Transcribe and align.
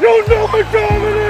You 0.00 0.26
know 0.26 0.46
time 0.72 1.23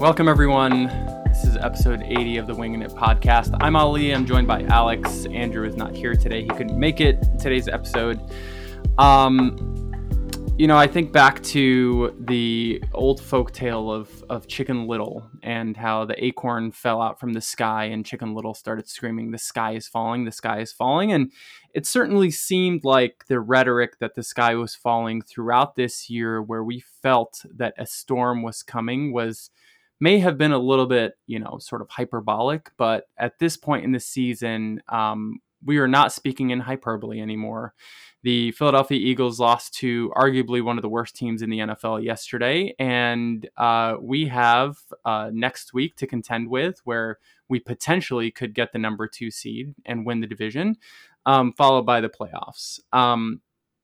Welcome 0.00 0.28
everyone. 0.28 0.86
This 1.26 1.44
is 1.44 1.58
episode 1.58 2.02
80 2.02 2.38
of 2.38 2.46
the 2.46 2.54
Winging 2.54 2.80
It 2.80 2.92
podcast. 2.92 3.54
I'm 3.60 3.76
Ali. 3.76 4.14
I'm 4.14 4.24
joined 4.24 4.46
by 4.46 4.62
Aleks. 4.62 5.30
Andrew 5.30 5.66
is 5.66 5.76
not 5.76 5.94
here 5.94 6.14
today. 6.14 6.40
He 6.40 6.48
couldn't 6.48 6.80
make 6.80 7.02
it 7.02 7.22
today's 7.38 7.68
episode. 7.68 8.18
Um 8.96 9.76
you 10.56 10.66
know, 10.66 10.76
I 10.76 10.86
think 10.86 11.12
back 11.12 11.42
to 11.44 12.16
the 12.20 12.82
old 12.94 13.20
folk 13.20 13.52
tale 13.52 13.90
of, 13.90 14.24
of 14.30 14.46
Chicken 14.46 14.86
Little 14.86 15.30
and 15.42 15.76
how 15.76 16.06
the 16.06 16.22
acorn 16.22 16.72
fell 16.72 17.02
out 17.02 17.20
from 17.20 17.34
the 17.34 17.40
sky 17.42 17.84
and 17.84 18.04
Chicken 18.04 18.34
Little 18.34 18.54
started 18.54 18.88
screaming, 18.88 19.30
The 19.30 19.38
sky 19.38 19.72
is 19.72 19.86
falling, 19.86 20.24
the 20.24 20.32
sky 20.32 20.60
is 20.60 20.72
falling. 20.72 21.12
And 21.12 21.30
it 21.74 21.86
certainly 21.86 22.30
seemed 22.30 22.84
like 22.84 23.24
the 23.28 23.40
rhetoric 23.40 23.98
that 23.98 24.14
the 24.14 24.22
sky 24.22 24.54
was 24.54 24.74
falling 24.74 25.20
throughout 25.20 25.76
this 25.76 26.08
year, 26.08 26.42
where 26.42 26.64
we 26.64 26.80
felt 26.80 27.44
that 27.54 27.74
a 27.76 27.84
storm 27.84 28.42
was 28.42 28.62
coming, 28.62 29.12
was 29.12 29.50
may 30.00 30.18
have 30.18 30.38
been 30.38 30.52
a 30.52 30.58
little 30.58 30.86
bit, 30.86 31.14
you 31.26 31.38
know, 31.38 31.58
sort 31.60 31.82
of 31.82 31.90
hyperbolic. 31.90 32.70
But 32.76 33.04
at 33.18 33.38
this 33.38 33.56
point 33.56 33.84
in 33.84 33.92
the 33.92 34.00
season, 34.00 34.82
um, 34.88 35.40
we 35.64 35.78
are 35.78 35.88
not 35.88 36.12
speaking 36.12 36.50
in 36.50 36.60
hyperbole 36.60 37.20
anymore. 37.20 37.74
The 38.22 38.52
Philadelphia 38.52 38.98
Eagles 38.98 39.40
lost 39.40 39.74
to 39.74 40.10
arguably 40.16 40.62
one 40.62 40.76
of 40.76 40.82
the 40.82 40.88
worst 40.88 41.16
teams 41.16 41.42
in 41.42 41.50
the 41.50 41.60
NFL 41.60 42.04
yesterday, 42.04 42.74
and 42.78 43.48
uh, 43.56 43.96
we 44.00 44.26
have 44.26 44.76
uh, 45.04 45.30
next 45.32 45.72
week 45.72 45.96
to 45.96 46.06
contend 46.06 46.48
with, 46.48 46.80
where 46.84 47.18
we 47.48 47.60
potentially 47.60 48.30
could 48.30 48.54
get 48.54 48.72
the 48.72 48.78
number 48.78 49.06
two 49.06 49.30
seed 49.30 49.74
and 49.86 50.04
win 50.04 50.20
the 50.20 50.26
division 50.26 50.76
um, 51.26 51.52
followed 51.52 51.86
by 51.86 52.00
the 52.00 52.08
playoffs. 52.08 52.80
Um, 52.92 53.40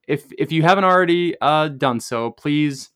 if 0.07 0.31
if 0.39 0.53
you 0.53 0.63
haven't 0.63 0.85
already 0.85 1.37
uh, 1.41 1.69
done 1.69 2.01
so, 2.01 2.31
please 2.31 2.91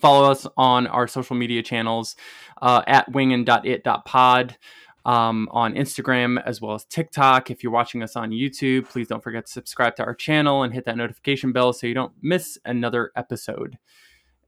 follow 0.00 0.30
us 0.30 0.46
on 0.56 0.86
our 0.86 1.06
social 1.06 1.36
media 1.36 1.62
channels 1.62 2.16
uh, 2.62 2.82
at 2.86 3.10
wingin.it.pod 3.12 4.56
um, 5.04 5.48
on 5.50 5.74
Instagram 5.74 6.42
as 6.44 6.60
well 6.60 6.74
as 6.74 6.84
TikTok. 6.84 7.50
If 7.50 7.62
you're 7.62 7.72
watching 7.72 8.02
us 8.02 8.16
on 8.16 8.30
YouTube, 8.30 8.88
please 8.88 9.08
don't 9.08 9.22
forget 9.22 9.46
to 9.46 9.52
subscribe 9.52 9.96
to 9.96 10.04
our 10.04 10.14
channel 10.14 10.62
and 10.62 10.72
hit 10.72 10.84
that 10.84 10.96
notification 10.96 11.52
bell 11.52 11.72
so 11.72 11.86
you 11.86 11.94
don't 11.94 12.12
miss 12.22 12.58
another 12.64 13.12
episode. 13.16 13.78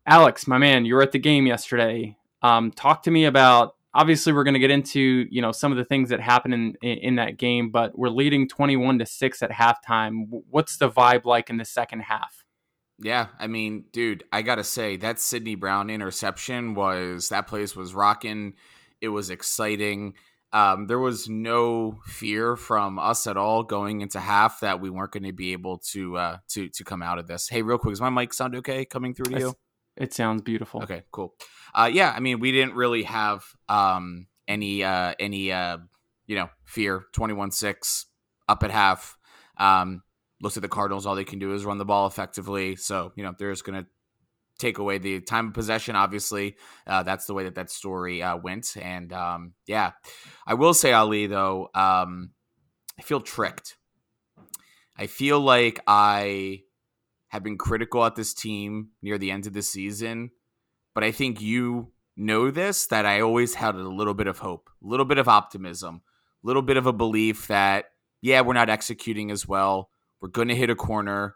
Aleks, 0.08 0.46
my 0.46 0.58
man, 0.58 0.84
you 0.84 0.94
were 0.94 1.02
at 1.02 1.12
the 1.12 1.18
game 1.18 1.46
yesterday. 1.46 2.16
Um, 2.42 2.72
talk 2.72 3.04
to 3.04 3.10
me 3.10 3.24
about. 3.24 3.76
Obviously, 3.94 4.32
we're 4.32 4.44
going 4.44 4.54
to 4.54 4.60
get 4.60 4.70
into 4.70 5.26
you 5.30 5.42
know 5.42 5.52
some 5.52 5.70
of 5.70 5.76
the 5.76 5.84
things 5.84 6.08
that 6.08 6.18
happened 6.18 6.54
in, 6.54 6.74
in 6.82 6.98
in 6.98 7.14
that 7.16 7.36
game, 7.36 7.70
but 7.70 7.96
we're 7.96 8.08
leading 8.08 8.48
twenty-one 8.48 8.98
to 8.98 9.06
six 9.06 9.42
at 9.42 9.50
halftime. 9.50 10.24
What's 10.48 10.78
the 10.78 10.90
vibe 10.90 11.26
like 11.26 11.50
in 11.50 11.58
the 11.58 11.64
second 11.64 12.00
half? 12.00 12.41
Yeah, 12.98 13.28
I 13.38 13.46
mean, 13.46 13.84
dude, 13.92 14.24
I 14.32 14.42
gotta 14.42 14.64
say 14.64 14.96
that 14.98 15.18
Sydney 15.18 15.54
Brown 15.54 15.90
interception 15.90 16.74
was 16.74 17.30
that 17.30 17.46
place 17.46 17.74
was 17.74 17.94
rocking. 17.94 18.54
It 19.00 19.08
was 19.08 19.30
exciting. 19.30 20.14
Um, 20.52 20.86
there 20.86 20.98
was 20.98 21.28
no 21.28 21.98
fear 22.04 22.56
from 22.56 22.98
us 22.98 23.26
at 23.26 23.38
all 23.38 23.62
going 23.62 24.02
into 24.02 24.20
half 24.20 24.60
that 24.60 24.80
we 24.80 24.90
weren't 24.90 25.10
going 25.10 25.22
to 25.22 25.32
be 25.32 25.52
able 25.54 25.78
to 25.92 26.16
uh, 26.18 26.36
to 26.50 26.68
to 26.68 26.84
come 26.84 27.02
out 27.02 27.18
of 27.18 27.26
this. 27.26 27.48
Hey, 27.48 27.62
real 27.62 27.78
quick, 27.78 27.92
does 27.92 28.00
my 28.02 28.10
mic 28.10 28.34
sound 28.34 28.54
okay 28.56 28.84
coming 28.84 29.14
through 29.14 29.32
to 29.34 29.38
you? 29.38 29.54
It 29.96 30.12
sounds 30.12 30.42
beautiful. 30.42 30.82
Okay, 30.82 31.02
cool. 31.10 31.34
Uh, 31.74 31.90
yeah, 31.92 32.12
I 32.14 32.20
mean, 32.20 32.38
we 32.38 32.52
didn't 32.52 32.74
really 32.74 33.04
have 33.04 33.44
um, 33.68 34.26
any 34.46 34.84
uh, 34.84 35.14
any 35.18 35.50
uh, 35.52 35.78
you 36.26 36.36
know 36.36 36.50
fear. 36.64 37.04
Twenty 37.12 37.34
one 37.34 37.50
six 37.50 38.06
up 38.46 38.62
at 38.62 38.70
half. 38.70 39.16
Um, 39.56 40.02
looks 40.42 40.56
at 40.56 40.62
the 40.62 40.68
Cardinals. 40.68 41.06
All 41.06 41.14
they 41.14 41.24
can 41.24 41.38
do 41.38 41.54
is 41.54 41.64
run 41.64 41.78
the 41.78 41.84
ball 41.84 42.06
effectively. 42.06 42.76
So 42.76 43.12
you 43.16 43.22
know 43.22 43.34
they're 43.38 43.52
just 43.52 43.64
gonna 43.64 43.86
take 44.58 44.78
away 44.78 44.98
the 44.98 45.20
time 45.20 45.48
of 45.48 45.54
possession. 45.54 45.96
Obviously, 45.96 46.56
uh, 46.86 47.02
that's 47.02 47.26
the 47.26 47.34
way 47.34 47.44
that 47.44 47.54
that 47.54 47.70
story 47.70 48.22
uh, 48.22 48.36
went. 48.36 48.76
And 48.76 49.12
um, 49.12 49.54
yeah, 49.66 49.92
I 50.46 50.54
will 50.54 50.74
say 50.74 50.92
Ali 50.92 51.26
though, 51.26 51.70
um, 51.74 52.32
I 52.98 53.02
feel 53.02 53.20
tricked. 53.20 53.76
I 54.96 55.06
feel 55.06 55.40
like 55.40 55.80
I 55.86 56.60
have 57.28 57.42
been 57.42 57.56
critical 57.56 58.04
at 58.04 58.14
this 58.14 58.34
team 58.34 58.90
near 59.00 59.16
the 59.16 59.30
end 59.30 59.46
of 59.46 59.54
the 59.54 59.62
season, 59.62 60.30
but 60.94 61.02
I 61.02 61.12
think 61.12 61.40
you 61.40 61.92
know 62.14 62.50
this 62.50 62.86
that 62.88 63.06
I 63.06 63.20
always 63.20 63.54
had 63.54 63.74
a 63.74 63.88
little 63.88 64.12
bit 64.12 64.26
of 64.26 64.38
hope, 64.38 64.68
a 64.84 64.86
little 64.86 65.06
bit 65.06 65.16
of 65.16 65.28
optimism, 65.28 66.02
a 66.44 66.46
little 66.46 66.62
bit 66.62 66.76
of 66.76 66.86
a 66.86 66.92
belief 66.92 67.48
that 67.48 67.86
yeah, 68.20 68.42
we're 68.42 68.52
not 68.52 68.70
executing 68.70 69.30
as 69.30 69.48
well. 69.48 69.90
We're 70.22 70.28
going 70.28 70.48
to 70.48 70.54
hit 70.54 70.70
a 70.70 70.76
corner. 70.76 71.34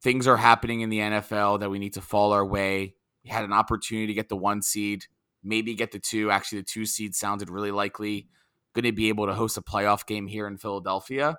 Things 0.00 0.28
are 0.28 0.36
happening 0.36 0.82
in 0.82 0.88
the 0.88 1.00
NFL 1.00 1.58
that 1.58 1.68
we 1.68 1.80
need 1.80 1.94
to 1.94 2.00
fall 2.00 2.32
our 2.32 2.46
way. 2.46 2.94
We 3.24 3.30
had 3.30 3.44
an 3.44 3.52
opportunity 3.52 4.06
to 4.06 4.14
get 4.14 4.28
the 4.28 4.36
one 4.36 4.62
seed, 4.62 5.06
maybe 5.42 5.74
get 5.74 5.90
the 5.90 5.98
two. 5.98 6.30
Actually, 6.30 6.60
the 6.60 6.66
two 6.66 6.86
seed 6.86 7.16
sounded 7.16 7.50
really 7.50 7.72
likely. 7.72 8.28
Going 8.72 8.84
to 8.84 8.92
be 8.92 9.08
able 9.08 9.26
to 9.26 9.34
host 9.34 9.58
a 9.58 9.62
playoff 9.62 10.06
game 10.06 10.28
here 10.28 10.46
in 10.46 10.58
Philadelphia. 10.58 11.38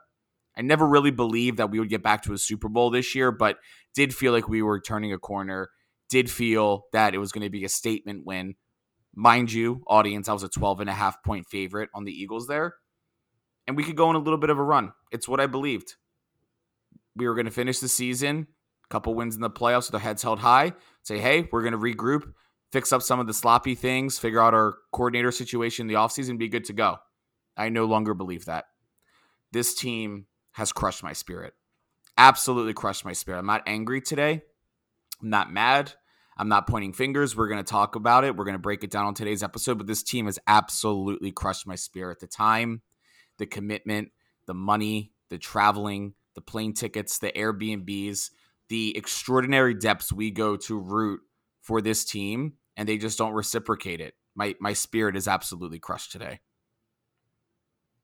I 0.57 0.61
never 0.61 0.85
really 0.85 1.11
believed 1.11 1.59
that 1.59 1.71
we 1.71 1.79
would 1.79 1.87
get 1.87 2.03
back 2.03 2.23
to 2.23 2.33
a 2.33 2.37
Super 2.37 2.67
Bowl 2.67 2.89
this 2.89 3.15
year, 3.15 3.31
but 3.31 3.57
did 3.95 4.13
feel 4.13 4.33
like 4.33 4.49
we 4.49 4.61
were 4.61 4.81
turning 4.81 5.13
a 5.13 5.17
corner. 5.17 5.69
Did 6.09 6.29
feel 6.29 6.87
that 6.91 7.15
it 7.15 7.19
was 7.19 7.31
going 7.31 7.45
to 7.45 7.49
be 7.49 7.63
a 7.63 7.69
statement 7.69 8.25
win. 8.25 8.55
Mind 9.15 9.53
you, 9.53 9.81
audience, 9.87 10.27
I 10.27 10.33
was 10.33 10.43
a 10.43 10.49
12 10.49 10.81
and 10.81 10.89
a 10.89 10.93
half 10.93 11.23
point 11.23 11.47
favorite 11.47 11.89
on 11.95 12.03
the 12.03 12.11
Eagles 12.11 12.47
there. 12.47 12.75
And 13.65 13.77
we 13.77 13.85
could 13.85 13.95
go 13.95 14.09
on 14.09 14.15
a 14.15 14.19
little 14.19 14.39
bit 14.39 14.49
of 14.49 14.59
a 14.59 14.63
run. 14.63 14.91
It's 15.09 15.27
what 15.27 15.39
I 15.39 15.47
believed. 15.47 15.95
We 17.15 17.27
were 17.27 17.35
going 17.35 17.45
to 17.45 17.51
finish 17.51 17.79
the 17.79 17.87
season, 17.87 18.47
a 18.85 18.87
couple 18.87 19.13
wins 19.13 19.35
in 19.35 19.41
the 19.41 19.49
playoffs 19.49 19.87
with 19.87 19.95
our 19.95 19.99
heads 19.99 20.23
held 20.23 20.39
high, 20.39 20.73
say, 21.03 21.19
hey, 21.19 21.47
we're 21.51 21.63
going 21.63 21.73
to 21.73 21.77
regroup, 21.77 22.33
fix 22.71 22.91
up 22.91 23.01
some 23.01 23.19
of 23.19 23.27
the 23.27 23.33
sloppy 23.33 23.75
things, 23.75 24.19
figure 24.19 24.41
out 24.41 24.53
our 24.53 24.75
coordinator 24.91 25.31
situation 25.31 25.83
in 25.83 25.87
the 25.87 25.99
offseason, 25.99 26.37
be 26.37 26.47
good 26.47 26.65
to 26.65 26.73
go. 26.73 26.97
I 27.57 27.69
no 27.69 27.85
longer 27.85 28.13
believe 28.13 28.45
that. 28.45 28.65
This 29.51 29.73
team 29.73 30.27
has 30.51 30.71
crushed 30.71 31.03
my 31.03 31.13
spirit. 31.13 31.53
Absolutely 32.17 32.73
crushed 32.73 33.05
my 33.05 33.13
spirit. 33.13 33.39
I'm 33.39 33.45
not 33.45 33.63
angry 33.65 34.01
today. 34.01 34.41
I'm 35.21 35.29
not 35.29 35.51
mad. 35.51 35.93
I'm 36.37 36.47
not 36.47 36.67
pointing 36.67 36.93
fingers. 36.93 37.35
We're 37.35 37.49
going 37.49 37.63
to 37.63 37.69
talk 37.69 37.95
about 37.95 38.23
it. 38.23 38.35
We're 38.35 38.45
going 38.45 38.53
to 38.53 38.59
break 38.59 38.83
it 38.83 38.91
down 38.91 39.05
on 39.05 39.13
today's 39.13 39.43
episode. 39.43 39.77
But 39.77 39.87
this 39.87 40.03
team 40.03 40.25
has 40.25 40.39
absolutely 40.47 41.31
crushed 41.31 41.67
my 41.67 41.75
spirit. 41.75 42.19
The 42.19 42.27
time, 42.27 42.81
the 43.37 43.45
commitment, 43.45 44.11
the 44.45 44.53
money, 44.53 45.11
the 45.29 45.37
traveling, 45.37 46.13
the 46.39 46.51
plane 46.51 46.71
tickets, 46.71 47.19
the 47.19 47.33
Airbnbs, 47.33 48.29
the 48.69 48.97
extraordinary 48.97 49.73
depths 49.73 50.13
we 50.13 50.31
go 50.31 50.55
to 50.55 50.79
root 50.79 51.19
for 51.61 51.81
this 51.81 52.05
team, 52.05 52.53
and 52.77 52.87
they 52.87 52.97
just 52.97 53.17
don't 53.17 53.33
reciprocate 53.33 53.99
it. 53.99 54.13
My 54.35 54.55
my 54.61 54.71
spirit 54.71 55.17
is 55.17 55.27
absolutely 55.27 55.79
crushed 55.79 56.13
today. 56.13 56.39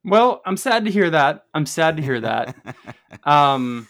Well, 0.04 0.42
I'm 0.46 0.58
sad 0.58 0.84
to 0.84 0.92
hear 0.92 1.10
that. 1.12 1.46
I'm 1.54 1.66
sad 1.66 1.96
to 1.96 2.04
hear 2.04 2.20
that. 2.20 2.56
um, 3.24 3.88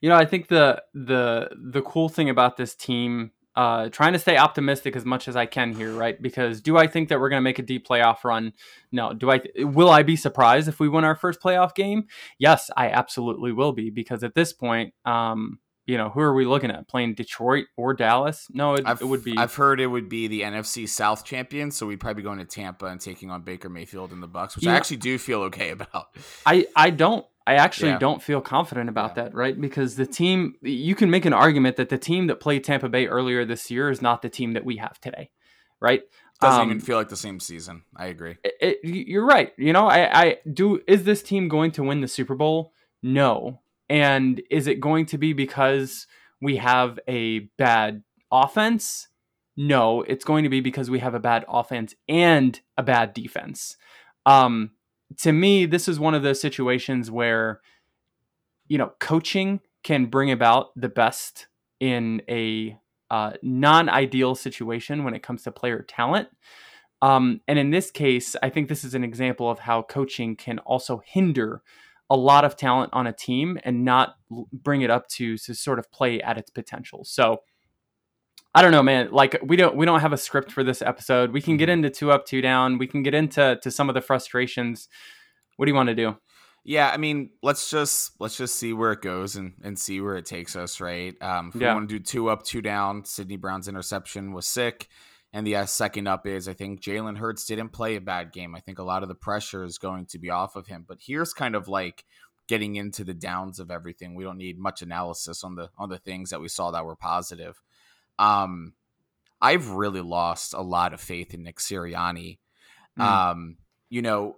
you 0.00 0.08
know, 0.08 0.14
I 0.14 0.26
think 0.26 0.46
the 0.46 0.80
the 0.94 1.50
the 1.52 1.82
cool 1.82 2.08
thing 2.08 2.30
about 2.30 2.56
this 2.56 2.76
team, 2.76 3.32
uh, 3.56 3.88
trying 3.88 4.12
to 4.12 4.18
stay 4.18 4.36
optimistic 4.36 4.96
as 4.96 5.04
much 5.04 5.28
as 5.28 5.36
I 5.36 5.46
can 5.46 5.74
here, 5.74 5.92
right? 5.92 6.20
Because 6.20 6.60
do 6.60 6.76
I 6.76 6.86
think 6.86 7.08
that 7.08 7.20
we're 7.20 7.28
going 7.28 7.40
to 7.40 7.44
make 7.44 7.58
a 7.58 7.62
deep 7.62 7.86
playoff 7.86 8.24
run? 8.24 8.52
No. 8.92 9.12
Do 9.12 9.30
I? 9.30 9.40
Will 9.58 9.90
I 9.90 10.02
be 10.02 10.16
surprised 10.16 10.68
if 10.68 10.80
we 10.80 10.88
win 10.88 11.04
our 11.04 11.16
first 11.16 11.40
playoff 11.40 11.74
game? 11.74 12.04
Yes, 12.38 12.70
I 12.76 12.90
absolutely 12.90 13.52
will 13.52 13.72
be. 13.72 13.90
Because 13.90 14.22
at 14.22 14.34
this 14.34 14.52
point, 14.52 14.94
um, 15.04 15.58
you 15.86 15.98
know, 15.98 16.08
who 16.08 16.20
are 16.20 16.32
we 16.32 16.44
looking 16.44 16.70
at? 16.70 16.86
Playing 16.88 17.14
Detroit 17.14 17.66
or 17.76 17.94
Dallas? 17.94 18.46
No, 18.52 18.74
it, 18.74 18.86
it 18.86 19.04
would 19.04 19.24
be. 19.24 19.36
I've 19.36 19.54
heard 19.54 19.80
it 19.80 19.88
would 19.88 20.08
be 20.08 20.28
the 20.28 20.42
NFC 20.42 20.88
South 20.88 21.24
champions, 21.24 21.76
so 21.76 21.86
we'd 21.86 21.98
probably 21.98 22.22
be 22.22 22.24
going 22.24 22.38
to 22.38 22.44
Tampa 22.44 22.86
and 22.86 23.00
taking 23.00 23.30
on 23.30 23.42
Baker 23.42 23.68
Mayfield 23.68 24.12
and 24.12 24.22
the 24.22 24.28
Bucs, 24.28 24.54
which 24.54 24.66
I 24.66 24.76
actually 24.76 24.98
do 24.98 25.18
feel 25.18 25.42
okay 25.42 25.70
about. 25.70 26.06
I 26.46 26.66
I 26.76 26.90
don't 26.90 27.26
I 27.50 27.54
actually 27.54 27.90
Yeah. 27.90 27.98
don't 27.98 28.22
feel 28.22 28.40
confident 28.40 28.88
about 28.88 29.10
Yeah. 29.16 29.24
that, 29.24 29.34
right? 29.34 29.60
Because 29.60 29.96
the 29.96 30.06
team 30.06 30.54
you 30.62 30.94
can 30.94 31.10
make 31.10 31.24
an 31.24 31.32
argument 31.32 31.76
that 31.76 31.88
the 31.88 31.98
team 31.98 32.26
that 32.28 32.36
played 32.40 32.62
Tampa 32.64 32.88
Bay 32.88 33.06
earlier 33.06 33.44
this 33.44 33.70
year 33.70 33.90
is 33.90 34.00
not 34.00 34.22
the 34.22 34.28
team 34.28 34.52
that 34.54 34.64
we 34.64 34.76
have 34.76 35.00
today. 35.00 35.30
right? 35.82 36.02
Doesn't 36.42 36.60
Um, 36.60 36.68
even 36.68 36.80
feel 36.80 36.98
like 36.98 37.08
the 37.08 37.16
same 37.16 37.40
season. 37.40 37.84
I 37.96 38.06
agree. 38.08 38.36
it, 38.44 38.54
it- 38.60 38.78
you're 38.84 39.24
right. 39.24 39.50
You 39.56 39.72
know, 39.72 39.86
I, 39.88 40.00
I 40.24 40.36
do. 40.52 40.82
Is 40.86 41.04
this 41.04 41.22
team 41.22 41.48
going 41.48 41.70
to 41.72 41.82
win 41.82 42.02
the 42.02 42.08
Super 42.08 42.34
Bowl? 42.34 42.74
No. 43.02 43.62
And 43.88 44.42
is 44.50 44.66
it 44.66 44.78
going 44.78 45.06
to 45.06 45.16
be 45.16 45.32
because 45.32 46.06
we 46.38 46.56
have 46.56 47.00
a 47.08 47.48
bad 47.56 48.02
offense? 48.30 49.08
No. 49.56 50.02
It's 50.02 50.24
going 50.24 50.44
to 50.44 50.50
be 50.50 50.60
because 50.60 50.90
we 50.90 50.98
have 50.98 51.14
a 51.14 51.18
bad 51.20 51.46
offense 51.48 51.94
and 52.06 52.60
a 52.76 52.82
bad 52.82 53.14
defense. 53.14 53.78
Um, 54.26 54.72
to 55.18 55.32
me, 55.32 55.66
this 55.66 55.88
is 55.88 55.98
one 55.98 56.14
of 56.14 56.22
those 56.22 56.40
situations 56.40 57.10
where, 57.10 57.60
you 58.68 58.78
know, 58.78 58.92
coaching 59.00 59.60
can 59.82 60.06
bring 60.06 60.30
about 60.30 60.68
the 60.76 60.88
best 60.88 61.48
in 61.80 62.22
a 62.28 62.76
uh, 63.10 63.32
non-ideal 63.42 64.34
situation 64.34 65.04
when 65.04 65.14
it 65.14 65.22
comes 65.22 65.42
to 65.42 65.50
player 65.50 65.82
talent. 65.82 66.28
Um, 67.02 67.40
and 67.48 67.58
in 67.58 67.70
this 67.70 67.90
case, 67.90 68.36
I 68.42 68.50
think 68.50 68.68
this 68.68 68.84
is 68.84 68.94
an 68.94 69.04
example 69.04 69.50
of 69.50 69.58
how 69.60 69.82
coaching 69.82 70.36
can 70.36 70.58
also 70.60 71.02
hinder 71.04 71.62
a 72.10 72.16
lot 72.16 72.44
of 72.44 72.56
talent 72.56 72.90
on 72.92 73.06
a 73.06 73.12
team 73.12 73.58
and 73.64 73.84
not 73.84 74.16
bring 74.52 74.82
it 74.82 74.90
up 74.90 75.08
to 75.08 75.38
to 75.38 75.54
sort 75.54 75.78
of 75.78 75.90
play 75.90 76.20
at 76.20 76.36
its 76.36 76.50
potential. 76.50 77.04
So 77.04 77.42
I 78.54 78.62
don't 78.62 78.72
know, 78.72 78.82
man. 78.82 79.10
Like 79.12 79.38
we 79.44 79.56
don't 79.56 79.76
we 79.76 79.86
don't 79.86 80.00
have 80.00 80.12
a 80.12 80.16
script 80.16 80.50
for 80.50 80.64
this 80.64 80.82
episode. 80.82 81.32
We 81.32 81.40
can 81.40 81.56
get 81.56 81.68
into 81.68 81.88
two 81.90 82.10
up, 82.10 82.26
two 82.26 82.40
down. 82.40 82.78
We 82.78 82.86
can 82.86 83.02
get 83.02 83.14
into 83.14 83.58
to 83.62 83.70
some 83.70 83.88
of 83.88 83.94
the 83.94 84.00
frustrations. 84.00 84.88
What 85.56 85.66
do 85.66 85.70
you 85.70 85.76
want 85.76 85.88
to 85.88 85.94
do? 85.94 86.16
Yeah, 86.64 86.90
I 86.90 86.96
mean, 86.98 87.30
let's 87.42 87.70
just 87.70 88.12
let's 88.20 88.36
just 88.36 88.56
see 88.56 88.72
where 88.72 88.92
it 88.92 89.02
goes 89.02 89.36
and 89.36 89.54
and 89.62 89.78
see 89.78 90.00
where 90.00 90.16
it 90.16 90.26
takes 90.26 90.56
us, 90.56 90.80
right? 90.80 91.14
Um, 91.22 91.52
if 91.54 91.60
Yeah. 91.60 91.68
we 91.68 91.74
want 91.74 91.88
to 91.88 91.98
do 91.98 92.04
two 92.04 92.28
up, 92.28 92.42
two 92.42 92.60
down, 92.60 93.04
Sydney 93.04 93.36
Brown's 93.36 93.68
interception 93.68 94.32
was 94.32 94.46
sick, 94.46 94.88
and 95.32 95.46
the 95.46 95.56
uh, 95.56 95.66
second 95.66 96.08
up 96.08 96.26
is 96.26 96.48
I 96.48 96.52
think 96.54 96.82
Jalen 96.82 97.18
Hurts 97.18 97.46
didn't 97.46 97.70
play 97.70 97.96
a 97.96 98.00
bad 98.00 98.32
game. 98.32 98.54
I 98.56 98.60
think 98.60 98.78
a 98.78 98.82
lot 98.84 99.02
of 99.02 99.08
the 99.08 99.14
pressure 99.14 99.64
is 99.64 99.78
going 99.78 100.06
to 100.06 100.18
be 100.18 100.28
off 100.28 100.56
of 100.56 100.66
him. 100.66 100.84
But 100.86 100.98
here's 101.00 101.32
kind 101.32 101.54
of 101.54 101.68
like 101.68 102.04
getting 102.48 102.74
into 102.76 103.04
the 103.04 103.14
downs 103.14 103.60
of 103.60 103.70
everything. 103.70 104.14
We 104.14 104.24
don't 104.24 104.36
need 104.38 104.58
much 104.58 104.82
analysis 104.82 105.44
on 105.44 105.54
the 105.54 105.70
on 105.78 105.88
the 105.88 105.98
things 105.98 106.30
that 106.30 106.40
we 106.40 106.48
saw 106.48 106.72
that 106.72 106.84
were 106.84 106.96
positive. 106.96 107.62
Um, 108.20 108.74
I've 109.40 109.70
really 109.70 110.02
lost 110.02 110.52
a 110.54 110.60
lot 110.60 110.92
of 110.92 111.00
faith 111.00 111.34
in 111.34 111.42
Nick 111.42 111.58
Sirianni. 111.58 112.38
Mm. 112.98 113.02
Um, 113.02 113.56
you 113.88 114.02
know, 114.02 114.36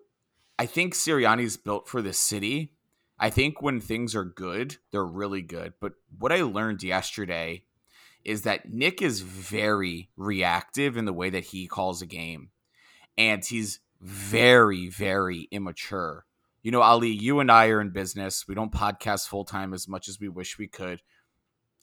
I 0.58 0.67
think 0.67 0.94
Sirianni's 0.94 1.56
built 1.56 1.88
for 1.88 2.00
this 2.00 2.19
city. 2.19 2.73
I 3.19 3.31
think 3.31 3.61
when 3.61 3.81
things 3.81 4.14
are 4.14 4.25
good, 4.25 4.76
they're 4.90 5.05
really 5.05 5.43
good. 5.43 5.75
But 5.81 5.94
what 6.19 6.32
I 6.32 6.43
learned 6.43 6.82
yesterday 6.82 7.64
is 8.25 8.43
that 8.43 8.70
Nick 8.73 9.02
is 9.02 9.20
very 9.20 10.11
reactive 10.17 10.96
in 10.96 11.05
the 11.05 11.12
way 11.12 11.31
that 11.31 11.44
he 11.46 11.67
calls 11.67 12.00
a 12.00 12.06
game. 12.06 12.50
And 13.19 13.44
he's 13.44 13.81
very, 14.00 14.88
very 14.88 15.49
immature. 15.50 16.25
You 16.62 16.70
know, 16.70 16.82
Ali, 16.82 17.11
you 17.11 17.40
and 17.40 17.50
I 17.50 17.69
are 17.69 17.81
in 17.81 17.90
business. 17.90 18.46
We 18.46 18.55
don't 18.55 18.73
podcast 18.73 19.26
full 19.26 19.44
time 19.44 19.75
as 19.75 19.88
much 19.88 20.08
as 20.08 20.20
we 20.20 20.28
wish 20.28 20.58
we 20.58 20.69
could. 20.69 21.02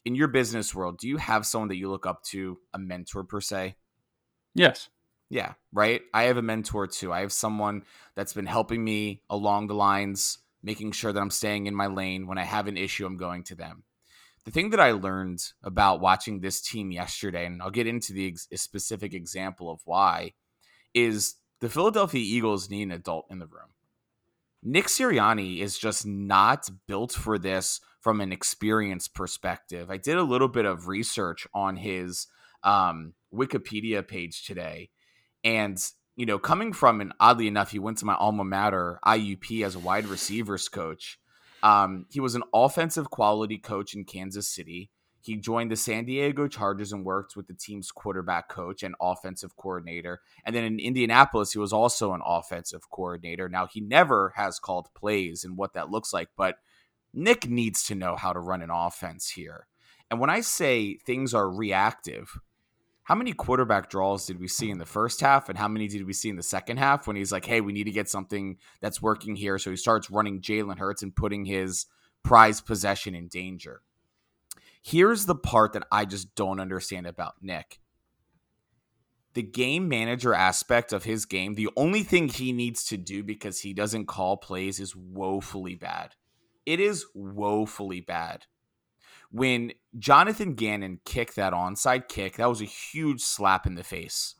In 0.05 0.15
your 0.15 0.27
business 0.27 0.73
world, 0.73 0.97
do 0.97 1.07
you 1.07 1.17
have 1.17 1.45
someone 1.45 1.67
that 1.69 1.77
you 1.77 1.89
look 1.89 2.05
up 2.05 2.23
to, 2.25 2.59
a 2.73 2.79
mentor 2.79 3.23
per 3.23 3.41
se? 3.41 3.75
Yes. 4.55 4.89
Yeah, 5.29 5.53
right. 5.71 6.01
I 6.13 6.23
have 6.23 6.37
a 6.37 6.41
mentor 6.41 6.87
too. 6.87 7.13
I 7.13 7.19
have 7.19 7.31
someone 7.31 7.83
that's 8.15 8.33
been 8.33 8.47
helping 8.47 8.83
me 8.83 9.21
along 9.29 9.67
the 9.67 9.75
lines, 9.75 10.39
making 10.63 10.93
sure 10.93 11.13
that 11.13 11.19
I'm 11.19 11.29
staying 11.29 11.67
in 11.67 11.75
my 11.75 11.87
lane. 11.87 12.25
When 12.25 12.37
I 12.37 12.43
have 12.43 12.67
an 12.67 12.77
issue, 12.77 13.05
I'm 13.05 13.17
going 13.17 13.43
to 13.43 13.55
them. 13.55 13.83
The 14.45 14.51
thing 14.51 14.71
that 14.71 14.79
I 14.79 14.91
learned 14.91 15.43
about 15.63 16.01
watching 16.01 16.39
this 16.39 16.61
team 16.61 16.91
yesterday, 16.91 17.45
and 17.45 17.61
I'll 17.61 17.69
get 17.69 17.85
into 17.85 18.13
the 18.13 18.29
ex- 18.29 18.47
specific 18.55 19.13
example 19.13 19.69
of 19.69 19.81
why, 19.85 20.33
is 20.95 21.35
the 21.59 21.69
Philadelphia 21.69 22.21
Eagles 22.21 22.69
need 22.69 22.83
an 22.83 22.91
adult 22.91 23.27
in 23.29 23.39
the 23.39 23.45
room. 23.45 23.73
Nick 24.63 24.87
Sirianni 24.87 25.59
is 25.59 25.77
just 25.77 26.05
not 26.05 26.69
built 26.87 27.11
for 27.11 27.37
this 27.37 27.79
from 27.99 28.21
an 28.21 28.31
experience 28.31 29.07
perspective. 29.07 29.89
I 29.91 29.97
did 29.97 30.17
a 30.17 30.23
little 30.23 30.47
bit 30.47 30.65
of 30.65 30.87
research 30.87 31.47
on 31.53 31.77
his 31.77 32.27
um, 32.63 33.13
Wikipedia 33.33 34.07
page 34.07 34.45
today. 34.45 34.89
And, 35.43 35.81
you 36.15 36.25
know, 36.25 36.39
coming 36.39 36.73
from, 36.73 37.01
and 37.01 37.13
oddly 37.19 37.47
enough, 37.47 37.71
he 37.71 37.79
went 37.79 37.97
to 37.99 38.05
my 38.05 38.15
alma 38.15 38.43
mater, 38.43 38.99
IUP, 39.05 39.65
as 39.65 39.75
a 39.75 39.79
wide 39.79 40.05
receivers 40.07 40.69
coach. 40.69 41.19
Um, 41.61 42.05
he 42.09 42.19
was 42.19 42.35
an 42.35 42.43
offensive 42.53 43.09
quality 43.09 43.57
coach 43.57 43.93
in 43.93 44.05
Kansas 44.05 44.47
City. 44.47 44.91
He 45.21 45.35
joined 45.35 45.69
the 45.69 45.75
San 45.75 46.05
Diego 46.05 46.47
Chargers 46.47 46.93
and 46.93 47.03
worked 47.03 47.35
with 47.35 47.47
the 47.47 47.53
team's 47.53 47.91
quarterback 47.91 48.47
coach 48.47 48.83
and 48.83 48.95
offensive 49.01 49.57
coordinator. 49.57 50.21
And 50.45 50.55
then 50.55 50.63
in 50.63 50.79
Indianapolis, 50.79 51.51
he 51.51 51.59
was 51.59 51.73
also 51.73 52.13
an 52.13 52.21
offensive 52.25 52.89
coordinator. 52.89 53.49
Now, 53.49 53.67
he 53.67 53.81
never 53.81 54.33
has 54.37 54.59
called 54.59 54.87
plays 54.95 55.43
and 55.43 55.57
what 55.57 55.73
that 55.73 55.89
looks 55.91 56.13
like, 56.13 56.29
but 56.37 56.55
Nick 57.13 57.49
needs 57.49 57.83
to 57.85 57.95
know 57.95 58.15
how 58.15 58.33
to 58.33 58.39
run 58.39 58.61
an 58.61 58.69
offense 58.69 59.31
here. 59.31 59.67
And 60.11 60.19
when 60.19 60.29
I 60.29 60.41
say 60.41 60.97
things 60.97 61.33
are 61.33 61.49
reactive, 61.49 62.39
how 63.03 63.15
many 63.15 63.33
quarterback 63.33 63.89
draws 63.89 64.27
did 64.27 64.39
we 64.39 64.47
see 64.47 64.69
in 64.69 64.77
the 64.77 64.85
first 64.85 65.21
half 65.21 65.49
and 65.49 65.57
how 65.57 65.67
many 65.67 65.87
did 65.87 66.05
we 66.05 66.13
see 66.13 66.29
in 66.29 66.35
the 66.35 66.43
second 66.43 66.77
half 66.77 67.07
when 67.07 67.15
he's 67.15 67.31
like, 67.31 67.45
hey, 67.45 67.59
we 67.59 67.73
need 67.73 67.85
to 67.85 67.91
get 67.91 68.07
something 68.07 68.57
that's 68.81 69.01
working 69.01 69.35
here? 69.35 69.57
So 69.57 69.71
he 69.71 69.77
starts 69.77 70.11
running 70.11 70.41
Jalen 70.41 70.77
Hurts 70.77 71.01
and 71.01 71.15
putting 71.15 71.45
his 71.45 71.87
prized 72.23 72.67
possession 72.67 73.15
in 73.15 73.27
danger. 73.27 73.81
Here's 74.81 75.25
the 75.25 75.35
part 75.35 75.73
that 75.73 75.87
I 75.91 76.05
just 76.05 76.35
don't 76.35 76.59
understand 76.59 77.07
about 77.07 77.35
Nick. 77.41 77.79
The 79.33 79.43
game 79.43 79.87
manager 79.87 80.33
aspect 80.33 80.93
of 80.93 81.03
his 81.03 81.25
game, 81.25 81.55
the 81.55 81.69
only 81.75 82.03
thing 82.03 82.29
he 82.29 82.51
needs 82.51 82.83
to 82.85 82.97
do 82.97 83.23
because 83.23 83.61
he 83.61 83.73
doesn't 83.73 84.05
call 84.05 84.37
plays 84.37 84.79
is 84.79 84.95
woefully 84.95 85.75
bad. 85.75 86.15
It 86.69 86.79
is 86.79 87.05
woefully 87.15 88.01
bad 88.01 88.45
when 89.31 89.73
Jonathan 89.97 90.55
Gannon 90.55 90.99
kicked 91.05 91.35
that 91.35 91.53
onside 91.53 92.07
kick, 92.07 92.37
that 92.37 92.49
was 92.49 92.61
a 92.61 92.65
huge 92.65 93.21
slap 93.21 93.65
in 93.67 93.75
the 93.75 93.83
face. 93.83 94.35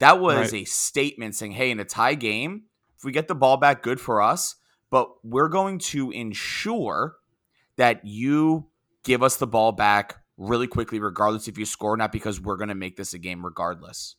That 0.00 0.20
was 0.20 0.52
Right. 0.52 0.62
a 0.62 0.64
statement 0.64 1.34
saying, 1.34 1.52
hey, 1.52 1.70
in 1.70 1.80
a 1.80 1.84
tie 1.84 2.14
game, 2.14 2.64
if 2.96 3.04
we 3.04 3.12
get 3.12 3.28
the 3.28 3.34
ball 3.34 3.56
back, 3.56 3.82
good 3.82 4.00
for 4.00 4.20
us, 4.20 4.56
but 4.90 5.08
we're 5.24 5.48
going 5.48 5.78
to 5.78 6.10
ensure 6.10 7.16
that 7.76 8.04
you 8.04 8.70
give 9.02 9.22
us 9.22 9.36
the 9.36 9.46
ball 9.46 9.72
back 9.72 10.16
really 10.36 10.66
quickly, 10.66 11.00
regardless 11.00 11.48
if 11.48 11.58
you 11.58 11.64
score 11.64 11.94
or 11.94 11.96
not, 11.96 12.12
because 12.12 12.40
we're 12.40 12.56
going 12.56 12.68
to 12.68 12.74
make 12.74 12.96
this 12.96 13.14
a 13.14 13.18
game 13.18 13.44
regardless. 13.44 14.16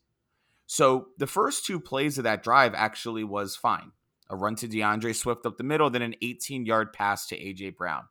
So 0.66 1.07
the 1.18 1.28
first 1.28 1.66
two 1.66 1.80
plays 1.80 2.18
of 2.18 2.24
that 2.25 2.44
drive 2.44 2.74
actually 2.74 3.24
was 3.24 3.56
fine. 3.56 3.91
A 4.29 4.36
run 4.36 4.55
to 4.57 4.67
D'Andre 4.67 5.13
Swift 5.13 5.45
up 5.45 5.57
the 5.57 5.63
middle, 5.63 5.89
then 5.89 6.01
an 6.01 6.15
18 6.21 6.65
yard 6.65 6.93
pass 6.93 7.27
to 7.27 7.38
AJ 7.38 7.77
Brown. 7.77 8.03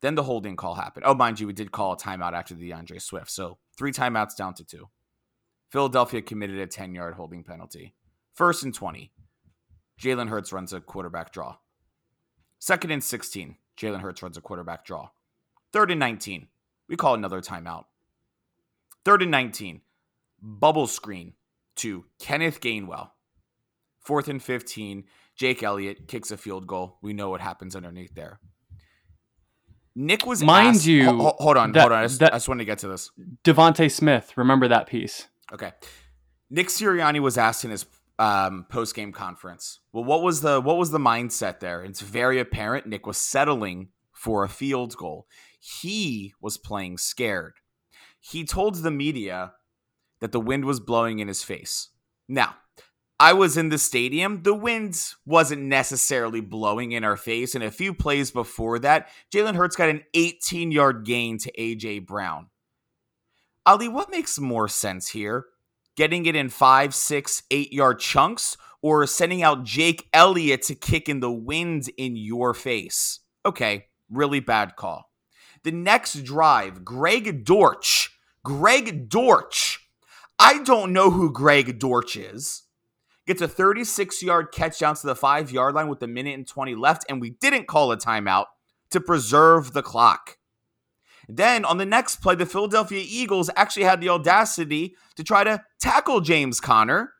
Then 0.00 0.14
the 0.14 0.22
holding 0.22 0.56
call 0.56 0.74
happened. 0.74 1.04
Oh, 1.06 1.14
mind 1.14 1.40
you, 1.40 1.46
we 1.46 1.52
did 1.52 1.72
call 1.72 1.92
a 1.92 1.96
timeout 1.96 2.32
after 2.32 2.54
the 2.54 2.68
D'Andre 2.68 2.98
Swift. 2.98 3.30
So 3.30 3.58
three 3.76 3.92
timeouts 3.92 4.36
down 4.36 4.54
to 4.54 4.64
two. 4.64 4.88
Philadelphia 5.70 6.22
committed 6.22 6.58
a 6.58 6.66
10 6.66 6.94
yard 6.94 7.14
holding 7.14 7.44
penalty. 7.44 7.94
First 8.34 8.62
and 8.62 8.74
20. 8.74 9.12
Jalen 10.00 10.28
Hurts 10.28 10.52
runs 10.52 10.72
a 10.72 10.80
quarterback 10.80 11.32
draw. 11.32 11.56
Second 12.58 12.90
and 12.90 13.04
16. 13.04 13.56
Jalen 13.76 14.00
Hurts 14.00 14.22
runs 14.22 14.36
a 14.36 14.40
quarterback 14.40 14.84
draw. 14.84 15.10
Third 15.72 15.90
and 15.90 16.00
19. 16.00 16.48
We 16.88 16.96
call 16.96 17.14
another 17.14 17.40
timeout. 17.40 17.84
Third 19.04 19.22
and 19.22 19.30
19. 19.30 19.82
Bubble 20.42 20.86
screen 20.86 21.34
to 21.76 22.04
Kenneth 22.18 22.60
Gainwell. 22.60 23.10
Fourth 24.02 24.28
and 24.28 24.42
15. 24.42 25.04
Jake 25.36 25.62
Elliott 25.62 26.08
kicks 26.08 26.30
a 26.30 26.36
field 26.36 26.66
goal. 26.66 26.98
We 27.02 27.12
know 27.12 27.30
what 27.30 27.40
happens 27.40 27.74
underneath 27.76 28.14
there. 28.14 28.40
Nick 29.96 30.24
was 30.26 30.42
Mind 30.42 30.76
asked- 30.76 30.86
you, 30.86 31.04
Ho- 31.04 31.16
ho- 31.18 31.36
hold 31.38 31.56
on, 31.56 31.72
that- 31.72 31.80
hold 31.80 31.92
on. 31.92 31.98
I 31.98 32.04
just, 32.06 32.20
that- 32.20 32.32
I 32.32 32.36
just 32.36 32.48
wanted 32.48 32.60
to 32.60 32.64
get 32.66 32.78
to 32.78 32.88
this. 32.88 33.10
Devonta 33.44 33.90
Smith, 33.90 34.32
remember 34.36 34.68
that 34.68 34.86
piece. 34.86 35.26
Okay. 35.52 35.72
Nick 36.48 36.68
Sirianni 36.68 37.20
was 37.20 37.36
asked 37.36 37.64
in 37.64 37.70
his 37.70 37.86
um, 38.18 38.66
post 38.68 38.94
game 38.94 39.12
conference. 39.12 39.80
Well, 39.92 40.04
what 40.04 40.22
was 40.22 40.42
the 40.42 40.60
what 40.60 40.76
was 40.76 40.90
the 40.90 40.98
mindset 40.98 41.60
there? 41.60 41.82
It's 41.82 42.00
very 42.00 42.38
apparent. 42.38 42.86
Nick 42.86 43.06
was 43.06 43.16
settling 43.16 43.88
for 44.12 44.44
a 44.44 44.48
field 44.48 44.94
goal. 44.96 45.26
He 45.58 46.34
was 46.40 46.58
playing 46.58 46.98
scared. 46.98 47.54
He 48.20 48.44
told 48.44 48.74
the 48.76 48.90
media 48.90 49.54
that 50.20 50.32
the 50.32 50.40
wind 50.40 50.66
was 50.66 50.80
blowing 50.80 51.18
in 51.18 51.28
his 51.28 51.42
face. 51.42 51.88
Now, 52.28 52.56
I 53.20 53.34
was 53.34 53.58
in 53.58 53.68
the 53.68 53.76
stadium. 53.76 54.44
The 54.44 54.54
wind 54.54 54.98
wasn't 55.26 55.60
necessarily 55.64 56.40
blowing 56.40 56.92
in 56.92 57.04
our 57.04 57.18
face. 57.18 57.54
And 57.54 57.62
a 57.62 57.70
few 57.70 57.92
plays 57.92 58.30
before 58.30 58.78
that, 58.78 59.10
Jalen 59.30 59.56
Hurts 59.56 59.76
got 59.76 59.90
an 59.90 60.04
18 60.14 60.72
yard 60.72 61.04
gain 61.04 61.36
to 61.36 61.52
AJ 61.52 62.06
Brown. 62.06 62.46
Ali, 63.66 63.88
what 63.88 64.10
makes 64.10 64.38
more 64.38 64.68
sense 64.68 65.08
here? 65.08 65.44
Getting 65.96 66.24
it 66.24 66.34
in 66.34 66.48
five, 66.48 66.94
six, 66.94 67.42
eight 67.50 67.74
yard 67.74 68.00
chunks, 68.00 68.56
or 68.80 69.06
sending 69.06 69.42
out 69.42 69.64
Jake 69.64 70.08
Elliott 70.14 70.62
to 70.62 70.74
kick 70.74 71.06
in 71.06 71.20
the 71.20 71.30
wind 71.30 71.90
in 71.98 72.16
your 72.16 72.54
face? 72.54 73.20
Okay, 73.44 73.88
really 74.08 74.40
bad 74.40 74.76
call. 74.76 75.10
The 75.62 75.72
next 75.72 76.24
drive, 76.24 76.86
Greg 76.86 77.44
Dortch. 77.44 78.16
Greg 78.42 79.10
Dortch. 79.10 79.90
I 80.38 80.62
don't 80.62 80.94
know 80.94 81.10
who 81.10 81.30
Greg 81.30 81.78
Dortch 81.78 82.16
is. 82.16 82.62
Gets 83.30 83.42
a 83.42 83.46
36 83.46 84.24
yard 84.24 84.48
catch 84.50 84.80
down 84.80 84.96
to 84.96 85.06
the 85.06 85.14
five 85.14 85.52
yard 85.52 85.76
line 85.76 85.86
with 85.86 86.02
a 86.02 86.08
minute 86.08 86.34
and 86.34 86.44
20 86.44 86.74
left, 86.74 87.04
and 87.08 87.20
we 87.20 87.30
didn't 87.30 87.68
call 87.68 87.92
a 87.92 87.96
timeout 87.96 88.46
to 88.90 89.00
preserve 89.00 89.72
the 89.72 89.84
clock. 89.84 90.36
Then 91.28 91.64
on 91.64 91.78
the 91.78 91.86
next 91.86 92.22
play, 92.22 92.34
the 92.34 92.44
Philadelphia 92.44 93.04
Eagles 93.06 93.48
actually 93.54 93.84
had 93.84 94.00
the 94.00 94.08
audacity 94.08 94.96
to 95.14 95.22
try 95.22 95.44
to 95.44 95.62
tackle 95.78 96.20
James 96.20 96.58
Conner, 96.58 97.12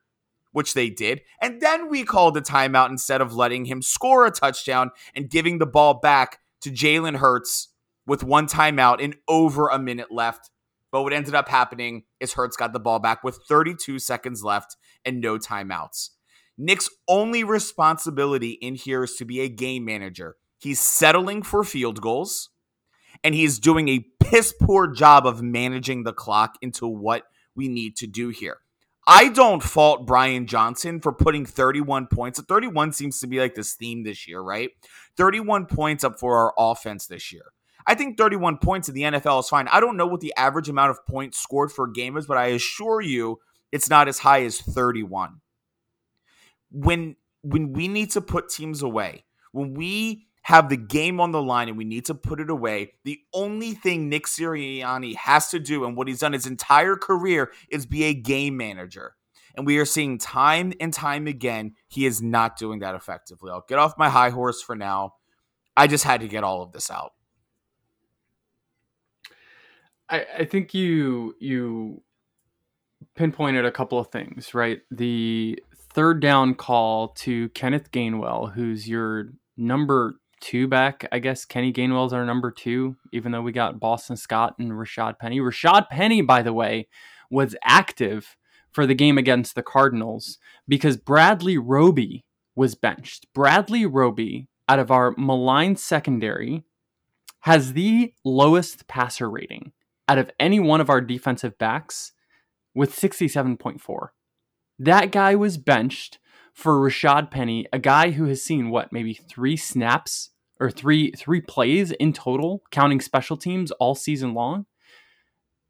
which 0.51 0.75
they 0.75 0.91
did. 0.91 1.21
And 1.41 1.61
then 1.61 1.89
we 1.89 2.03
called 2.03 2.37
a 2.37 2.41
timeout 2.41 2.91
instead 2.91 3.21
of 3.21 3.37
letting 3.37 3.67
him 3.67 3.81
score 3.81 4.27
a 4.27 4.33
touchdown 4.33 4.91
and 5.15 5.31
giving 5.31 5.59
the 5.59 5.65
ball 5.65 6.01
back 6.01 6.41
to 6.63 6.73
Jalen 6.73 7.19
Hurts 7.19 7.69
with 8.05 8.25
one 8.25 8.49
timeout 8.49 9.01
and 9.01 9.15
over 9.29 9.69
a 9.69 9.79
minute 9.79 10.11
left. 10.11 10.51
But 10.93 11.03
what 11.03 11.13
ended 11.13 11.35
up 11.35 11.49
happening 11.49 12.05
is 12.19 12.35
Hurts 12.35 12.57
got 12.57 12.73
the 12.73 12.81
ball 12.81 12.99
back 12.99 13.23
with 13.23 13.41
32 13.49 13.99
seconds 13.99 14.43
left 14.43 14.77
and 15.05 15.21
no 15.21 15.39
timeouts. 15.39 16.11
Nick's 16.59 16.91
only 17.09 17.45
responsibility 17.45 18.51
in 18.61 18.75
here 18.75 19.05
is 19.05 19.17
to 19.17 19.25
be 19.25 19.41
a 19.41 19.49
game 19.49 19.85
manager. 19.85 20.37
He's 20.59 20.81
settling 20.81 21.43
for 21.43 21.65
field 21.65 22.01
goals 22.01 22.51
and 23.25 23.35
he's 23.35 23.59
doing 23.59 23.89
a 23.89 24.05
piss 24.21 24.53
poor 24.61 24.87
job 24.87 25.27
of 25.27 25.43
managing 25.43 26.05
the 26.05 26.13
clock 26.13 26.57
into 26.61 26.87
what 26.87 27.25
we 27.55 27.69
need 27.69 27.97
to 27.97 28.07
do 28.07 28.29
here. 28.29 28.59
I 29.07 29.29
don't 29.29 29.63
fault 29.63 30.07
Brian 30.07 30.47
Johnson 30.47 31.01
for 31.01 31.13
putting 31.13 31.47
31 31.47 32.07
points. 32.07 32.41
31 32.41 32.93
seems 32.93 33.19
to 33.21 33.27
be 33.27 33.41
like 33.41 33.55
this 33.55 33.75
theme 33.75 34.05
this 34.05 34.29
year, 34.29 34.41
right? 34.41 34.71
31 35.17 35.67
points 35.67 36.05
up 36.05 36.21
for 36.21 36.37
our 36.37 36.55
offense 36.59 37.07
this 37.07 37.33
year. 37.33 37.47
I 37.87 37.95
think 37.95 38.19
31 38.19 38.59
points 38.59 38.89
in 38.89 38.95
the 38.95 39.03
NFL 39.03 39.41
is 39.41 39.49
fine. 39.49 39.69
I 39.69 39.81
don't 39.81 39.97
know 39.97 40.07
what 40.07 40.21
the 40.21 40.35
average 40.37 40.69
amount 40.69 40.91
of 40.91 41.05
points 41.07 41.39
scored 41.39 41.73
for 41.73 41.87
a 41.87 41.93
game 41.93 42.17
is, 42.17 42.27
but 42.27 42.37
I 42.37 42.47
assure 42.47 43.01
you 43.01 43.39
it's 43.73 43.91
not 43.91 44.09
as 44.09 44.19
high 44.19 44.45
as 44.45 44.61
31. 44.61 45.41
When 46.71 47.17
when 47.43 47.73
we 47.73 47.89
need 47.89 48.11
to 48.13 48.21
put 48.21 48.51
teams 48.51 48.83
away, 48.83 49.25
when 49.53 49.75
we 49.75 50.27
have 50.43 50.69
the 50.69 50.77
game 50.77 51.21
on 51.21 51.33
the 51.33 51.43
line 51.43 51.69
and 51.69 51.77
we 51.77 51.85
need 51.85 52.07
to 52.07 52.15
put 52.15 52.41
it 52.41 52.51
away. 52.51 52.93
The 53.05 53.21
only 53.33 53.73
thing 53.73 54.09
Nick 54.09 54.27
Sirianni 54.27 55.15
has 55.17 55.49
to 55.51 55.59
do 55.59 55.85
and 55.85 55.97
what 55.97 56.09
he's 56.09 56.21
done 56.21 56.33
his 56.33 56.47
entire 56.47 56.97
career 56.97 57.53
is 57.71 57.87
be 57.87 58.05
a 58.05 58.15
game 58.15 58.57
manager. 58.57 59.17
And 59.55 59.67
we 59.67 59.79
are 59.79 59.85
seeing 59.85 60.19
time 60.19 60.73
and 60.81 60.93
time 60.93 61.27
again 61.27 61.75
he 61.89 62.07
is 62.07 62.23
not 62.23 62.57
doing 62.57 62.81
that 62.81 62.95
effectively. 62.95 63.51
I'll 63.51 63.65
get 63.69 63.79
off 63.79 63.99
my 63.99 64.09
high 64.09 64.31
horse 64.31 64.63
for 64.63 64.77
now. 64.77 65.15
I 65.77 65.87
just 65.87 66.05
had 66.05 66.21
to 66.21 66.29
get 66.29 66.45
all 66.45 66.63
of 66.63 66.73
this 66.73 66.91
out. 66.91 67.13
I, 70.11 70.27
I 70.41 70.45
think 70.45 70.75
you 70.75 71.35
you 71.39 72.03
pinpointed 73.15 73.65
a 73.65 73.73
couple 73.73 73.99
of 73.99 74.09
things, 74.09 74.55
right? 74.55 74.81
The 74.91 75.63
third 75.93 76.21
down 76.21 76.55
call 76.55 77.09
to 77.09 77.49
Kenneth 77.51 77.91
Gainwell, 77.91 78.53
who's 78.53 78.89
your 78.89 79.31
number 79.57 80.17
two 80.41 80.67
back. 80.67 81.07
I 81.13 81.19
guess 81.19 81.45
Kenny 81.45 81.73
Gainwell's 81.73 82.13
our 82.13 82.25
number 82.25 82.51
two, 82.51 82.97
even 83.13 83.33
though 83.33 83.43
we 83.43 83.53
got 83.53 83.81
Boston 83.81 84.17
Scott 84.17 84.57
and 84.59 84.73
Rashad 84.73 85.19
Penny. 85.19 85.39
Rashad 85.39 85.89
Penny, 85.89 86.23
by 86.23 86.43
the 86.43 86.53
way, 86.53 86.89
was 87.31 87.57
active 87.63 88.37
for 88.73 88.87
the 88.87 88.95
game 88.95 89.19
against 89.19 89.55
the 89.55 89.63
Cardinals 89.63 90.39
because 90.69 90.97
Bradley 90.97 91.59
Roby 91.59 92.25
was 92.55 92.75
benched. 92.75 93.27
Bradley 93.35 93.87
Roby, 93.87 94.49
out 94.69 94.79
of 94.79 94.91
our 94.91 95.15
maligned 95.17 95.79
secondary, 95.79 96.65
has 97.41 97.73
the 97.73 98.13
lowest 98.25 98.87
passer 98.87 99.29
rating 99.29 99.73
out 100.11 100.19
of 100.19 100.29
any 100.41 100.59
one 100.59 100.81
of 100.81 100.91
our 100.91 101.01
defensive 101.01 101.57
backs 101.57 102.11
with 102.75 102.93
67.4. 102.93 104.09
That 104.77 105.13
guy 105.13 105.37
was 105.37 105.57
benched 105.57 106.19
for 106.53 106.81
Rashad 106.81 107.31
Penny, 107.31 107.67
a 107.73 107.79
guy 107.79 108.11
who 108.11 108.25
has 108.25 108.43
seen 108.43 108.71
what, 108.71 108.93
maybe 108.93 109.15
three 109.15 109.57
snaps 109.57 110.31
or 110.59 110.69
three 110.69 111.13
three 111.13 111.41
plays 111.41 111.93
in 111.93 112.13
total, 112.13 112.63
counting 112.73 113.01
special 113.01 113.37
teams 113.37 113.71
all 113.73 113.95
season 113.95 114.35
long. 114.35 114.67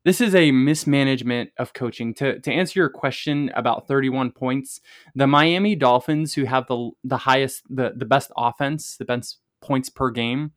This 0.07 0.23
is 0.23 0.35
a 0.35 0.53
mismanagement 0.53 1.51
of 1.59 1.75
coaching. 1.75 2.15
To, 2.15 2.41
to 2.41 2.51
answer 2.51 2.81
your 2.81 2.89
question 2.89 3.51
about 3.55 3.87
31 3.87 4.33
points, 4.33 4.81
the 5.15 5.27
Miami 5.27 5.77
Dolphins, 5.77 6.33
who 6.33 6.45
have 6.45 6.67
the 6.67 6.93
the 7.05 7.19
highest, 7.19 7.65
the, 7.69 7.93
the 7.95 8.07
best 8.07 8.33
offense, 8.39 8.97
the 8.97 9.05
best 9.05 9.39
points 9.61 9.91
per 9.91 10.11
game 10.11 10.53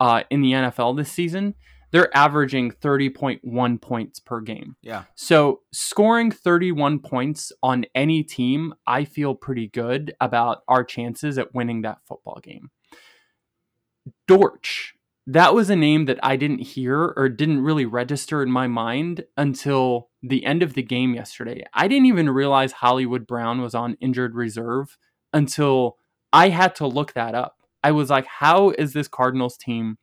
uh, 0.00 0.22
in 0.30 0.40
the 0.40 0.52
NFL 0.52 0.96
this 0.96 1.12
season, 1.12 1.54
they're 1.96 2.14
averaging 2.14 2.72
30.1 2.72 3.80
points 3.80 4.20
per 4.20 4.42
game. 4.42 4.76
Yeah. 4.82 5.04
So 5.14 5.62
scoring 5.72 6.30
31 6.30 6.98
points 6.98 7.52
on 7.62 7.86
any 7.94 8.22
team, 8.22 8.74
I 8.86 9.06
feel 9.06 9.34
pretty 9.34 9.68
good 9.68 10.14
about 10.20 10.58
our 10.68 10.84
chances 10.84 11.38
at 11.38 11.54
winning 11.54 11.80
that 11.82 12.00
football 12.06 12.38
game. 12.42 12.68
Dortch, 14.28 14.92
that 15.26 15.54
was 15.54 15.70
a 15.70 15.76
name 15.76 16.04
that 16.04 16.18
I 16.22 16.36
didn't 16.36 16.58
hear 16.58 17.14
or 17.16 17.30
didn't 17.30 17.62
really 17.62 17.86
register 17.86 18.42
in 18.42 18.50
my 18.50 18.66
mind 18.66 19.24
until 19.38 20.10
the 20.22 20.44
end 20.44 20.62
of 20.62 20.74
the 20.74 20.82
game 20.82 21.14
yesterday. 21.14 21.64
I 21.72 21.88
didn't 21.88 22.08
even 22.08 22.28
realize 22.28 22.72
Hollywood 22.72 23.26
Brown 23.26 23.62
was 23.62 23.74
on 23.74 23.96
injured 24.02 24.34
reserve 24.34 24.98
until 25.32 25.96
I 26.30 26.50
had 26.50 26.74
to 26.74 26.86
look 26.86 27.14
that 27.14 27.34
up. 27.34 27.62
I 27.82 27.92
was 27.92 28.10
like, 28.10 28.26
how 28.26 28.74
is 28.76 28.92
this 28.92 29.08
Cardinals 29.08 29.56
team 29.56 29.96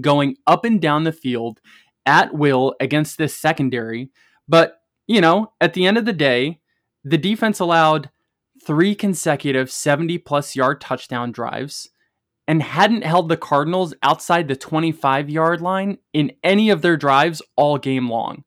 going 0.00 0.36
up 0.46 0.64
and 0.64 0.80
down 0.80 1.04
the 1.04 1.12
field 1.12 1.60
at 2.06 2.34
will 2.34 2.74
against 2.80 3.18
this 3.18 3.36
secondary? 3.36 4.10
But, 4.48 4.80
you 5.06 5.20
know, 5.20 5.52
at 5.60 5.74
the 5.74 5.86
end 5.86 5.98
of 5.98 6.04
the 6.04 6.12
day, 6.12 6.60
the 7.04 7.18
defense 7.18 7.60
allowed 7.60 8.10
three 8.64 8.94
consecutive 8.94 9.70
70 9.70 10.18
plus 10.18 10.54
yard 10.54 10.80
touchdown 10.80 11.32
drives 11.32 11.88
and 12.46 12.62
hadn't 12.62 13.04
held 13.04 13.28
the 13.28 13.36
Cardinals 13.36 13.94
outside 14.02 14.48
the 14.48 14.56
25 14.56 15.30
yard 15.30 15.60
line 15.60 15.98
in 16.12 16.32
any 16.42 16.70
of 16.70 16.82
their 16.82 16.96
drives 16.96 17.40
all 17.56 17.78
game 17.78 18.10
long. 18.10 18.44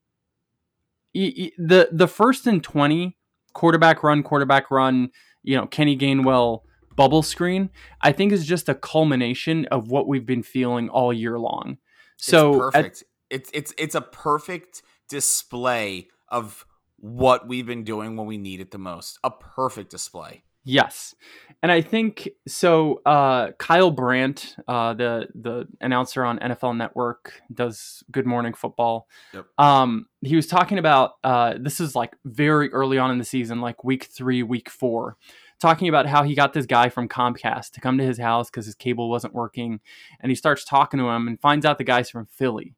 The 1.13 1.89
the 1.91 2.07
first 2.07 2.47
and 2.47 2.63
20 2.63 3.15
quarterback 3.53 4.03
run, 4.03 4.23
quarterback 4.23 4.71
run, 4.71 5.09
you 5.43 5.55
know, 5.55 5.67
Kenny 5.67 5.97
Gainwell 5.97 6.61
bubble 6.95 7.23
screen, 7.23 7.69
I 8.01 8.11
think 8.11 8.31
is 8.31 8.45
just 8.45 8.69
a 8.69 8.75
culmination 8.75 9.65
of 9.65 9.89
what 9.89 10.07
we've 10.07 10.25
been 10.25 10.43
feeling 10.43 10.89
all 10.89 11.13
year 11.13 11.39
long. 11.39 11.77
So 12.17 12.49
it's 12.49 12.75
perfect. 12.75 13.01
At, 13.01 13.07
it's 13.29 13.49
it's 13.53 13.73
it's 13.77 13.95
a 13.95 14.01
perfect 14.01 14.81
display 15.09 16.07
of 16.29 16.65
what 16.97 17.47
we've 17.47 17.65
been 17.65 17.83
doing 17.83 18.15
when 18.15 18.27
we 18.27 18.37
need 18.37 18.61
it 18.61 18.71
the 18.71 18.77
most. 18.77 19.19
A 19.23 19.31
perfect 19.31 19.89
display. 19.89 20.43
Yes, 20.65 21.13
and 21.61 21.69
I 21.71 21.81
think 21.81 22.29
so. 22.47 23.01
Uh, 23.05 23.51
Kyle 23.59 23.91
Brandt, 23.91 24.55
uh, 24.65 24.93
the 24.93 25.27
the 25.35 25.67
announcer 25.81 26.23
on 26.23 26.39
NFL 26.39 26.77
Network, 26.77 27.33
does 27.53 28.01
Good 28.09 28.25
Morning 28.25 28.53
Football. 28.53 29.09
Yep. 29.33 29.45
Um, 29.57 30.05
he 30.21 30.37
was 30.37 30.47
talking 30.47 30.77
about 30.77 31.15
uh, 31.21 31.55
this 31.59 31.81
is 31.81 31.95
like 31.95 32.13
very 32.23 32.71
early 32.71 32.97
on 32.97 33.11
in 33.11 33.17
the 33.17 33.25
season, 33.25 33.59
like 33.59 33.83
week 33.83 34.05
three, 34.05 34.41
week 34.41 34.69
four, 34.69 35.17
talking 35.63 35.89
about 35.89 36.05
how 36.05 36.21
he 36.21 36.35
got 36.35 36.53
this 36.53 36.67
guy 36.67 36.89
from 36.89 37.09
Comcast 37.09 37.71
to 37.71 37.81
come 37.81 37.97
to 37.97 38.05
his 38.05 38.19
house 38.19 38.51
because 38.51 38.67
his 38.67 38.75
cable 38.75 39.09
wasn't 39.09 39.33
working, 39.33 39.79
and 40.19 40.29
he 40.29 40.35
starts 40.35 40.63
talking 40.63 40.99
to 40.99 41.07
him 41.07 41.27
and 41.27 41.41
finds 41.41 41.65
out 41.65 41.79
the 41.79 41.83
guy's 41.83 42.09
from 42.11 42.27
Philly. 42.27 42.75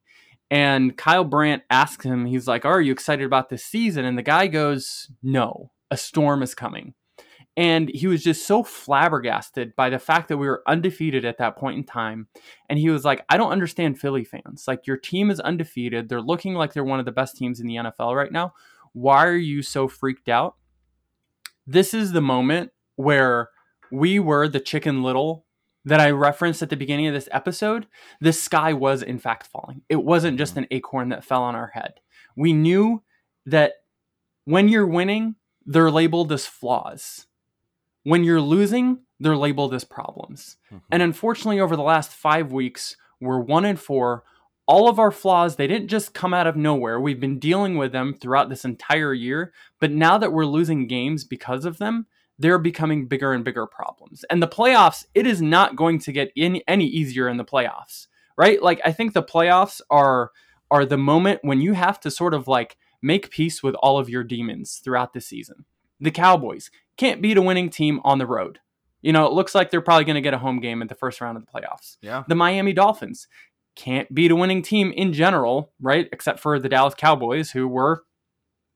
And 0.50 0.96
Kyle 0.96 1.24
Brandt 1.24 1.64
asks 1.70 2.06
him, 2.06 2.26
he's 2.26 2.48
like, 2.48 2.64
oh, 2.64 2.70
"Are 2.70 2.82
you 2.82 2.92
excited 2.94 3.26
about 3.26 3.50
this 3.50 3.66
season?" 3.66 4.06
And 4.06 4.18
the 4.18 4.24
guy 4.24 4.48
goes, 4.48 5.10
"No, 5.22 5.72
a 5.92 5.98
storm 5.98 6.44
is 6.44 6.56
coming." 6.56 6.94
And 7.58 7.90
he 7.90 8.08
was 8.08 8.24
just 8.24 8.46
so 8.46 8.64
flabbergasted 8.64 9.76
by 9.76 9.90
the 9.90 9.98
fact 9.98 10.28
that 10.28 10.38
we 10.38 10.48
were 10.48 10.62
undefeated 10.68 11.24
at 11.24 11.38
that 11.38 11.56
point 11.56 11.78
in 11.78 11.84
time. 11.86 12.28
And 12.70 12.78
he 12.78 12.90
was 12.90 13.06
like, 13.06 13.24
I 13.30 13.38
don't 13.38 13.54
understand 13.54 13.98
Philly 13.98 14.26
fans. 14.26 14.66
Like, 14.68 14.86
your 14.86 14.98
team 14.98 15.32
is 15.32 15.40
undefeated. 15.40 16.10
They're 16.10 16.22
looking 16.22 16.56
like 16.56 16.74
they're 16.74 16.84
one 16.84 17.00
of 17.00 17.06
the 17.06 17.14
best 17.14 17.38
teams 17.38 17.62
in 17.62 17.68
the 17.68 17.76
NFL 17.76 18.14
right 18.14 18.32
now. 18.32 18.54
Why 18.92 19.26
are 19.26 19.38
you 19.38 19.62
so 19.62 19.88
freaked 19.88 20.28
out? 20.28 20.56
This 21.68 21.94
is 21.94 22.12
the 22.12 22.22
moment 22.22 22.72
where 22.96 23.50
we 23.92 24.20
were 24.20 24.48
the 24.48 24.60
chicken 24.60 25.04
little 25.04 25.46
that 25.84 26.00
I 26.00 26.10
referenced 26.10 26.62
at 26.62 26.70
the 26.70 26.76
beginning 26.76 27.08
of 27.08 27.14
this 27.14 27.30
episode. 27.32 27.88
The 28.20 28.34
sky 28.34 28.74
was, 28.74 29.04
in 29.04 29.20
fact, 29.20 29.48
falling. 29.48 29.82
It 29.90 30.04
wasn't 30.04 30.38
just 30.38 30.58
an 30.58 30.68
acorn 30.72 31.10
that 31.10 31.24
fell 31.24 31.44
on 31.44 31.56
our 31.56 31.72
head. 31.74 31.96
We 32.36 32.54
knew 32.54 33.04
that 33.46 33.74
when 34.46 34.68
you're 34.68 34.88
winning, 34.88 35.36
they're 35.66 35.92
labeled 35.92 36.32
as 36.32 36.46
flaws 36.46 37.28
when 38.06 38.24
you're 38.24 38.40
losing, 38.40 39.00
they're 39.20 39.36
labeled 39.36 39.74
as 39.74 39.84
problems. 39.84 40.58
Mm-hmm. 40.68 40.86
And 40.92 41.04
unfortunately, 41.04 41.60
over 41.60 41.76
the 41.76 41.82
last 41.82 42.12
five 42.12 42.52
weeks, 42.52 42.96
we're 43.20 43.40
one 43.40 43.66
in 43.66 43.76
four. 43.76 44.24
All 44.68 44.90
of 44.90 45.00
our 45.00 45.12
flaws, 45.12 45.56
they 45.56 45.68
didn't 45.68 45.90
just 45.90 46.14
come 46.14 46.34
out 46.34 46.48
of 46.48 46.56
nowhere. 46.56 47.00
We've 47.00 47.20
been 47.20 47.40
dealing 47.40 47.78
with 47.78 47.92
them 47.92 48.14
throughout 48.14 48.50
this 48.50 48.66
entire 48.66 49.14
year. 49.14 49.54
But 49.80 49.92
now 49.92 50.18
that 50.18 50.34
we're 50.34 50.46
losing 50.46 50.88
games 50.88 51.24
because 51.24 51.66
of 51.66 51.78
them, 51.78 52.08
they're 52.38 52.60
becoming 52.60 53.08
bigger 53.08 53.34
and 53.34 53.46
bigger 53.46 53.66
problems. 53.66 54.26
And 54.30 54.42
the 54.42 54.48
playoffs, 54.48 55.06
it 55.14 55.26
is 55.26 55.42
not 55.42 55.76
going 55.76 56.00
to 56.00 56.12
get 56.12 56.32
in 56.36 56.62
any 56.68 56.86
easier 56.86 57.30
in 57.30 57.38
the 57.38 57.46
playoffs, 57.46 58.08
right? 58.38 58.62
Like 58.62 58.82
I 58.84 58.92
think 58.92 59.14
the 59.14 59.24
playoffs 59.24 59.82
are 59.90 60.32
are 60.72 60.86
the 60.86 60.98
moment 60.98 61.40
when 61.44 61.62
you 61.62 61.74
have 61.74 62.00
to 62.02 62.12
sort 62.12 62.34
of 62.34 62.48
like 62.48 62.76
make 63.02 63.30
peace 63.30 63.62
with 63.62 63.76
all 63.76 64.00
of 64.00 64.10
your 64.10 64.24
demons 64.24 64.82
throughout 64.84 65.14
the 65.14 65.22
season. 65.22 65.66
The 66.00 66.12
Cowboys 66.12 66.72
can't 66.98 67.22
beat 67.22 67.38
a 67.38 67.42
winning 67.42 67.70
team 67.70 68.02
on 68.04 68.18
the 68.18 68.26
road. 68.26 68.60
You 69.02 69.14
know, 69.14 69.28
it 69.28 69.34
looks 69.34 69.54
like 69.54 69.70
they're 69.70 69.82
probably 69.82 70.06
going 70.06 70.16
to 70.16 70.22
get 70.22 70.34
a 70.34 70.40
home 70.40 70.60
game 70.60 70.82
at 70.82 70.90
the 70.90 70.96
first 70.96 71.22
round 71.22 71.38
of 71.38 71.46
the 71.46 71.52
playoffs. 71.52 71.98
Yeah. 72.02 72.24
The 72.28 72.34
Miami 72.34 72.74
Dolphins 72.74 73.28
can't 73.76 74.14
beat 74.14 74.32
a 74.32 74.36
winning 74.36 74.62
team 74.62 74.92
in 74.92 75.14
general, 75.14 75.74
right? 75.82 76.08
Except 76.12 76.40
for 76.40 76.60
the 76.60 76.70
Dallas 76.70 76.96
Cowboys, 76.96 77.52
who 77.52 77.68
were 77.68 78.04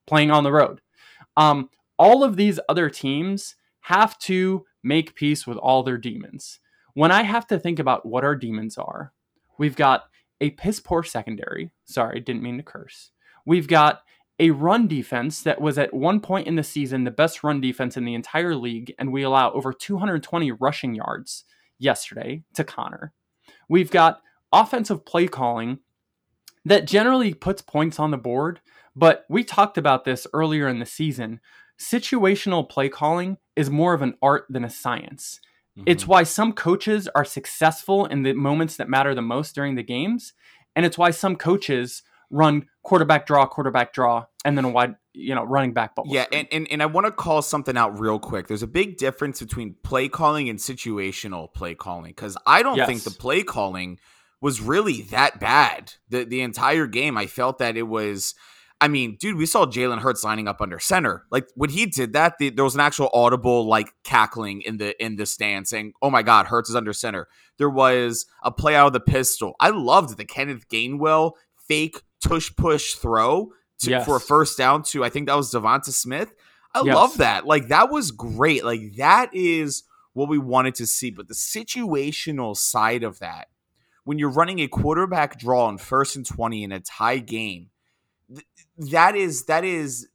playing 0.08 0.32
on 0.32 0.44
the 0.44 0.52
road. 0.52 0.82
Um, 1.38 1.70
all 1.98 2.24
of 2.24 2.36
these 2.36 2.60
other 2.70 2.90
teams 2.90 3.56
have 3.82 4.18
to 4.20 4.66
make 4.84 5.16
peace 5.16 5.46
with 5.46 5.58
all 5.58 5.84
their 5.84 5.98
demons. 5.98 6.60
When 6.94 7.12
I 7.12 7.24
have 7.24 7.48
to 7.48 7.60
think 7.60 7.80
about 7.80 8.06
what 8.06 8.24
our 8.24 8.36
demons 8.36 8.78
are, 8.78 9.14
we've 9.58 9.76
got 9.76 10.04
a 10.42 10.52
piss 10.52 10.80
poor 10.80 11.04
secondary. 11.04 11.72
Sorry, 11.86 12.20
didn't 12.20 12.44
mean 12.44 12.58
to 12.58 12.64
curse. 12.64 13.12
We've 13.46 13.68
got 13.68 14.02
a 14.40 14.52
run 14.52 14.88
defense 14.88 15.42
that 15.44 15.60
was 15.60 15.78
at 15.78 15.94
one 15.94 16.22
point 16.22 16.48
in 16.48 16.56
the 16.56 16.64
season 16.64 17.04
the 17.04 17.12
best 17.12 17.44
run 17.44 17.60
defense 17.60 17.98
in 17.98 18.06
the 18.06 18.14
entire 18.14 18.56
league, 18.56 18.94
and 18.98 19.12
we 19.12 19.24
allow 19.24 19.52
over 19.52 19.74
220 19.74 20.52
rushing 20.54 20.96
yards 20.96 21.44
yesterday 21.78 22.44
to 22.54 22.64
Conner. 22.64 23.14
We've 23.68 23.92
got 23.92 24.22
offensive 24.52 25.06
play 25.06 25.28
calling 25.28 25.80
that 26.66 26.86
generally 26.86 27.34
puts 27.34 27.62
points 27.62 28.00
on 28.00 28.12
the 28.12 28.18
board, 28.18 28.62
but 28.96 29.26
we 29.30 29.44
talked 29.44 29.78
about 29.78 30.06
this 30.06 30.28
earlier 30.34 30.68
in 30.68 30.80
the 30.80 30.86
season. 30.86 31.40
Situational 31.80 32.68
play 32.68 32.90
calling 32.90 33.38
is 33.56 33.70
more 33.70 33.94
of 33.94 34.02
an 34.02 34.16
art 34.22 34.46
than 34.50 34.64
a 34.64 34.70
science. 34.70 35.40
It's 35.86 36.04
mm-hmm. 36.04 36.12
why 36.12 36.24
some 36.24 36.54
coaches 36.54 37.08
are 37.16 37.24
successful 37.24 38.06
in 38.06 38.24
the 38.24 38.34
moments 38.34 38.76
that 38.78 38.90
matter 38.90 39.16
the 39.16 39.22
most 39.22 39.56
during 39.56 39.76
the 39.76 39.84
games, 39.84 40.34
and 40.76 40.86
it's 40.86 40.98
why 40.98 41.12
some 41.12 41.36
coaches 41.36 42.04
run 42.30 42.68
quarterback 42.84 43.26
draw, 43.26 43.46
quarterback 43.46 43.94
draw, 43.94 44.26
and 44.46 44.58
then 44.58 44.66
a 44.66 44.70
wide, 44.70 44.96
you 45.14 45.34
know, 45.34 45.44
running 45.44 45.74
back 45.74 45.96
bubble. 45.96 46.12
Yeah, 46.14 46.26
and, 46.32 46.48
and, 46.52 46.68
and 46.70 46.84
I 46.84 46.86
want 46.86 47.08
to 47.08 47.12
call 47.12 47.42
something 47.42 47.78
out 47.78 48.00
real 48.00 48.20
quick. 48.20 48.48
There's 48.48 48.64
a 48.64 48.68
big 48.68 48.98
difference 48.98 49.40
between 49.40 49.76
play 49.84 50.10
calling 50.10 50.50
and 50.50 50.60
situational 50.60 51.52
play 51.54 51.76
calling 51.76 52.12
because 52.12 52.38
I 52.46 52.62
don't 52.62 52.86
think 52.86 53.04
the 53.04 53.12
play 53.12 53.44
calling 53.44 54.00
was 54.42 54.62
really 54.62 55.02
that 55.04 55.40
bad. 55.40 55.94
The 56.10 56.24
the 56.26 56.42
entire 56.42 56.88
game, 56.88 57.18
I 57.18 57.28
felt 57.28 57.58
that 57.60 57.78
it 57.78 57.84
was. 57.88 58.36
I 58.82 58.88
mean, 58.88 59.18
dude, 59.20 59.36
we 59.36 59.46
saw 59.46 59.66
Jalen 59.66 60.00
Hurts 60.00 60.24
lining 60.24 60.48
up 60.48 60.62
under 60.62 60.80
center. 60.80 61.26
Like 61.32 61.48
when 61.56 61.70
he 61.70 61.86
did 61.86 62.14
that, 62.14 62.38
the, 62.40 62.50
there 62.50 62.64
was 62.64 62.76
an 62.76 62.80
actual 62.80 63.10
audible 63.14 63.68
like 63.68 63.92
cackling 64.06 64.62
in 64.62 64.78
the 64.78 64.96
in 65.04 65.18
the 65.18 65.26
stand, 65.26 65.68
saying, 65.68 65.94
"Oh 66.02 66.10
my 66.10 66.24
God, 66.24 66.46
Hurts 66.48 66.70
is 66.70 66.76
under 66.78 66.94
center." 66.94 67.28
There 67.58 67.70
was 67.70 68.26
a 68.42 68.52
play 68.52 68.76
out 68.76 68.88
of 68.88 68.94
the 68.94 69.02
pistol. 69.02 69.56
I 69.60 69.72
loved 69.72 70.16
the 70.18 70.24
Kenneth 70.24 70.70
Gainwell 70.70 71.34
fake 71.68 72.02
tush 72.22 72.52
push 72.56 72.94
throw 72.96 73.52
to, 73.80 73.90
Yes. 73.90 74.06
for 74.06 74.16
a 74.16 74.20
first 74.22 74.58
down 74.58 74.84
to 74.84 75.04
I 75.04 75.10
think 75.10 75.28
that 75.28 75.36
was 75.36 75.52
Devonta 75.54 75.92
Smith. 75.92 76.34
I 76.74 76.84
Yes. 76.86 76.96
love 76.96 77.18
that. 77.18 77.46
Like 77.46 77.68
that 77.68 77.92
was 77.92 78.12
great. 78.12 78.64
Like 78.64 78.96
that 78.96 79.30
is 79.34 79.84
what 80.14 80.30
we 80.30 80.38
wanted 80.38 80.76
to 80.76 80.88
see. 80.88 81.10
But 81.10 81.28
the 81.28 81.34
situational 81.34 82.56
side 82.56 83.04
of 83.04 83.20
that, 83.20 83.50
when 84.10 84.18
you're 84.18 84.32
running 84.32 84.58
a 84.58 84.68
quarterback 84.68 85.38
draw 85.38 85.66
on 85.66 85.78
first 85.78 86.16
and 86.16 86.26
twenty 86.26 86.64
in 86.64 86.72
a 86.72 86.80
tie 86.80 87.20
game, 87.20 87.70
th- 88.28 88.44
that 88.92 89.16
is 89.16 89.46
that 89.46 89.64
is. 89.64 90.08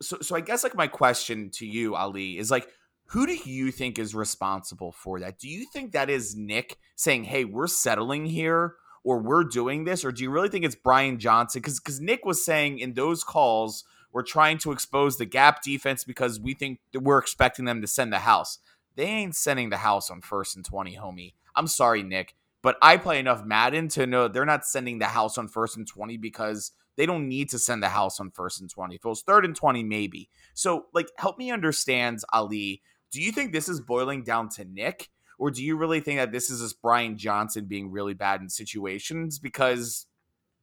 So 0.00 0.16
so 0.22 0.34
I 0.34 0.40
guess 0.40 0.64
like 0.64 0.74
my 0.74 0.86
question 0.86 1.50
to 1.56 1.66
you, 1.66 1.94
Ali, 1.94 2.38
is 2.38 2.50
like. 2.50 2.66
Who 3.12 3.26
do 3.26 3.34
you 3.34 3.72
think 3.72 3.98
is 3.98 4.14
responsible 4.14 4.92
for 4.92 5.18
that? 5.18 5.36
Do 5.36 5.48
you 5.48 5.66
think 5.72 5.90
that 5.90 6.08
is 6.08 6.36
Nick 6.36 6.78
saying, 6.94 7.24
"Hey, 7.24 7.44
we're 7.44 7.66
settling 7.66 8.24
here," 8.26 8.76
or 9.02 9.18
"We're 9.18 9.42
doing 9.42 9.82
this," 9.82 10.04
or 10.04 10.12
do 10.12 10.22
you 10.22 10.30
really 10.30 10.48
think 10.48 10.64
it's 10.64 10.76
Brian 10.76 11.18
Johnson? 11.18 11.60
Because 11.60 11.80
because 11.80 12.00
Nick 12.00 12.24
was 12.24 12.44
saying 12.44 12.78
in 12.78 12.94
those 12.94 13.24
calls, 13.24 13.82
we're 14.12 14.22
trying 14.22 14.58
to 14.58 14.70
expose 14.70 15.18
the 15.18 15.26
gap 15.26 15.60
defense 15.60 16.04
because 16.04 16.38
we 16.38 16.54
think 16.54 16.78
we're 16.94 17.18
expecting 17.18 17.64
them 17.64 17.80
to 17.80 17.88
send 17.88 18.12
the 18.12 18.20
house. 18.20 18.60
They 18.94 19.06
ain't 19.06 19.34
sending 19.34 19.70
the 19.70 19.78
house 19.78 20.08
on 20.08 20.20
first 20.20 20.54
and 20.54 20.64
20, 20.64 20.96
homie. 20.96 21.34
I'm 21.56 21.66
sorry, 21.66 22.04
Nick, 22.04 22.36
but 22.62 22.76
I 22.82 22.96
play 22.96 23.18
enough 23.18 23.44
Madden 23.44 23.88
to 23.90 24.06
know 24.06 24.28
they're 24.28 24.44
not 24.44 24.66
sending 24.66 24.98
the 24.98 25.06
house 25.06 25.38
on 25.38 25.48
first 25.48 25.76
and 25.76 25.86
20 25.86 26.16
because 26.16 26.72
they 26.96 27.06
don't 27.06 27.28
need 27.28 27.48
to 27.50 27.58
send 27.58 27.82
the 27.82 27.88
house 27.88 28.20
on 28.20 28.30
first 28.30 28.60
and 28.60 28.68
20. 28.68 28.94
If 28.94 29.04
it 29.04 29.08
was 29.08 29.22
third 29.22 29.44
and 29.44 29.56
20, 29.56 29.82
maybe. 29.84 30.28
So, 30.54 30.86
like, 30.92 31.08
help 31.16 31.38
me 31.38 31.50
understand, 31.50 32.20
Ali. 32.32 32.82
Do 33.10 33.22
you 33.22 33.32
think 33.32 33.52
this 33.52 33.68
is 33.68 33.80
boiling 33.80 34.22
down 34.22 34.48
to 34.50 34.64
Nick? 34.64 35.08
Or 35.38 35.50
do 35.50 35.64
you 35.64 35.76
really 35.76 36.00
think 36.00 36.18
that 36.18 36.32
this 36.32 36.50
is 36.50 36.60
just 36.60 36.82
Brian 36.82 37.16
Johnson 37.16 37.64
being 37.64 37.90
really 37.90 38.12
bad 38.12 38.42
in 38.42 38.50
situations? 38.50 39.38
Because 39.38 40.06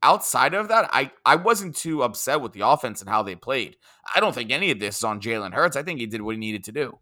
outside 0.03 0.53
of 0.53 0.67
that, 0.67 0.87
I, 0.93 1.11
I 1.25 1.35
wasn't 1.35 1.75
too 1.75 2.03
upset 2.03 2.41
with 2.41 2.53
the 2.53 2.61
offense 2.61 3.01
and 3.01 3.09
how 3.09 3.23
they 3.23 3.35
played. 3.35 3.77
I 4.13 4.19
don't 4.19 4.35
think 4.35 4.51
any 4.51 4.69
of 4.69 4.79
this 4.79 4.97
is 4.97 5.03
on 5.03 5.19
Jalen 5.19 5.53
Hurts. 5.53 5.75
I 5.75 5.81
think 5.81 5.99
he 5.99 6.05
did 6.05 6.21
what 6.21 6.35
he 6.35 6.39
needed 6.39 6.63
to 6.65 6.71
do. 6.71 6.99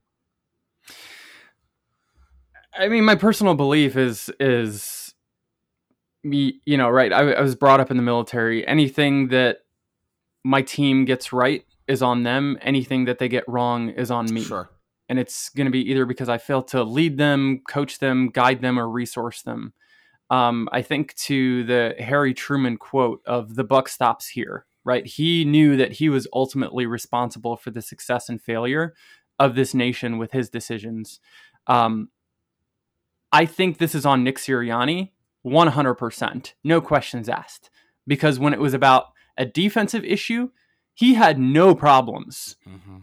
I 2.77 2.87
mean, 2.87 3.05
my 3.05 3.15
personal 3.15 3.55
belief 3.55 3.95
is 3.95 4.31
is 4.39 5.13
me, 6.23 6.59
you 6.65 6.77
know, 6.77 6.89
right. 6.89 7.13
I, 7.13 7.33
I 7.33 7.41
was 7.41 7.55
brought 7.55 7.79
up 7.79 7.91
in 7.91 7.97
the 7.97 8.03
military. 8.03 8.67
Anything 8.67 9.29
that 9.29 9.59
my 10.43 10.61
team 10.61 11.05
gets 11.05 11.31
right 11.31 11.63
is 11.87 12.01
on 12.01 12.23
them. 12.23 12.57
Anything 12.61 13.05
that 13.05 13.19
they 13.19 13.29
get 13.29 13.47
wrong 13.47 13.89
is 13.89 14.11
on 14.11 14.31
me. 14.33 14.43
Sure. 14.43 14.69
And 15.07 15.19
it's 15.19 15.49
going 15.49 15.65
to 15.65 15.71
be 15.71 15.89
either 15.91 16.05
because 16.05 16.29
I 16.29 16.39
failed 16.39 16.67
to 16.69 16.83
lead 16.83 17.17
them, 17.17 17.61
coach 17.69 17.99
them, 17.99 18.29
guide 18.29 18.61
them, 18.61 18.79
or 18.79 18.89
resource 18.89 19.43
them. 19.43 19.73
Um, 20.31 20.67
I 20.71 20.81
think 20.81 21.13
to 21.15 21.63
the 21.65 21.95
Harry 21.99 22.33
Truman 22.33 22.77
quote 22.77 23.21
of 23.25 23.55
"the 23.55 23.63
buck 23.63 23.87
stops 23.87 24.27
here." 24.27 24.65
Right. 24.83 25.05
He 25.05 25.45
knew 25.45 25.77
that 25.77 25.93
he 25.93 26.09
was 26.09 26.27
ultimately 26.33 26.85
responsible 26.85 27.55
for 27.55 27.71
the 27.71 27.81
success 27.81 28.29
and 28.29 28.41
failure 28.41 28.93
of 29.39 29.55
this 29.55 29.73
nation 29.73 30.17
with 30.17 30.31
his 30.31 30.49
decisions. 30.49 31.19
Um, 31.67 32.09
I 33.35 33.45
think 33.45 33.79
this 33.79 33.93
is 33.93 34.05
on 34.05 34.23
Nick 34.23 34.37
Sirianni 34.37 35.11
100%. 35.45 36.53
No 36.63 36.79
questions 36.79 37.27
asked. 37.27 37.69
Because 38.07 38.39
when 38.39 38.53
it 38.53 38.61
was 38.61 38.73
about 38.73 39.07
a 39.37 39.45
defensive 39.45 40.05
issue, 40.05 40.51
he 40.93 41.15
had 41.15 41.37
no 41.37 41.75
problems 41.75 42.55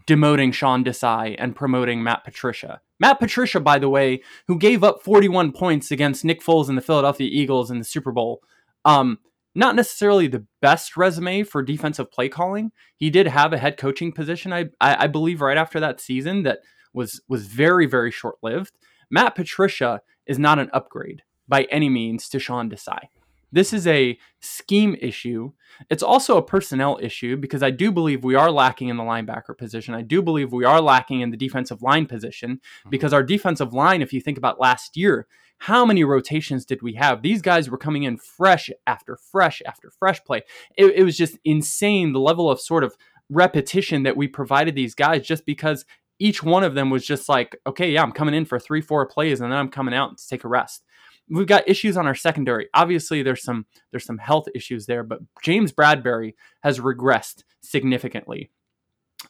demoting 0.07 0.51
Sean 0.51 0.83
Desai 0.83 1.35
and 1.37 1.55
promoting 1.55 2.01
Matt 2.01 2.23
Patricia. 2.23 2.81
Matt 2.99 3.19
Patricia, 3.19 3.59
by 3.59 3.77
the 3.77 3.89
way, 3.89 4.23
who 4.47 4.57
gave 4.57 4.83
up 4.83 5.03
41 5.03 5.51
points 5.51 5.91
against 5.91 6.25
Nick 6.25 6.41
Foles 6.41 6.67
and 6.67 6.75
the 6.75 6.81
Philadelphia 6.81 7.29
Eagles 7.31 7.69
in 7.69 7.77
the 7.77 7.85
Super 7.85 8.11
Bowl. 8.11 8.41
Um, 8.85 9.19
not 9.53 9.75
necessarily 9.75 10.25
the 10.25 10.47
best 10.63 10.97
resume 10.97 11.43
for 11.43 11.61
defensive 11.61 12.11
play 12.11 12.27
calling. 12.27 12.71
He 12.95 13.11
did 13.11 13.27
have 13.27 13.53
a 13.53 13.59
head 13.59 13.77
coaching 13.77 14.11
position, 14.11 14.51
I, 14.51 14.69
I, 14.81 15.03
I 15.03 15.07
believe, 15.07 15.41
right 15.41 15.57
after 15.57 15.79
that 15.81 16.01
season 16.01 16.41
that 16.41 16.61
was 16.91 17.21
was 17.27 17.45
very 17.45 17.85
very 17.85 18.09
short 18.09 18.37
lived. 18.41 18.71
Matt 19.13 19.35
Patricia 19.35 20.01
is 20.25 20.39
not 20.39 20.57
an 20.57 20.71
upgrade 20.73 21.21
by 21.47 21.67
any 21.69 21.87
means 21.87 22.27
to 22.29 22.39
Sean 22.39 22.67
Desai. 22.67 23.09
This 23.51 23.71
is 23.71 23.85
a 23.85 24.17
scheme 24.39 24.97
issue. 24.99 25.51
It's 25.91 26.01
also 26.01 26.35
a 26.35 26.41
personnel 26.41 26.97
issue 26.99 27.37
because 27.37 27.61
I 27.61 27.69
do 27.69 27.91
believe 27.91 28.23
we 28.23 28.33
are 28.33 28.49
lacking 28.49 28.89
in 28.89 28.97
the 28.97 29.03
linebacker 29.03 29.55
position. 29.55 29.93
I 29.93 30.01
do 30.01 30.23
believe 30.23 30.51
we 30.51 30.65
are 30.65 30.81
lacking 30.81 31.21
in 31.21 31.29
the 31.29 31.37
defensive 31.37 31.83
line 31.83 32.07
position 32.07 32.55
mm-hmm. 32.55 32.89
because 32.89 33.13
our 33.13 33.21
defensive 33.21 33.71
line, 33.71 34.01
if 34.01 34.13
you 34.13 34.19
think 34.19 34.39
about 34.39 34.59
last 34.59 34.97
year, 34.97 35.27
how 35.59 35.85
many 35.85 36.03
rotations 36.03 36.65
did 36.65 36.81
we 36.81 36.93
have? 36.93 37.21
These 37.21 37.43
guys 37.43 37.69
were 37.69 37.77
coming 37.77 38.01
in 38.01 38.17
fresh 38.17 38.71
after 38.87 39.15
fresh 39.15 39.61
after 39.67 39.91
fresh 39.91 40.23
play. 40.23 40.41
It, 40.75 40.87
it 40.95 41.03
was 41.03 41.15
just 41.15 41.37
insane 41.45 42.13
the 42.13 42.19
level 42.19 42.49
of 42.49 42.59
sort 42.59 42.83
of 42.83 42.97
repetition 43.29 44.03
that 44.03 44.17
we 44.17 44.27
provided 44.27 44.73
these 44.73 44.95
guys 44.95 45.25
just 45.25 45.45
because 45.45 45.85
each 46.19 46.43
one 46.43 46.63
of 46.63 46.75
them 46.75 46.89
was 46.89 47.05
just 47.05 47.27
like, 47.27 47.55
okay, 47.67 47.91
yeah, 47.91 48.03
I'm 48.03 48.11
coming 48.11 48.33
in 48.33 48.45
for 48.45 48.59
three, 48.59 48.81
four 48.81 49.05
plays, 49.05 49.41
and 49.41 49.51
then 49.51 49.59
I'm 49.59 49.69
coming 49.69 49.93
out 49.93 50.17
to 50.17 50.27
take 50.27 50.43
a 50.43 50.47
rest. 50.47 50.83
We've 51.29 51.47
got 51.47 51.67
issues 51.67 51.97
on 51.97 52.05
our 52.05 52.15
secondary. 52.15 52.67
Obviously, 52.73 53.23
there's 53.23 53.43
some 53.43 53.65
there's 53.91 54.05
some 54.05 54.17
health 54.17 54.47
issues 54.53 54.85
there, 54.85 55.03
but 55.03 55.19
James 55.41 55.71
Bradberry 55.71 56.33
has 56.61 56.79
regressed 56.79 57.43
significantly. 57.61 58.51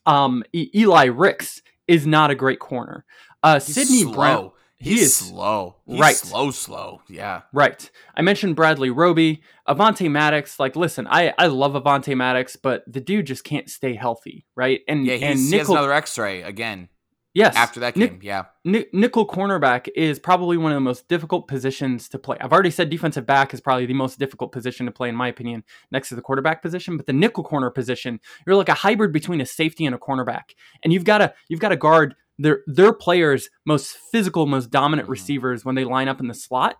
Um, 0.05 0.43
E- 0.53 0.71
Eli 0.75 1.05
Ricks 1.05 1.61
is 1.87 2.07
not 2.07 2.31
a 2.31 2.35
great 2.35 2.59
corner. 2.59 3.05
Uh, 3.43 3.59
He's 3.59 3.75
Sydney 3.75 4.01
slow. 4.03 4.13
Brown, 4.13 4.51
he 4.83 4.91
He's 4.91 5.01
is 5.03 5.15
slow. 5.15 5.77
He's 5.85 5.99
right. 5.99 6.15
slow, 6.15 6.51
slow. 6.51 7.01
Yeah. 7.09 7.41
Right. 7.53 7.89
I 8.15 8.21
mentioned 8.21 8.55
Bradley 8.55 8.89
Roby, 8.89 9.41
Avonte 9.67 10.11
Maddox. 10.11 10.59
Like, 10.59 10.75
listen, 10.75 11.07
I 11.09 11.33
I 11.37 11.47
love 11.47 11.73
Avonte 11.73 12.15
Maddox, 12.17 12.55
but 12.57 12.83
the 12.85 12.99
dude 13.01 13.25
just 13.27 13.43
can't 13.43 13.69
stay 13.69 13.95
healthy, 13.95 14.45
right? 14.55 14.81
And 14.87 15.05
Yeah, 15.05 15.13
and 15.13 15.39
he's, 15.39 15.49
he 15.51 15.57
has 15.57 15.67
nickel, 15.67 15.75
another 15.75 15.93
X-ray 15.93 16.41
again 16.41 16.89
yes, 17.33 17.55
after 17.55 17.79
that 17.79 17.95
Nic- 17.95 18.11
game. 18.11 18.19
yeah. 18.21 18.43
Ni- 18.63 18.85
nickel 18.93 19.27
cornerback 19.27 19.87
is 19.95 20.19
probably 20.19 20.55
one 20.57 20.71
of 20.71 20.75
the 20.75 20.81
most 20.81 21.07
difficult 21.07 21.47
positions 21.47 22.07
to 22.09 22.19
play. 22.19 22.37
I've 22.39 22.53
already 22.53 22.69
said 22.69 22.89
defensive 22.89 23.25
back 23.25 23.53
is 23.53 23.61
probably 23.61 23.85
the 23.85 23.93
most 23.93 24.19
difficult 24.19 24.51
position 24.51 24.85
to 24.85 24.91
play, 24.91 25.09
in 25.09 25.15
my 25.15 25.27
opinion, 25.29 25.63
next 25.91 26.09
to 26.09 26.15
the 26.15 26.21
quarterback 26.21 26.61
position. 26.61 26.95
But 26.97 27.05
the 27.07 27.13
nickel 27.13 27.43
corner 27.43 27.69
position, 27.71 28.19
you're 28.45 28.55
like 28.55 28.69
a 28.69 28.73
hybrid 28.75 29.11
between 29.11 29.41
a 29.41 29.45
safety 29.45 29.85
and 29.85 29.95
a 29.95 29.97
cornerback, 29.97 30.51
and 30.83 30.93
you've 30.93 31.05
got 31.05 31.19
to 31.19 31.33
you've 31.49 31.59
got 31.59 31.69
to 31.69 31.77
guard 31.77 32.15
their 32.37 32.61
their 32.67 32.93
players' 32.93 33.49
most 33.65 33.97
physical, 34.11 34.45
most 34.45 34.69
dominant 34.71 35.07
Mhm. 35.07 35.11
receivers 35.11 35.65
when 35.65 35.75
they 35.75 35.85
line 35.85 36.07
up 36.07 36.19
in 36.19 36.27
the 36.27 36.33
slot. 36.33 36.77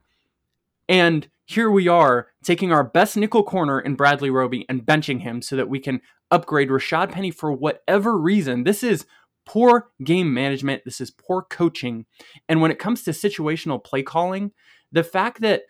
And 0.89 1.29
here 1.45 1.69
we 1.71 1.87
are 1.87 2.27
taking 2.43 2.71
our 2.71 2.83
best 2.83 3.15
nickel 3.17 3.43
corner 3.43 3.79
in 3.79 3.95
Bradley 3.95 4.29
Roby 4.29 4.65
and 4.69 4.85
benching 4.85 5.21
him 5.21 5.41
so 5.41 5.55
that 5.55 5.69
we 5.69 5.79
can 5.79 6.01
upgrade 6.31 6.69
Rashad 6.69 7.11
Penny 7.11 7.31
for 7.31 7.51
whatever 7.51 8.17
reason. 8.17 8.63
This 8.63 8.83
is 8.83 9.05
poor 9.45 9.89
game 10.03 10.33
management. 10.33 10.83
This 10.85 11.01
is 11.01 11.11
poor 11.11 11.41
coaching. 11.43 12.05
And 12.47 12.61
when 12.61 12.71
it 12.71 12.79
comes 12.79 13.03
to 13.03 13.11
situational 13.11 13.83
play 13.83 14.03
calling, 14.03 14.51
the 14.91 15.03
fact 15.03 15.41
that 15.41 15.63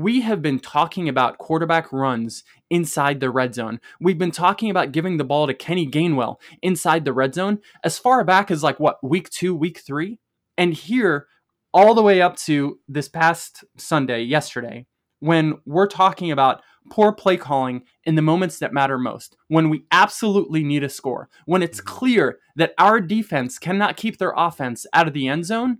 we 0.00 0.22
have 0.22 0.40
been 0.40 0.58
talking 0.58 1.08
about 1.08 1.38
quarterback 1.38 1.92
runs 1.92 2.42
inside 2.70 3.20
the 3.20 3.30
red 3.30 3.54
zone. 3.54 3.80
We've 4.00 4.18
been 4.18 4.30
talking 4.30 4.70
about 4.70 4.92
giving 4.92 5.18
the 5.18 5.24
ball 5.24 5.46
to 5.46 5.54
Kenny 5.54 5.86
Gainwell 5.86 6.36
inside 6.62 7.04
the 7.04 7.12
red 7.12 7.34
zone 7.34 7.58
as 7.84 7.98
far 7.98 8.24
back 8.24 8.50
as 8.50 8.62
like 8.62 8.80
what, 8.80 9.02
week 9.02 9.28
two, 9.28 9.54
week 9.54 9.80
three? 9.80 10.18
And 10.56 10.72
here, 10.72 11.26
all 11.74 11.94
the 11.94 12.02
way 12.02 12.22
up 12.22 12.36
to 12.36 12.78
this 12.88 13.08
past 13.08 13.64
Sunday, 13.76 14.22
yesterday, 14.22 14.86
when 15.20 15.58
we're 15.66 15.86
talking 15.86 16.30
about 16.30 16.62
poor 16.90 17.12
play 17.12 17.36
calling 17.36 17.82
in 18.04 18.14
the 18.14 18.22
moments 18.22 18.58
that 18.58 18.72
matter 18.72 18.96
most, 18.96 19.36
when 19.48 19.68
we 19.68 19.84
absolutely 19.92 20.64
need 20.64 20.82
a 20.82 20.88
score, 20.88 21.28
when 21.44 21.62
it's 21.62 21.80
Mm-hmm. 21.80 21.94
clear 21.98 22.38
that 22.56 22.72
our 22.78 23.00
defense 23.00 23.58
cannot 23.58 23.96
keep 23.98 24.16
their 24.16 24.32
offense 24.34 24.86
out 24.94 25.06
of 25.06 25.12
the 25.12 25.28
end 25.28 25.44
zone, 25.44 25.78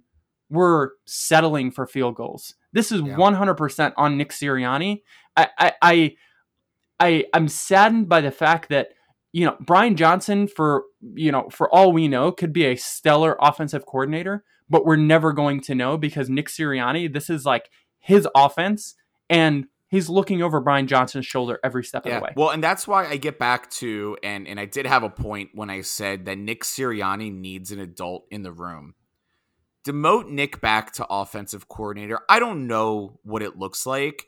we're 0.50 0.90
settling 1.06 1.70
for 1.70 1.86
field 1.86 2.16
goals. 2.16 2.54
This 2.72 2.92
is 2.92 3.00
Yeah. 3.00 3.16
100% 3.16 3.92
on 3.96 4.16
Nick 4.16 4.30
Sirianni. 4.30 5.02
I, 5.36 5.48
I, 5.58 5.72
I, 5.82 6.16
I, 6.98 7.24
I'm 7.34 7.48
saddened 7.48 8.08
by 8.08 8.20
the 8.20 8.30
fact 8.30 8.68
that 8.68 8.88
you 9.32 9.46
know 9.46 9.56
Brian 9.60 9.96
Johnson, 9.96 10.48
for 10.48 10.84
you 11.14 11.32
know, 11.32 11.48
for 11.50 11.72
all 11.74 11.92
we 11.92 12.08
know, 12.08 12.32
could 12.32 12.52
be 12.52 12.64
a 12.64 12.76
stellar 12.76 13.36
offensive 13.40 13.86
coordinator, 13.86 14.44
but 14.68 14.84
we're 14.84 14.96
never 14.96 15.32
going 15.32 15.60
to 15.62 15.74
know 15.74 15.96
because 15.96 16.28
Nick 16.28 16.48
Sirianni, 16.48 17.12
this 17.12 17.30
is 17.30 17.44
like 17.46 17.70
his 17.98 18.26
offense, 18.34 18.94
and 19.28 19.66
he's 19.88 20.08
looking 20.08 20.42
over 20.42 20.60
Brian 20.60 20.86
Johnson's 20.86 21.26
shoulder 21.26 21.58
every 21.62 21.84
step 21.84 22.06
of 22.06 22.12
the 22.12 22.20
way. 22.20 22.32
Well, 22.36 22.50
and 22.50 22.62
that's 22.62 22.88
why 22.88 23.06
I 23.06 23.16
get 23.16 23.38
back 23.38 23.70
to 23.72 24.16
and 24.22 24.48
and 24.48 24.58
I 24.58 24.64
did 24.64 24.86
have 24.86 25.02
a 25.02 25.10
point 25.10 25.50
when 25.54 25.70
I 25.70 25.82
said 25.82 26.24
that 26.26 26.38
Nick 26.38 26.64
Sirianni 26.64 27.32
needs 27.32 27.70
an 27.70 27.80
adult 27.80 28.26
in 28.30 28.42
the 28.42 28.52
room. 28.52 28.94
Demote 29.84 30.28
Nick 30.28 30.60
back 30.60 30.92
to 30.94 31.06
offensive 31.08 31.68
coordinator. 31.68 32.20
I 32.28 32.38
don't 32.38 32.66
know 32.66 33.18
what 33.22 33.42
it 33.42 33.58
looks 33.58 33.86
like, 33.86 34.26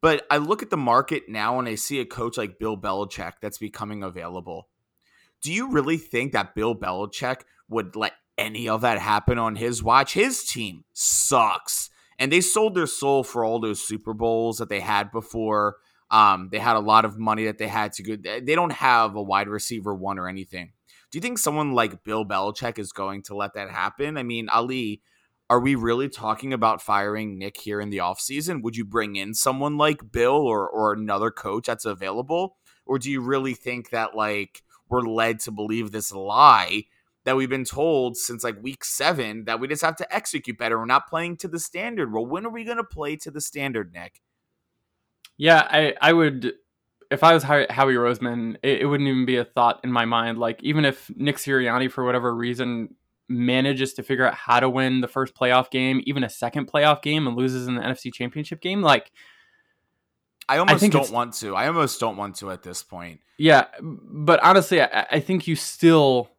but 0.00 0.24
I 0.30 0.36
look 0.36 0.62
at 0.62 0.70
the 0.70 0.76
market 0.76 1.24
now 1.28 1.58
and 1.58 1.68
I 1.68 1.74
see 1.74 2.00
a 2.00 2.04
coach 2.04 2.36
like 2.36 2.58
Bill 2.58 2.76
Belichick 2.76 3.34
that's 3.40 3.58
becoming 3.58 4.02
available. 4.02 4.68
Do 5.42 5.52
you 5.52 5.70
really 5.70 5.96
think 5.96 6.32
that 6.32 6.54
Bill 6.54 6.74
Belichick 6.74 7.42
would 7.68 7.96
let 7.96 8.12
any 8.38 8.68
of 8.68 8.82
that 8.82 8.98
happen 8.98 9.38
on 9.38 9.56
his 9.56 9.82
watch? 9.82 10.14
His 10.14 10.44
team 10.44 10.84
sucks. 10.92 11.90
And 12.18 12.30
they 12.30 12.40
sold 12.40 12.76
their 12.76 12.86
soul 12.86 13.24
for 13.24 13.44
all 13.44 13.58
those 13.58 13.80
Super 13.80 14.14
Bowls 14.14 14.58
that 14.58 14.68
they 14.68 14.78
had 14.78 15.10
before. 15.10 15.76
Um, 16.10 16.50
they 16.52 16.58
had 16.58 16.76
a 16.76 16.80
lot 16.80 17.04
of 17.04 17.18
money 17.18 17.46
that 17.46 17.58
they 17.58 17.66
had 17.66 17.92
to 17.94 18.02
go. 18.02 18.16
They 18.16 18.54
don't 18.54 18.70
have 18.72 19.16
a 19.16 19.22
wide 19.22 19.48
receiver 19.48 19.94
one 19.94 20.18
or 20.18 20.28
anything. 20.28 20.72
Do 21.12 21.18
you 21.18 21.20
think 21.20 21.38
someone 21.38 21.72
like 21.72 22.04
Bill 22.04 22.24
Belichick 22.24 22.78
is 22.78 22.90
going 22.90 23.22
to 23.24 23.36
let 23.36 23.52
that 23.52 23.68
happen? 23.68 24.16
I 24.16 24.22
mean, 24.22 24.48
Ali, 24.48 25.02
are 25.50 25.60
we 25.60 25.74
really 25.74 26.08
talking 26.08 26.54
about 26.54 26.80
firing 26.80 27.38
Nick 27.38 27.60
here 27.60 27.82
in 27.82 27.90
the 27.90 27.98
offseason? 27.98 28.62
Would 28.62 28.78
you 28.78 28.86
bring 28.86 29.16
in 29.16 29.34
someone 29.34 29.76
like 29.76 30.10
Bill 30.10 30.32
or 30.32 30.66
or 30.66 30.94
another 30.94 31.30
coach 31.30 31.66
that's 31.66 31.84
available? 31.84 32.56
Or 32.86 32.98
do 32.98 33.10
you 33.10 33.20
really 33.20 33.52
think 33.52 33.90
that 33.90 34.16
like 34.16 34.62
we're 34.88 35.02
led 35.02 35.40
to 35.40 35.50
believe 35.50 35.92
this 35.92 36.12
lie 36.12 36.84
that 37.24 37.36
we've 37.36 37.50
been 37.50 37.66
told 37.66 38.16
since 38.16 38.42
like 38.42 38.62
week 38.62 38.82
seven 38.82 39.44
that 39.44 39.60
we 39.60 39.68
just 39.68 39.82
have 39.82 39.96
to 39.96 40.14
execute 40.14 40.56
better? 40.56 40.78
We're 40.78 40.86
not 40.86 41.10
playing 41.10 41.36
to 41.38 41.48
the 41.48 41.60
standard. 41.60 42.10
Well, 42.10 42.24
when 42.24 42.46
are 42.46 42.50
we 42.50 42.64
gonna 42.64 42.84
play 42.84 43.16
to 43.16 43.30
the 43.30 43.42
standard, 43.42 43.92
Nick? 43.92 44.22
Yeah, 45.36 45.68
I, 45.70 45.94
I 46.00 46.14
would. 46.14 46.54
If 47.12 47.22
I 47.22 47.34
was 47.34 47.42
Howie 47.42 47.66
Howie 47.70 47.94
Roseman, 47.94 48.56
it, 48.62 48.82
it 48.82 48.86
wouldn't 48.86 49.08
even 49.08 49.24
be 49.26 49.36
a 49.36 49.44
thought 49.44 49.80
in 49.84 49.92
my 49.92 50.04
mind. 50.04 50.38
Like, 50.38 50.62
even 50.62 50.84
if 50.84 51.10
Nick 51.14 51.36
Sirianni, 51.36 51.90
for 51.90 52.04
whatever 52.04 52.34
reason, 52.34 52.94
manages 53.28 53.94
to 53.94 54.02
figure 54.02 54.26
out 54.26 54.34
how 54.34 54.60
to 54.60 54.68
win 54.68 55.00
the 55.00 55.08
first 55.08 55.34
playoff 55.34 55.70
game, 55.70 56.02
even 56.06 56.24
a 56.24 56.28
second 56.28 56.70
playoff 56.70 57.02
game, 57.02 57.26
and 57.26 57.36
loses 57.36 57.68
in 57.68 57.74
the 57.74 57.82
NFC 57.82 58.12
Championship 58.12 58.60
game, 58.60 58.82
like, 58.82 59.12
I 60.48 60.58
almost 60.58 60.80
think 60.80 60.92
don't 60.92 61.10
want 61.10 61.34
to. 61.34 61.54
I 61.54 61.68
almost 61.68 62.00
don't 62.00 62.16
want 62.16 62.36
to 62.36 62.50
at 62.50 62.62
this 62.62 62.82
point. 62.82 63.20
yeah. 63.38 63.66
But 63.80 64.42
honestly, 64.42 64.82
I, 64.82 65.06
I 65.10 65.20
think 65.20 65.46
you 65.46 65.56
still 65.56 66.30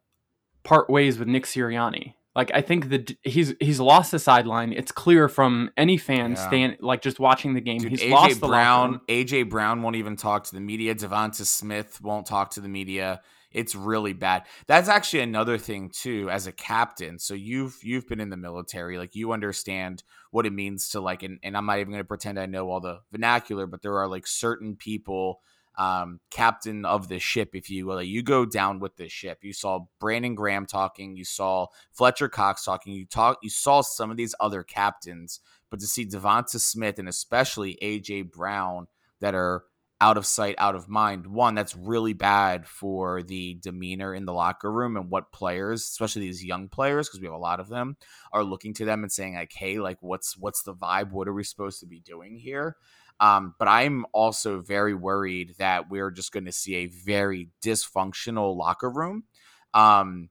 part 0.62 0.90
ways 0.90 1.18
with 1.18 1.28
Nick 1.28 1.44
Sirianni. 1.44 2.14
Like, 2.36 2.50
I 2.52 2.62
think 2.62 2.88
that 2.88 3.16
he's 3.22 3.54
he's 3.60 3.78
lost 3.78 4.10
the 4.10 4.18
sideline. 4.18 4.72
It's 4.72 4.90
clear 4.90 5.28
from 5.28 5.70
any 5.76 5.96
fan 5.96 6.32
Yeah. 6.32 6.48
stand 6.48 6.76
like 6.80 7.00
just 7.00 7.20
watching 7.20 7.54
the 7.54 7.60
game. 7.60 7.78
Dude, 7.78 7.92
he's 7.92 8.00
AJ 8.02 8.10
lost 8.10 8.40
the 8.40 8.46
Brown. 8.48 9.00
AJ 9.08 9.48
Brown 9.48 9.82
won't 9.82 9.96
even 9.96 10.16
talk 10.16 10.44
to 10.44 10.54
the 10.54 10.60
media. 10.60 10.94
Devonta 10.94 11.44
Smith 11.46 12.00
won't 12.02 12.26
talk 12.26 12.50
to 12.52 12.60
the 12.60 12.68
media. 12.68 13.20
It's 13.52 13.76
really 13.76 14.14
bad. 14.14 14.42
That's 14.66 14.88
actually 14.88 15.20
another 15.20 15.58
thing 15.58 15.90
too. 15.90 16.28
As 16.28 16.48
a 16.48 16.52
captain, 16.52 17.20
so 17.20 17.34
you've 17.34 17.78
you've 17.84 18.08
been 18.08 18.18
in 18.20 18.30
the 18.30 18.36
military, 18.36 18.98
like 18.98 19.14
you 19.14 19.30
understand 19.30 20.02
what 20.32 20.44
it 20.44 20.52
means 20.52 20.88
to 20.88 21.00
like. 21.00 21.22
And, 21.22 21.38
and 21.44 21.56
I'm 21.56 21.66
not 21.66 21.78
even 21.78 21.92
going 21.92 22.02
to 22.02 22.08
pretend 22.08 22.40
I 22.40 22.46
know 22.46 22.68
all 22.68 22.80
the 22.80 22.98
vernacular, 23.12 23.68
but 23.68 23.80
there 23.82 23.96
are 23.98 24.08
like 24.08 24.26
certain 24.26 24.74
people, 24.74 25.40
um, 25.76 26.20
captain 26.30 26.84
of 26.84 27.08
the 27.08 27.18
ship, 27.18 27.50
if 27.54 27.70
you 27.70 27.86
will. 27.86 28.02
You 28.02 28.22
go 28.22 28.44
down 28.44 28.80
with 28.80 28.96
this 28.96 29.12
ship. 29.12 29.38
You 29.42 29.52
saw 29.52 29.86
Brandon 30.00 30.34
Graham 30.34 30.66
talking. 30.66 31.16
You 31.16 31.24
saw 31.24 31.66
Fletcher 31.92 32.28
Cox 32.28 32.64
talking. 32.64 32.92
You 32.92 33.06
talk. 33.06 33.38
You 33.42 33.50
saw 33.50 33.80
some 33.80 34.10
of 34.10 34.16
these 34.16 34.34
other 34.40 34.62
captains 34.62 35.40
but 35.74 35.80
to 35.80 35.88
see 35.88 36.06
Devonta 36.06 36.60
Smith 36.60 37.00
and 37.00 37.08
especially 37.08 37.76
AJ 37.82 38.30
Brown 38.30 38.86
that 39.20 39.34
are 39.34 39.64
out 40.00 40.16
of 40.16 40.24
sight, 40.24 40.54
out 40.56 40.76
of 40.76 40.88
mind, 40.88 41.26
one, 41.26 41.56
that's 41.56 41.74
really 41.74 42.12
bad 42.12 42.64
for 42.64 43.24
the 43.24 43.54
demeanor 43.54 44.14
in 44.14 44.24
the 44.24 44.32
locker 44.32 44.70
room 44.70 44.96
and 44.96 45.10
what 45.10 45.32
players, 45.32 45.80
especially 45.80 46.22
these 46.22 46.44
young 46.44 46.68
players, 46.68 47.08
because 47.08 47.18
we 47.18 47.26
have 47.26 47.34
a 47.34 47.38
lot 47.38 47.58
of 47.58 47.68
them, 47.68 47.96
are 48.32 48.44
looking 48.44 48.72
to 48.74 48.84
them 48.84 49.02
and 49.02 49.10
saying, 49.10 49.34
like, 49.34 49.52
hey, 49.52 49.80
like 49.80 49.98
what's 50.00 50.36
what's 50.38 50.62
the 50.62 50.74
vibe? 50.74 51.10
What 51.10 51.26
are 51.26 51.34
we 51.34 51.42
supposed 51.42 51.80
to 51.80 51.86
be 51.86 51.98
doing 51.98 52.36
here? 52.36 52.76
Um, 53.20 53.54
but 53.58 53.68
I'm 53.68 54.06
also 54.12 54.60
very 54.60 54.94
worried 54.94 55.54
that 55.58 55.88
we're 55.88 56.10
just 56.10 56.32
going 56.32 56.46
to 56.46 56.52
see 56.52 56.76
a 56.76 56.86
very 56.86 57.48
dysfunctional 57.62 58.56
locker 58.56 58.90
room. 58.90 59.24
Um, 59.72 60.30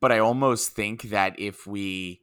but 0.00 0.12
I 0.12 0.18
almost 0.18 0.70
think 0.70 1.02
that 1.04 1.38
if 1.38 1.66
we 1.66 2.20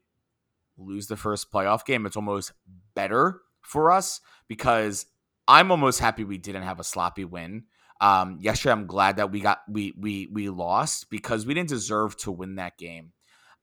lose 0.78 1.08
the 1.08 1.18
first 1.18 1.52
playoff 1.52 1.86
game, 1.86 2.06
it's 2.06 2.16
almost 2.16 2.52
better 2.96 3.42
for 3.62 3.92
us 3.92 4.22
because 4.48 5.06
I'm 5.48 5.72
almost 5.72 6.00
happy 6.00 6.24
we 6.24 6.38
didn't 6.38 6.64
have 6.64 6.80
a 6.80 6.84
sloppy 6.84 7.26
win. 7.26 7.64
Um, 8.02 8.38
yesterday, 8.42 8.74
I'm 8.74 8.88
glad 8.88 9.18
that 9.18 9.32
we 9.32 9.40
got 9.40 9.62
we 9.70 9.94
we 9.98 10.28
we 10.32 10.50
lost 10.50 11.10
because 11.10 11.46
we 11.46 11.54
didn't 11.54 11.70
deserve 11.70 12.18
to 12.18 12.32
win 12.32 12.56
that 12.56 12.78
game. 12.78 13.14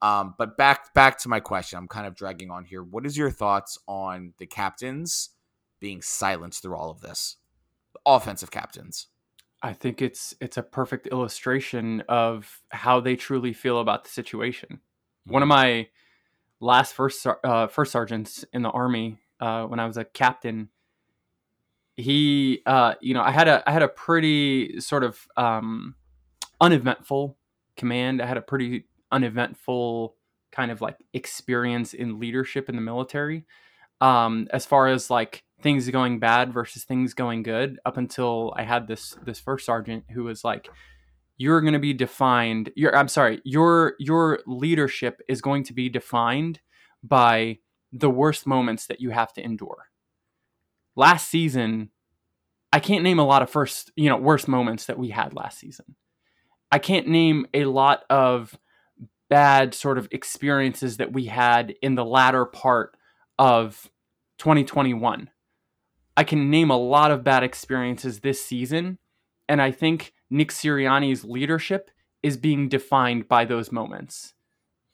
Um, 0.02 0.34
but 0.38 0.56
back 0.56 0.94
back 0.94 1.18
to 1.18 1.28
my 1.28 1.40
question, 1.40 1.78
I'm 1.78 1.88
kind 1.88 2.06
of 2.06 2.14
dragging 2.14 2.50
on 2.50 2.64
here. 2.64 2.82
What 2.82 3.04
is 3.04 3.16
your 3.16 3.30
thoughts 3.30 3.78
on 3.86 4.32
the 4.38 4.46
captains 4.46 5.30
being 5.80 6.02
silenced 6.02 6.62
through 6.62 6.76
all 6.76 6.90
of 6.90 7.00
this? 7.00 7.36
Offensive 8.06 8.50
captains. 8.50 9.08
I 9.62 9.72
think 9.72 10.00
it's 10.00 10.34
it's 10.40 10.56
a 10.56 10.62
perfect 10.62 11.06
illustration 11.08 12.02
of 12.08 12.62
how 12.70 13.00
they 13.00 13.16
truly 13.16 13.52
feel 13.52 13.80
about 13.80 14.04
the 14.04 14.10
situation. 14.10 14.80
One 15.26 15.42
of 15.42 15.48
my 15.48 15.88
last 16.60 16.94
first 16.94 17.26
uh, 17.26 17.66
first 17.66 17.92
sergeants 17.92 18.44
in 18.52 18.62
the 18.62 18.70
army, 18.70 19.18
uh, 19.40 19.64
when 19.64 19.78
I 19.78 19.86
was 19.86 19.98
a 19.98 20.04
captain, 20.04 20.70
he, 21.96 22.62
uh, 22.64 22.94
you 23.00 23.12
know, 23.12 23.22
I 23.22 23.30
had 23.30 23.48
a 23.48 23.62
I 23.68 23.72
had 23.72 23.82
a 23.82 23.88
pretty 23.88 24.80
sort 24.80 25.04
of 25.04 25.26
um, 25.36 25.94
uneventful 26.60 27.36
command. 27.76 28.22
I 28.22 28.26
had 28.26 28.38
a 28.38 28.42
pretty 28.42 28.84
uneventful 29.12 30.16
kind 30.52 30.70
of 30.70 30.80
like 30.80 30.96
experience 31.12 31.94
in 31.94 32.18
leadership 32.18 32.68
in 32.68 32.76
the 32.76 32.82
military, 32.82 33.44
um, 34.00 34.48
as 34.52 34.64
far 34.64 34.88
as 34.88 35.10
like 35.10 35.44
things 35.62 35.88
going 35.90 36.18
bad 36.18 36.52
versus 36.52 36.84
things 36.84 37.14
going 37.14 37.42
good. 37.42 37.78
Up 37.84 37.96
until 37.96 38.52
I 38.56 38.62
had 38.62 38.86
this 38.86 39.16
this 39.24 39.40
first 39.40 39.66
sergeant 39.66 40.04
who 40.10 40.24
was 40.24 40.44
like, 40.44 40.68
"You're 41.36 41.60
going 41.60 41.74
to 41.74 41.78
be 41.78 41.94
defined. 41.94 42.70
Your 42.76 42.94
I'm 42.96 43.08
sorry. 43.08 43.40
Your 43.44 43.94
your 43.98 44.40
leadership 44.46 45.20
is 45.28 45.40
going 45.40 45.64
to 45.64 45.72
be 45.72 45.88
defined 45.88 46.60
by 47.02 47.58
the 47.92 48.10
worst 48.10 48.46
moments 48.46 48.86
that 48.86 49.00
you 49.00 49.10
have 49.10 49.32
to 49.34 49.42
endure." 49.42 49.88
Last 50.96 51.28
season, 51.28 51.90
I 52.72 52.80
can't 52.80 53.04
name 53.04 53.18
a 53.18 53.26
lot 53.26 53.42
of 53.42 53.50
first, 53.50 53.90
you 53.96 54.08
know, 54.08 54.16
worst 54.16 54.48
moments 54.48 54.86
that 54.86 54.98
we 54.98 55.10
had 55.10 55.34
last 55.34 55.58
season. 55.58 55.96
I 56.72 56.78
can't 56.78 57.08
name 57.08 57.46
a 57.52 57.64
lot 57.64 58.04
of 58.08 58.56
bad 59.28 59.74
sort 59.74 59.98
of 59.98 60.08
experiences 60.12 60.98
that 60.98 61.12
we 61.12 61.26
had 61.26 61.74
in 61.82 61.94
the 61.94 62.04
latter 62.04 62.44
part 62.44 62.96
of 63.38 63.90
2021. 64.38 65.30
I 66.16 66.24
can 66.24 66.50
name 66.50 66.70
a 66.70 66.76
lot 66.76 67.10
of 67.10 67.24
bad 67.24 67.42
experiences 67.42 68.20
this 68.20 68.44
season, 68.44 68.98
and 69.48 69.60
I 69.62 69.70
think 69.70 70.12
Nick 70.30 70.50
Sirianni's 70.50 71.24
leadership 71.24 71.90
is 72.22 72.36
being 72.36 72.68
defined 72.68 73.28
by 73.28 73.44
those 73.44 73.72
moments. 73.72 74.34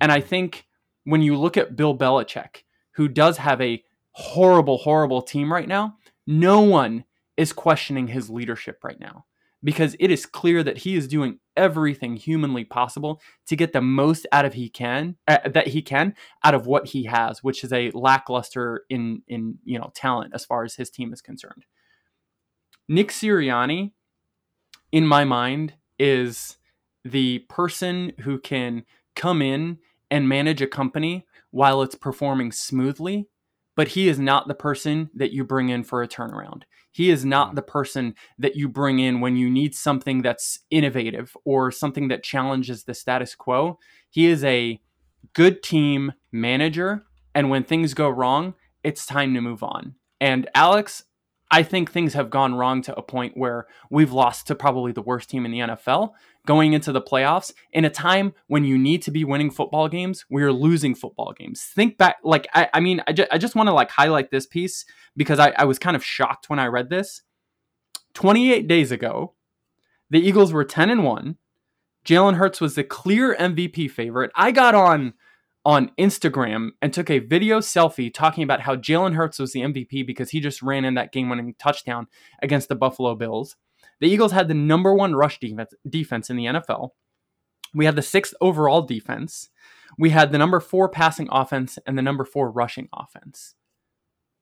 And 0.00 0.12
I 0.12 0.20
think 0.20 0.66
when 1.05 1.22
you 1.22 1.37
look 1.37 1.57
at 1.57 1.76
Bill 1.76 1.96
Belichick, 1.96 2.62
who 2.92 3.09
does 3.09 3.38
have 3.38 3.61
a 3.61 3.83
horrible, 4.12 4.79
horrible 4.79 5.22
team 5.22 5.52
right 5.52 5.68
now, 5.68 5.96
no 6.26 6.61
one 6.61 7.05
is 7.37 7.52
questioning 7.52 8.09
his 8.09 8.31
leadership 8.31 8.83
right 8.83 8.98
now 8.98 9.24
because 9.62 9.97
it 9.99 10.11
is 10.11 10.27
clear 10.27 10.62
that 10.62 10.79
he 10.79 10.97
is 10.97 11.09
doing 11.09 11.38
everything 11.57 12.16
humanly 12.16 12.64
possible 12.64 13.21
to 13.47 13.57
get 13.57 13.73
the 13.73 13.81
most 13.81 14.27
out 14.31 14.45
of 14.45 14.55
he 14.55 14.69
can 14.69 15.16
uh, 15.27 15.38
that 15.49 15.69
he 15.69 15.81
can 15.81 16.14
out 16.45 16.55
of 16.55 16.66
what 16.66 16.88
he 16.88 17.05
has 17.05 17.42
which 17.42 17.64
is 17.64 17.73
a 17.73 17.90
lackluster 17.92 18.85
in 18.90 19.23
in 19.27 19.59
you 19.64 19.79
know 19.79 19.90
talent 19.95 20.33
as 20.35 20.45
far 20.45 20.64
as 20.64 20.75
his 20.75 20.90
team 20.90 21.12
is 21.12 21.23
concerned 21.23 21.64
Nick 22.88 23.09
Sirianni 23.09 23.92
in 24.92 25.07
my 25.07 25.25
mind 25.25 25.75
is 25.99 26.59
the 27.05 27.40
person 27.49 28.12
who 28.21 28.38
can 28.38 28.85
come 29.14 29.40
in 29.40 29.79
and 30.11 30.29
manage 30.29 30.61
a 30.61 30.66
company 30.66 31.27
while 31.51 31.81
it's 31.81 31.95
performing 31.95 32.53
smoothly 32.53 33.29
but 33.77 33.88
he 33.88 34.09
is 34.09 34.19
not 34.19 34.49
the 34.49 34.55
person 34.55 35.11
that 35.14 35.33
you 35.33 35.45
bring 35.45 35.69
in 35.69 35.85
for 35.85 36.03
a 36.03 36.09
turnaround. 36.09 36.62
He 36.96 37.11
is 37.11 37.26
not 37.26 37.52
mm. 37.52 37.56
the 37.56 37.62
person 37.62 38.14
that 38.38 38.56
you 38.56 38.70
bring 38.70 39.00
in 39.00 39.20
when 39.20 39.37
you 39.37 39.50
need 39.50 39.74
something 39.74 40.22
that's 40.22 40.61
innovative 40.70 41.37
or 41.44 41.70
something 41.70 42.09
that 42.09 42.22
challenges 42.22 42.85
the 42.85 42.94
status 42.94 43.35
quo. 43.35 43.78
He 44.09 44.24
is 44.24 44.42
a 44.42 44.80
good 45.35 45.62
team 45.62 46.14
manager. 46.32 47.04
And 47.35 47.50
when 47.50 47.64
things 47.64 47.92
go 47.92 48.09
wrong, 48.09 48.54
it's 48.82 49.04
time 49.04 49.35
to 49.35 49.42
move 49.42 49.62
on. 49.62 49.96
And 50.22 50.48
Aleks, 50.54 51.02
I 51.50 51.62
think 51.62 51.92
things 51.92 52.14
have 52.14 52.30
gone 52.30 52.54
wrong 52.54 52.80
to 52.85 52.96
a 52.96 53.02
point 53.02 53.37
where 53.37 53.66
we've 53.90 54.12
lost 54.12 54.46
to 54.46 54.54
probably 54.54 54.92
the 54.92 55.02
worst 55.02 55.28
team 55.28 55.44
in 55.44 55.52
the 55.52 55.59
NFL 55.59 56.12
going 56.46 56.72
into 56.72 56.92
the 56.92 57.02
playoffs 57.02 57.52
in 57.72 57.85
a 57.85 57.90
time 57.90 58.32
when 58.46 58.64
you 58.64 58.78
need 58.78 59.02
to 59.02 59.11
be 59.11 59.24
winning 59.24 59.50
football 59.50 59.88
games. 59.88 60.24
We're 60.30 60.52
losing 60.52 60.94
football 60.94 61.35
games. 61.37 61.62
Think 61.62 61.98
back, 61.98 62.16
like, 62.24 62.46
I, 62.54 62.68
I 62.72 62.80
mean, 62.80 63.02
I, 63.06 63.12
ju- 63.12 63.26
I 63.30 63.37
just 63.37 63.54
want 63.54 63.66
to 63.66 63.74
like 63.74 63.90
highlight 63.90 64.30
this 64.30 64.46
piece 64.46 64.87
because 65.16 65.38
I, 65.38 65.50
I 65.50 65.64
was 65.64 65.78
kind 65.78 65.96
of 65.96 66.04
shocked 66.04 66.48
when 66.48 66.59
I 66.59 66.66
read 66.66 66.88
this. 66.88 67.22
28 68.14 68.66
days 68.66 68.90
ago, 68.90 69.35
the 70.09 70.20
Eagles 70.20 70.52
were 70.52 70.64
10 70.64 70.88
and 70.88 71.04
1. 71.04 71.37
Jalen 72.06 72.37
Hurts 72.37 72.61
was 72.61 72.76
the 72.76 72.85
clear 72.85 73.37
MVP 73.37 73.90
favorite. 73.90 74.30
I 74.35 74.52
got 74.52 74.74
on 74.74 75.14
on 75.66 75.90
Instagram 75.98 76.70
and 76.80 76.92
took 76.92 77.11
a 77.11 77.18
video 77.18 77.59
selfie 77.59 78.14
talking 78.14 78.44
about 78.44 78.61
how 78.61 78.76
Jalen 78.76 79.14
Hurts 79.14 79.40
was 79.40 79.52
the 79.52 79.62
MVP 79.62 80.06
because 80.06 80.30
he 80.30 80.38
just 80.38 80.62
ran 80.62 80.85
in 80.85 80.94
that 80.94 81.11
game 81.11 81.28
winning 81.28 81.56
touchdown 81.59 82.06
against 82.40 82.68
the 82.68 82.76
Buffalo 82.76 83.16
Bills. 83.16 83.56
The 84.00 84.09
Eagles 84.09 84.32
had 84.32 84.48
the 84.48 84.54
number 84.54 84.94
one 84.94 85.14
rush 85.14 85.38
defense, 85.38 85.72
defense 85.88 86.30
in 86.30 86.37
the 86.37 86.46
NFL. 86.46 86.90
We 87.74 87.85
had 87.85 87.96
the 87.96 88.02
sixth 88.02 88.35
overall 88.40 88.82
defense. 88.82 89.48
We 89.98 90.11
had 90.11 90.32
the 90.32 90.38
number 90.38 90.61
four 90.61 90.88
passing 90.88 91.28
offense 91.30 91.78
and 91.87 91.96
the 91.96 92.02
number 92.02 92.24
four 92.24 92.50
rushing 92.50 92.88
offense. 92.92 93.54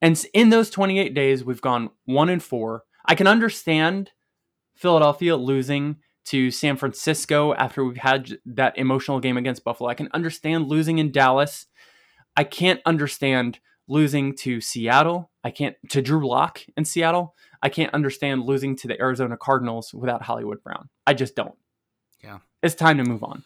And 0.01 0.23
in 0.35 0.51
those 0.51 0.71
28 0.71 1.15
days, 1.15 1.45
we've 1.45 1.61
gone 1.61 1.91
one 2.05 2.29
and 2.29 2.43
four. 2.43 2.85
I 3.07 3.15
can 3.15 3.27
understand 3.27 4.11
Philadelphia 4.75 5.37
losing 5.37 5.97
to 6.27 6.51
San 6.51 6.77
Francisco 6.77 7.55
after 7.55 7.85
we've 7.85 7.99
had 7.99 8.39
that 8.47 8.77
emotional 8.79 9.21
game 9.21 9.37
against 9.37 9.65
Buffalo. 9.65 9.91
I 9.91 9.95
can 9.95 10.09
understand 10.13 10.69
losing 10.69 10.99
in 10.99 11.13
Dallas. 11.13 11.67
I 12.37 12.45
can't 12.45 12.81
understand 12.87 13.61
losing 13.87 14.35
to 14.37 14.61
Seattle. 14.61 15.31
I 15.43 15.51
can't 15.51 15.77
to 15.91 16.01
Drew 16.01 16.27
Lock 16.27 16.63
in 16.77 16.85
Seattle. 16.85 17.35
I 17.65 17.69
can't 17.69 17.93
understand 17.93 18.45
losing 18.45 18.77
to 18.77 18.89
the 18.89 19.01
Arizona 19.01 19.37
Cardinals 19.37 19.93
without 19.93 20.23
Hollywood 20.23 20.63
Brown. 20.63 20.89
I 21.07 21.15
just 21.15 21.35
don't. 21.35 21.57
Yeah. 22.23 22.39
It's 22.63 22.77
time 22.77 22.99
to 22.99 23.05
move 23.05 23.25
on. 23.25 23.43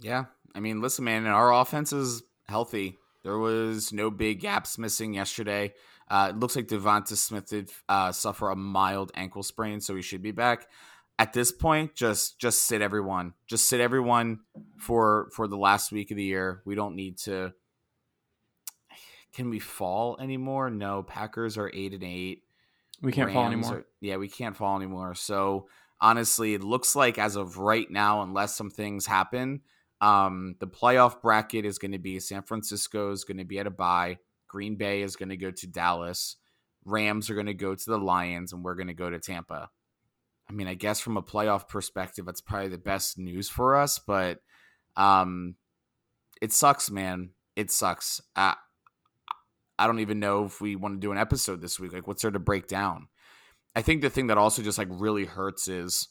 Yeah. 0.00 0.26
I 0.54 0.60
mean, 0.60 0.82
listen, 0.82 1.04
man, 1.04 1.26
our 1.26 1.52
offense 1.52 1.92
is 1.92 2.22
healthy. 2.48 2.98
There 3.22 3.38
was 3.38 3.92
no 3.92 4.10
big 4.10 4.40
gaps 4.40 4.76
missing 4.76 5.14
yesterday. 5.14 5.72
Uh, 6.08 6.32
it 6.34 6.38
looks 6.38 6.56
like 6.56 6.66
Devonta 6.66 7.16
Smith 7.16 7.48
did 7.48 7.70
uh, 7.88 8.12
suffer 8.12 8.50
a 8.50 8.56
mild 8.56 9.12
ankle 9.14 9.42
sprain, 9.42 9.80
so 9.80 9.94
he 9.94 10.02
should 10.02 10.22
be 10.22 10.32
back 10.32 10.66
at 11.20 11.34
this 11.34 11.52
point, 11.52 11.94
just 11.94 12.38
just 12.38 12.62
sit 12.62 12.80
everyone. 12.80 13.34
Just 13.46 13.68
sit 13.68 13.78
everyone 13.78 14.40
for 14.78 15.28
for 15.34 15.46
the 15.46 15.58
last 15.58 15.92
week 15.92 16.10
of 16.10 16.16
the 16.16 16.24
year. 16.24 16.62
We 16.64 16.74
don't 16.74 16.96
need 16.96 17.18
to. 17.18 17.52
Can 19.34 19.50
we 19.50 19.58
fall 19.58 20.16
anymore? 20.18 20.70
No. 20.70 21.02
Packers 21.02 21.58
are 21.58 21.70
eight 21.74 21.92
and 21.92 22.02
eight. 22.02 22.44
We 23.02 23.12
can't 23.12 23.32
fall 23.32 23.46
anymore. 23.46 23.86
Yeah, 24.00 24.16
we 24.16 24.28
can't 24.28 24.56
fall 24.56 24.76
anymore. 24.76 25.14
So 25.14 25.68
honestly, 26.00 26.54
it 26.54 26.62
looks 26.62 26.94
like 26.94 27.18
as 27.18 27.36
of 27.36 27.58
right 27.58 27.90
now, 27.90 28.22
unless 28.22 28.56
some 28.56 28.70
things 28.70 29.06
happen, 29.06 29.60
um, 30.00 30.56
the 30.60 30.66
playoff 30.66 31.20
bracket 31.20 31.64
is 31.64 31.78
going 31.78 31.92
to 31.92 31.98
be 31.98 32.20
San 32.20 32.42
Francisco 32.42 33.12
is 33.12 33.24
going 33.24 33.38
to 33.38 33.44
be 33.44 33.58
at 33.58 33.66
a 33.66 33.70
bye. 33.70 34.18
Green 34.48 34.76
Bay 34.76 35.02
is 35.02 35.16
going 35.16 35.28
to 35.28 35.36
go 35.36 35.50
to 35.50 35.66
Dallas. 35.66 36.36
Rams 36.84 37.30
are 37.30 37.34
going 37.34 37.46
to 37.46 37.54
go 37.54 37.74
to 37.74 37.90
the 37.90 37.98
Lions, 37.98 38.52
and 38.52 38.64
we're 38.64 38.74
going 38.74 38.88
to 38.88 38.94
go 38.94 39.10
to 39.10 39.18
Tampa. 39.18 39.70
I 40.48 40.52
mean, 40.52 40.66
I 40.66 40.74
guess 40.74 40.98
from 40.98 41.16
a 41.16 41.22
playoff 41.22 41.68
perspective, 41.68 42.26
that's 42.26 42.40
probably 42.40 42.68
the 42.68 42.78
best 42.78 43.18
news 43.18 43.48
for 43.48 43.76
us, 43.76 43.98
but 43.98 44.38
um, 44.96 45.54
it 46.42 46.52
sucks, 46.52 46.90
man. 46.90 47.30
It 47.54 47.70
sucks. 47.70 48.20
I, 48.34 48.56
I 49.80 49.86
don't 49.86 50.00
even 50.00 50.20
know 50.20 50.44
if 50.44 50.60
we 50.60 50.76
want 50.76 50.96
to 50.96 51.00
do 51.00 51.10
an 51.10 51.18
episode 51.18 51.62
this 51.62 51.80
week. 51.80 51.92
Like, 51.92 52.06
what's 52.06 52.22
there 52.22 52.30
to 52.30 52.38
break 52.38 52.68
down? 52.68 53.08
I 53.74 53.82
think 53.82 54.02
the 54.02 54.10
thing 54.10 54.26
that 54.26 54.36
also 54.36 54.62
just 54.62 54.78
like 54.78 54.88
really 54.90 55.24
hurts 55.24 55.68
is 55.68 56.08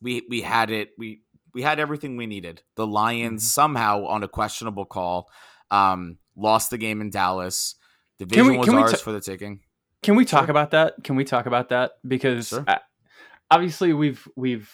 we 0.00 0.24
we 0.28 0.40
had 0.40 0.70
it 0.70 0.90
we 0.96 1.20
we 1.52 1.62
had 1.62 1.78
everything 1.78 2.16
we 2.16 2.26
needed. 2.26 2.62
The 2.76 2.86
Lions 2.86 3.42
mm-hmm. 3.42 3.48
somehow 3.48 4.06
on 4.06 4.22
a 4.22 4.28
questionable 4.28 4.86
call 4.86 5.28
um, 5.70 6.18
lost 6.34 6.70
the 6.70 6.78
game 6.78 7.00
in 7.00 7.10
Dallas. 7.10 7.74
Division 8.18 8.52
we, 8.52 8.58
was 8.58 8.68
ours 8.68 8.92
t- 8.92 8.98
for 8.98 9.12
the 9.12 9.20
taking. 9.20 9.60
Can 10.02 10.16
we 10.16 10.24
talk 10.24 10.44
sure. 10.44 10.50
about 10.50 10.70
that? 10.70 10.94
Can 11.04 11.16
we 11.16 11.24
talk 11.24 11.46
about 11.46 11.68
that? 11.68 11.92
Because 12.06 12.48
sure. 12.48 12.64
I, 12.66 12.80
obviously 13.50 13.92
we've 13.92 14.26
we've 14.34 14.70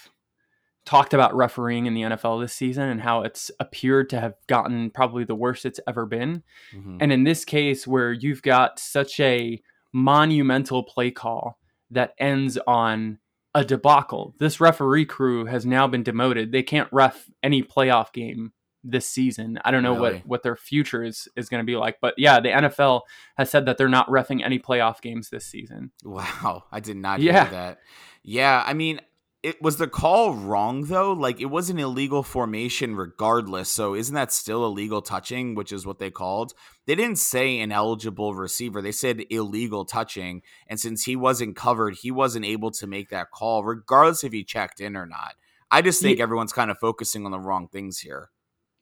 talked 0.85 1.15
about 1.15 1.35
refereeing 1.35 1.87
in 1.87 1.95
the 1.95 2.03
NFL 2.03 2.43
this 2.43 2.53
season 2.53 2.89
and 2.89 3.01
how 3.01 3.23
it's 3.23 3.51
appeared 3.59 4.11
to 4.11 4.21
have 4.21 4.35
gotten 4.47 4.91
probably 4.91 5.25
the 5.25 5.35
worst 5.35 5.65
it's 5.65 5.81
ever 5.89 6.05
been. 6.07 6.43
Mm-hmm. 6.75 6.99
And 7.01 7.13
in 7.13 7.25
this 7.25 7.45
case 7.45 7.87
where 7.87 8.13
you've 8.13 8.43
got 8.43 8.79
such 8.79 9.19
a 9.21 9.63
monumental 9.93 10.83
play 10.83 11.11
call 11.11 11.59
that 11.91 12.15
ends 12.19 12.59
on 12.67 13.19
a 13.55 13.65
debacle. 13.65 14.35
This 14.39 14.61
referee 14.61 15.07
crew 15.07 15.47
has 15.47 15.65
now 15.65 15.87
been 15.87 16.03
demoted. 16.03 16.51
They 16.51 16.63
can't 16.63 16.89
ref 16.93 17.31
any 17.43 17.63
playoff 17.63 18.13
game 18.13 18.53
this 18.83 19.09
season. 19.09 19.59
I 19.65 19.71
don't 19.71 19.83
know 19.83 19.95
really? 19.95 20.15
what 20.15 20.27
what 20.27 20.43
their 20.43 20.57
future 20.57 21.03
is 21.03 21.29
is 21.37 21.49
going 21.49 21.61
to 21.63 21.67
be 21.67 21.77
like, 21.77 21.99
but 22.01 22.15
yeah, 22.19 22.41
the 22.41 22.51
NFL 22.51 23.03
has 23.37 23.51
said 23.51 23.67
that 23.67 23.79
they're 23.79 23.89
not 23.89 24.09
refing 24.09 24.45
any 24.45 24.59
playoff 24.59 25.01
games 25.01 25.31
this 25.31 25.47
season. 25.47 25.93
Wow, 26.05 26.65
I 26.71 26.81
did 26.81 26.97
not 26.97 27.21
yeah. 27.21 27.45
hear 27.45 27.53
that. 27.53 27.79
Yeah, 28.23 28.63
I 28.67 28.75
mean, 28.75 29.01
it 29.45 29.61
was 29.61 29.77
the 29.77 29.87
call 29.87 30.33
wrong 30.33 30.85
though. 30.85 31.13
Like 31.13 31.39
it 31.39 31.47
was 31.47 31.69
an 31.69 31.79
illegal 31.79 32.23
formation 32.23 32.97
regardless. 32.97 33.69
So 33.69 33.95
isn't 33.95 34.15
that 34.15 34.33
still 34.33 34.65
illegal 34.65 35.03
touching, 35.03 35.55
which 35.55 35.71
is 35.71 35.85
what 35.85 35.99
they 35.99 36.11
called? 36.11 36.55
They 36.87 36.95
didn't 36.95 37.19
say 37.19 37.61
an 37.61 37.71
eligible 37.71 38.35
receiver. 38.35 38.81
They 38.81 38.91
said 38.91 39.23
illegal 39.29 39.85
touching. 39.85 40.41
And 40.67 40.81
since 40.81 41.05
he 41.05 41.15
wasn't 41.15 41.57
covered, 41.57 41.97
he 41.97 42.11
wasn't 42.11 42.47
able 42.47 42.71
to 42.71 42.87
make 42.87 43.11
that 43.11 43.31
call, 43.31 43.63
regardless 43.63 44.25
if 44.25 44.33
he 44.33 44.45
checked 44.45 44.81
in 44.81 44.97
or 44.97 45.05
not. 45.05 45.35
I 45.71 45.83
just 45.83 46.01
think 46.01 46.19
yeah. 46.19 46.23
everyone's 46.23 46.53
kind 46.55 46.71
of 46.71 46.79
focusing 46.79 47.27
on 47.27 47.31
the 47.31 47.39
wrong 47.39 47.69
things 47.69 47.99
here. 47.99 48.31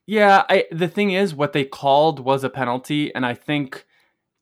Yeah, 0.06 0.44
I, 0.48 0.66
the 0.70 0.88
thing 0.88 1.10
is, 1.10 1.34
what 1.34 1.52
they 1.52 1.64
called 1.64 2.20
was 2.20 2.44
a 2.44 2.50
penalty, 2.50 3.12
and 3.14 3.26
I 3.26 3.34
think 3.34 3.84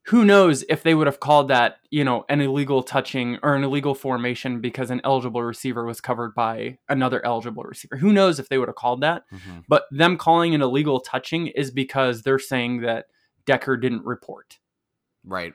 who 0.05 0.25
knows 0.25 0.65
if 0.69 0.83
they 0.83 0.95
would 0.95 1.07
have 1.07 1.21
called 1.21 1.49
that, 1.49 1.77
you 1.91 2.05
know, 2.05 2.25
an 2.29 2.41
illegal 2.41 2.83
touching 2.83 3.39
or 3.43 3.55
an 3.55 3.65
illegal 3.65 3.95
formation 3.95 4.61
because 4.61 4.91
an 4.91 5.01
eligible 5.05 5.43
receiver 5.43 5.85
was 5.85 6.01
covered 6.01 6.35
by 6.35 6.79
another 6.89 7.25
eligible 7.25 7.63
receiver. 7.63 7.97
Who 7.97 8.13
knows 8.13 8.39
if 8.39 8.49
they 8.49 8.59
would 8.59 8.69
have 8.69 8.77
called 8.77 9.03
that? 9.03 9.25
Mm-hmm. 9.33 9.61
But 9.69 9.85
them 9.91 10.17
calling 10.17 10.55
an 10.55 10.63
illegal 10.63 11.01
touching 11.01 11.49
is 11.49 11.71
because 11.71 12.23
they're 12.23 12.39
saying 12.39 12.81
that 12.81 13.07
Decker 13.45 13.77
didn't 13.77 14.05
report. 14.05 14.59
Right. 15.25 15.53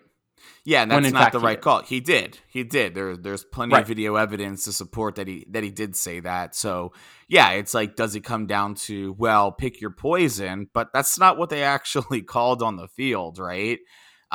Yeah, 0.63 0.83
and 0.83 0.91
that's 0.91 1.11
not 1.11 1.31
the 1.31 1.39
right 1.39 1.59
call. 1.59 1.81
He 1.83 1.99
did. 1.99 2.37
He 2.47 2.63
did. 2.63 2.93
There, 2.93 3.15
there's 3.17 3.43
plenty 3.43 3.73
right. 3.73 3.81
of 3.81 3.87
video 3.87 4.15
evidence 4.15 4.65
to 4.65 4.73
support 4.73 5.15
that 5.15 5.27
he 5.27 5.45
that 5.49 5.63
he 5.63 5.71
did 5.71 5.95
say 5.95 6.19
that. 6.19 6.55
So 6.55 6.93
yeah, 7.27 7.51
it's 7.51 7.73
like, 7.73 7.95
does 7.95 8.15
it 8.15 8.21
come 8.21 8.45
down 8.45 8.75
to 8.75 9.15
well, 9.17 9.51
pick 9.51 9.81
your 9.81 9.91
poison? 9.91 10.69
But 10.73 10.89
that's 10.93 11.17
not 11.17 11.37
what 11.37 11.49
they 11.49 11.63
actually 11.75 12.21
called 12.21 12.61
on 12.61 12.75
the 12.75 12.87
field, 12.87 13.39
right? 13.39 13.79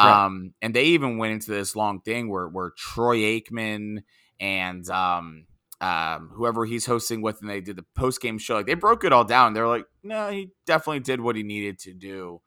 Right. 0.04 0.24
Um, 0.24 0.54
and 0.62 0.74
they 0.74 0.84
even 0.84 1.18
went 1.18 1.34
into 1.34 1.50
this 1.50 1.76
long 1.76 2.00
thing 2.00 2.28
where 2.30 2.48
where 2.48 2.70
Troy 2.76 3.18
Aikman 3.18 3.98
and 4.40 4.88
um, 4.88 5.46
um, 5.80 6.30
whoever 6.34 6.64
he's 6.64 6.86
hosting 6.86 7.22
with, 7.22 7.40
and 7.40 7.50
they 7.50 7.60
did 7.60 7.76
the 7.76 7.84
post 7.94 8.20
game 8.20 8.38
show. 8.38 8.54
Like 8.54 8.66
they 8.66 8.74
broke 8.74 9.04
it 9.04 9.12
all 9.12 9.24
down. 9.24 9.54
They're 9.54 9.68
like, 9.68 9.86
no, 10.02 10.30
he 10.30 10.50
definitely 10.66 11.00
did 11.00 11.20
what 11.20 11.36
he 11.36 11.42
needed 11.42 11.78
to 11.80 11.94
do. 11.94 12.40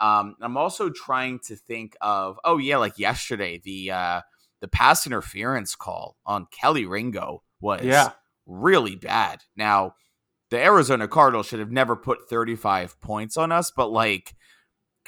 Um, 0.00 0.36
I'm 0.40 0.56
also 0.56 0.90
trying 0.90 1.40
to 1.46 1.56
think 1.56 1.96
of, 2.00 2.38
oh 2.44 2.58
yeah, 2.58 2.76
like 2.76 2.98
yesterday, 2.98 3.60
the 3.62 3.90
uh, 3.90 4.20
the 4.60 4.68
pass 4.68 5.06
interference 5.06 5.74
call 5.74 6.16
on 6.24 6.46
Kelee 6.46 6.88
Ringo 6.88 7.42
was 7.60 7.82
yeah. 7.82 8.10
really 8.46 8.96
bad. 8.96 9.42
Now, 9.56 9.94
the 10.50 10.62
Arizona 10.62 11.08
Cardinals 11.08 11.46
should 11.46 11.58
have 11.60 11.70
never 11.70 11.96
put 11.96 12.28
35 12.28 13.00
points 13.00 13.36
on 13.36 13.52
us, 13.52 13.70
but 13.74 13.90
like 13.90 14.34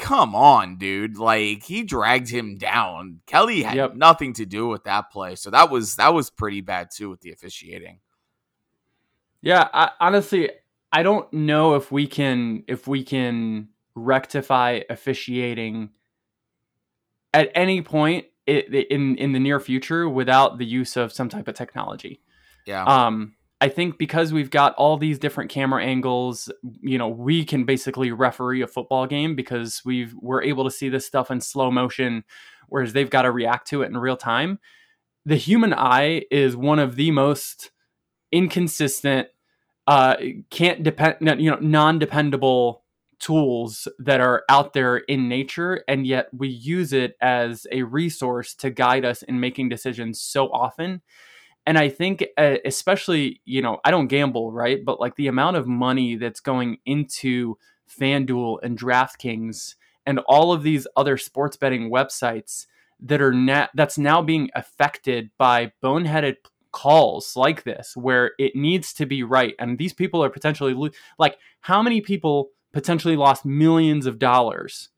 come 0.01 0.35
on, 0.35 0.77
dude. 0.77 1.17
Like 1.17 1.63
he 1.63 1.85
dragged 1.85 2.31
him 2.31 2.57
down. 2.57 3.21
Kelee 3.27 3.63
had 3.63 3.77
Yep. 3.77 3.95
nothing 3.95 4.33
to 4.35 4.47
do 4.47 4.67
with 4.67 4.85
that 4.85 5.11
play. 5.13 5.37
So 5.37 5.51
that 5.51 5.71
was 5.71 5.97
that 5.97 6.13
was 6.15 6.31
pretty 6.31 6.61
bad 6.63 6.89
too 6.91 7.11
with 7.11 7.21
the 7.21 7.31
officiating. 7.31 8.01
Yeah, 9.43 9.69
I, 9.73 9.91
honestly, 10.01 10.51
I 10.93 11.03
don't 11.03 11.33
know 11.33 11.75
if 11.77 11.93
we 11.93 12.07
can 12.07 12.65
if 12.67 12.89
we 12.89 13.05
can 13.05 13.69
rectify 13.95 14.81
officiating 14.91 15.91
at 17.33 17.51
any 17.55 17.83
point 17.83 18.27
in 18.47 19.17
in 19.17 19.33
the 19.33 19.39
near 19.39 19.61
future 19.61 20.09
without 20.09 20.59
the 20.59 20.67
use 20.67 20.97
of 20.97 21.13
some 21.13 21.29
type 21.29 21.47
of 21.47 21.55
technology. 21.55 22.21
Yeah. 22.67 22.85
Um, 22.85 23.35
I 23.61 23.69
think 23.69 23.99
because 23.99 24.33
we've 24.33 24.51
got 24.51 24.75
all 24.77 24.97
these 24.97 25.19
different 25.19 25.51
camera 25.51 25.85
angles, 25.85 26.51
you 26.81 26.97
know, 26.97 27.09
we 27.09 27.45
can 27.45 27.65
basically 27.65 28.11
referee 28.11 28.63
a 28.63 28.67
football 28.67 29.07
game 29.07 29.37
because 29.37 29.83
we've 29.85 30.15
we're 30.15 30.43
able 30.43 30.65
to 30.65 30.71
see 30.71 30.89
this 30.89 31.07
stuff 31.07 31.31
in 31.31 31.41
slow 31.41 31.71
motion, 31.71 32.25
whereas 32.69 32.95
they've 32.95 33.11
got 33.11 33.23
to 33.23 33.31
react 33.31 33.69
to 33.69 33.83
it 33.83 33.87
in 33.87 33.99
real 33.99 34.17
time. 34.17 34.59
The 35.27 35.37
human 35.37 35.75
eye 35.75 36.23
is 36.31 36.57
one 36.57 36.79
of 36.79 36.97
the 36.97 37.11
most 37.11 37.71
inconsistent, 38.33 39.29
uh, 39.87 40.17
can't 40.51 40.83
depend, 40.83 41.17
you 41.41 41.51
know, 41.51 41.59
non-dependable 41.61 42.83
tools 43.19 43.87
that 43.99 44.21
are 44.21 44.45
out 44.49 44.73
there 44.73 44.97
in 44.97 45.29
nature, 45.29 45.85
and 45.87 46.07
yet 46.07 46.29
we 46.33 46.49
use 46.49 46.95
it 46.95 47.17
as 47.21 47.67
a 47.71 47.83
resource 47.83 48.55
to 48.55 48.71
guide 48.71 49.05
us 49.05 49.23
in 49.23 49.39
making 49.39 49.69
decisions 49.69 50.19
so 50.19 50.51
often 50.51 51.03
and 51.67 51.79
I 51.79 51.89
think, 51.89 52.25
uh, 52.37 52.57
especially, 52.65 53.41
you 53.45 53.63
know, 53.63 53.79
I 53.85 53.91
don't 53.91 54.09
gamble, 54.09 54.53
right? 54.53 54.85
But 54.85 55.01
like 55.01 55.17
the 55.17 55.29
amount 55.29 55.57
of 55.57 55.67
money 55.67 56.17
that's 56.17 56.41
going 56.41 56.79
into 56.87 57.57
FanDuel 57.89 58.59
and 58.63 58.79
DraftKings 58.79 59.75
and 60.07 60.19
all 60.21 60.53
of 60.53 60.63
these 60.63 60.87
other 60.97 61.17
sports 61.17 61.57
betting 61.57 61.91
websites 61.91 62.67
that 63.01 63.21
are 63.21 63.33
na- 63.33 63.69
that's 63.75 63.99
now 63.99 64.23
being 64.23 64.51
affected 64.55 65.31
by 65.39 65.73
boneheaded 65.83 66.37
calls 66.73 67.37
like 67.37 67.65
this, 67.65 67.97
where 67.97 68.33
it 68.39 68.55
needs 68.55 68.93
to 68.95 69.07
be 69.07 69.23
right, 69.23 69.55
and 69.59 69.79
these 69.79 69.93
people 69.93 70.23
are 70.23 70.31
potentially 70.31 70.75
lo- 70.75 70.91
like, 71.19 71.37
how 71.61 71.83
many 71.83 72.01
people 72.01 72.51
potentially 72.73 73.17
lost 73.17 73.45
millions 73.45 74.07
of 74.07 74.19
dollars 74.19 74.91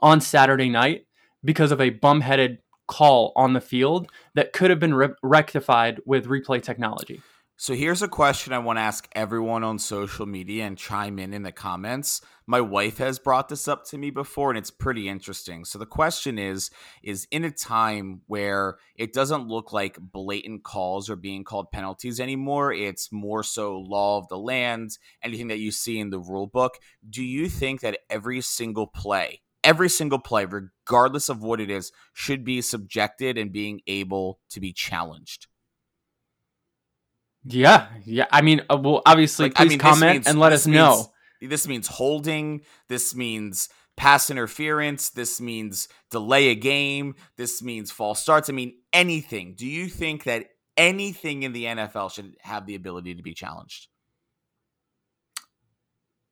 on 0.00 0.20
Saturday 0.20 0.68
night 0.68 1.06
because 1.44 1.70
of 1.70 1.80
a 1.80 1.90
bum-headed 1.90 2.58
call 2.86 3.32
on 3.36 3.52
the 3.52 3.60
field 3.60 4.10
that 4.34 4.52
could 4.52 4.70
have 4.70 4.80
been 4.80 4.94
re- 4.94 5.14
rectified 5.22 6.00
with 6.04 6.26
replay 6.26 6.62
technology. 6.62 7.20
So 7.62 7.74
here's 7.74 8.02
a 8.02 8.08
question 8.08 8.52
I 8.52 8.58
want 8.58 8.78
to 8.78 8.82
ask 8.82 9.08
everyone 9.12 9.62
on 9.62 9.78
social 9.78 10.26
media 10.26 10.64
and 10.64 10.76
chime 10.76 11.20
in 11.20 11.32
in 11.32 11.44
the 11.44 11.52
comments. 11.52 12.20
My 12.44 12.60
wife 12.60 12.98
has 12.98 13.20
brought 13.20 13.48
this 13.48 13.68
up 13.68 13.84
to 13.86 13.98
me 13.98 14.10
before 14.10 14.50
and 14.50 14.58
it's 14.58 14.72
pretty 14.72 15.08
interesting. 15.08 15.64
So 15.64 15.78
the 15.78 15.86
question 15.86 16.40
is 16.40 16.70
is 17.04 17.28
in 17.30 17.44
a 17.44 17.52
time 17.52 18.22
where 18.26 18.78
it 18.96 19.12
doesn't 19.12 19.46
look 19.46 19.72
like 19.72 19.96
blatant 20.00 20.64
calls 20.64 21.08
are 21.08 21.14
being 21.14 21.44
called 21.44 21.70
penalties 21.70 22.18
anymore, 22.18 22.72
it's 22.72 23.12
more 23.12 23.44
so 23.44 23.78
law 23.78 24.18
of 24.18 24.26
the 24.26 24.38
land, 24.38 24.98
anything 25.22 25.46
that 25.46 25.60
you 25.60 25.70
see 25.70 26.00
in 26.00 26.10
the 26.10 26.18
rule 26.18 26.48
book, 26.48 26.80
do 27.08 27.22
you 27.22 27.48
think 27.48 27.80
that 27.82 28.00
every 28.10 28.40
single 28.40 28.88
play 28.88 29.40
Every 29.64 29.88
single 29.88 30.18
play, 30.18 30.44
regardless 30.44 31.28
of 31.28 31.42
what 31.42 31.60
it 31.60 31.70
is, 31.70 31.92
should 32.12 32.44
be 32.44 32.60
subjected 32.60 33.38
and 33.38 33.52
being 33.52 33.80
able 33.86 34.40
to 34.50 34.60
be 34.60 34.72
challenged. 34.72 35.46
Yeah, 37.44 37.88
yeah. 38.04 38.26
I 38.30 38.42
mean, 38.42 38.62
uh, 38.70 38.76
well, 38.80 39.02
obviously, 39.06 39.46
Like, 39.46 39.52
I 39.60 39.64
please 39.64 39.70
mean, 39.70 39.78
comment 39.78 40.12
means- 40.14 40.26
and 40.26 40.38
let 40.38 40.52
us 40.52 40.66
know. 40.66 41.12
This 41.40 41.66
means 41.66 41.88
holding. 41.88 42.62
This 42.88 43.14
means 43.16 43.68
pass 43.96 44.30
interference. 44.30 45.10
This 45.10 45.40
means 45.40 45.88
delay 46.10 46.48
a 46.48 46.54
game. 46.54 47.16
This 47.36 47.62
means 47.62 47.90
false 47.90 48.20
starts. 48.20 48.48
I 48.48 48.52
mean, 48.52 48.76
anything. 48.92 49.54
Do 49.56 49.66
you 49.66 49.88
think 49.88 50.24
that 50.24 50.46
anything 50.76 51.42
in 51.42 51.52
the 51.52 51.64
NFL 51.64 52.12
should 52.12 52.36
have 52.42 52.66
the 52.66 52.76
ability 52.76 53.16
to 53.16 53.22
be 53.22 53.34
challenged? 53.34 53.88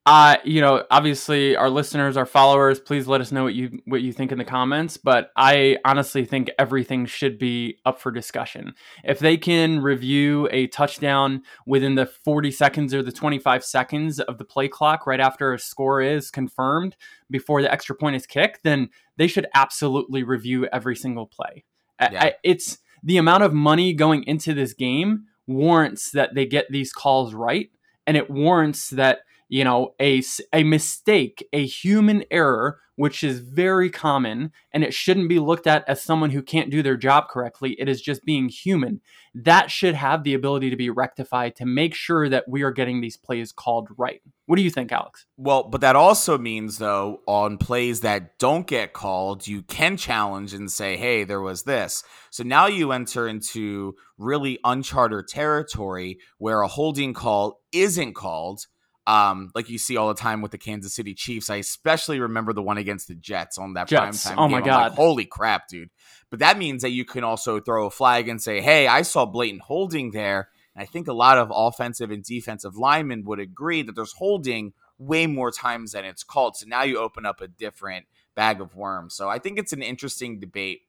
Uh 0.07 0.37
you 0.45 0.61
know 0.63 0.83
obviously 0.91 1.55
our 1.57 1.69
listeners 1.69 2.17
our 2.17 2.25
followers 2.25 2.81
please 2.81 3.07
let 3.07 3.21
us 3.21 3.31
know 3.31 3.45
what 3.45 3.55
you 3.55 3.79
what 3.85 4.01
you 4.01 4.13
think 4.15 4.33
in 4.33 4.39
the 4.39 4.45
comments 4.45 4.97
but 4.97 5.31
i 5.37 5.77
honestly 5.85 6.25
think 6.25 6.51
everything 6.59 7.05
should 7.05 7.39
be 7.39 7.77
up 7.85 8.01
for 8.01 8.11
discussion 8.11 8.73
if 9.05 9.19
they 9.19 9.37
can 9.37 9.79
review 9.81 10.49
a 10.53 10.67
touchdown 10.69 11.43
within 11.67 11.97
the 11.97 12.07
40 12.07 12.51
seconds 12.51 12.95
or 12.95 13.03
the 13.03 13.13
25 13.13 13.63
seconds 13.63 14.21
of 14.21 14.39
the 14.39 14.45
play 14.45 14.69
clock 14.69 15.07
right 15.07 15.21
after 15.21 15.53
a 15.53 15.59
score 15.59 16.01
is 16.01 16.31
confirmed 16.31 16.97
before 17.31 17.61
the 17.61 17.71
extra 17.71 17.95
point 17.95 18.17
is 18.17 18.27
kicked 18.27 18.63
then 18.65 18.89
they 19.19 19.27
should 19.27 19.47
absolutely 19.55 20.23
review 20.23 20.67
every 20.73 20.97
single 20.97 21.27
play 21.27 21.65
Yeah. 22.01 22.25
I- 22.25 22.35
it's 22.43 22.79
the 23.03 23.19
amount 23.19 23.43
of 23.43 23.53
money 23.53 23.93
going 23.93 24.25
into 24.25 24.55
this 24.55 24.73
game 24.73 25.27
warrants 25.47 26.11
that 26.13 26.35
they 26.35 26.47
get 26.47 26.67
these 26.71 26.91
calls 26.91 27.35
right 27.35 27.69
and 28.07 28.17
it 28.17 28.31
warrants 28.31 28.89
that 28.91 29.21
you 29.51 29.65
know 29.65 29.95
a, 30.01 30.23
a 30.55 30.63
mistake 30.65 31.47
a 31.53 31.67
human 31.67 32.25
error 32.31 32.79
which 32.97 33.25
is 33.25 33.41
very 33.41 33.89
common 33.89 34.53
and 34.73 34.85
it 34.85 34.93
shouldn't 34.93 35.29
be 35.29 35.39
looked 35.39 35.67
at 35.67 35.87
as 35.89 36.03
someone 36.03 36.31
who 36.31 36.43
can't 36.43 36.71
do 36.71 36.83
their 36.83 36.97
job 36.97 37.29
correctly 37.29 37.77
it 37.79 37.89
is 37.89 38.01
just 38.01 38.25
being 38.25 38.49
human 38.49 39.01
that 39.35 39.71
should 39.71 39.95
have 39.95 40.25
the 40.25 40.35
ability 40.35 40.71
to 40.71 40.77
be 40.77 40.91
rectified 40.91 41.55
to 41.55 41.67
make 41.67 41.95
sure 41.95 42.29
that 42.29 42.49
we 42.49 42.63
are 42.63 42.73
getting 42.73 43.01
these 43.01 43.17
plays 43.17 43.53
called 43.53 43.89
right 43.99 44.23
what 44.47 44.57
do 44.57 44.63
you 44.63 44.71
think 44.71 44.91
alex 44.91 45.27
Well, 45.37 45.65
but 45.65 45.81
that 45.81 45.97
also 45.97 46.37
means, 46.37 46.79
though, 46.79 47.21
on 47.27 47.57
plays 47.57 48.01
that 48.01 48.39
don't 48.39 48.67
get 48.67 48.93
called, 48.93 49.47
you 49.47 49.63
can 49.63 49.97
challenge 49.97 50.53
and 50.53 50.71
say, 50.71 50.97
hey, 50.97 51.25
there 51.25 51.41
was 51.41 51.63
this. 51.63 52.03
So 52.31 52.43
now 52.43 52.67
you 52.67 52.93
enter 52.93 53.29
into 53.29 53.95
really 54.19 54.59
uncharted 54.65 55.29
territory 55.29 56.19
where 56.39 56.63
a 56.63 56.69
holding 56.69 57.15
call 57.15 57.61
isn't 57.73 58.15
called. 58.15 58.67
Um, 59.11 59.51
like 59.57 59.68
you 59.68 59.79
see 59.79 59.96
all 59.96 60.07
the 60.09 60.14
time 60.14 60.40
with 60.40 60.53
the 60.53 60.59
Kansas 60.59 60.94
City 60.94 61.14
Chiefs. 61.14 61.51
I 61.51 61.57
especially 61.57 62.20
remember 62.20 62.53
the 62.53 62.62
one 62.62 62.79
against 62.79 63.09
the 63.09 63.16
Jets 63.16 63.59
on 63.59 63.75
that 63.75 63.88
Jets. 63.88 64.27
primetime 64.27 64.35
Oh 64.38 64.42
game. 64.42 64.51
my 64.53 64.59
I'm 64.59 64.62
like, 64.62 64.64
God. 64.64 64.92
Holy 64.92 65.25
crap, 65.25 65.66
dude. 65.68 65.90
But 66.31 66.38
that 66.38 66.59
means 66.59 66.83
that 66.83 66.90
you 66.90 67.05
can 67.05 67.25
also 67.25 67.59
throw 67.59 67.87
a 67.87 67.90
flag 67.90 68.29
and 68.29 68.40
say, 68.40 68.61
hey, 68.61 68.87
I 68.87 69.03
saw 69.03 69.27
blatant 69.27 69.62
holding 69.62 70.12
there. 70.12 70.49
And 70.77 70.83
I 70.83 70.87
think 70.87 71.09
a 71.09 71.12
lot 71.12 71.38
of 71.38 71.51
offensive 71.53 72.12
and 72.12 72.23
defensive 72.23 72.77
linemen 72.77 73.25
would 73.25 73.40
agree 73.40 73.83
that 73.83 73.96
there's 73.96 74.12
holding 74.12 74.75
way 74.99 75.27
more 75.27 75.51
times 75.51 75.92
than 75.92 76.05
it's 76.05 76.23
called. 76.23 76.57
So 76.57 76.66
now 76.68 76.83
you 76.83 76.99
open 76.99 77.27
up 77.27 77.40
a 77.40 77.49
different 77.49 78.07
bag 78.37 78.61
of 78.61 78.77
worms. 78.77 79.16
So 79.16 79.29
I 79.29 79.40
think 79.40 79.59
it's 79.59 79.73
an 79.73 79.83
interesting 79.83 80.38
debate. 80.38 80.83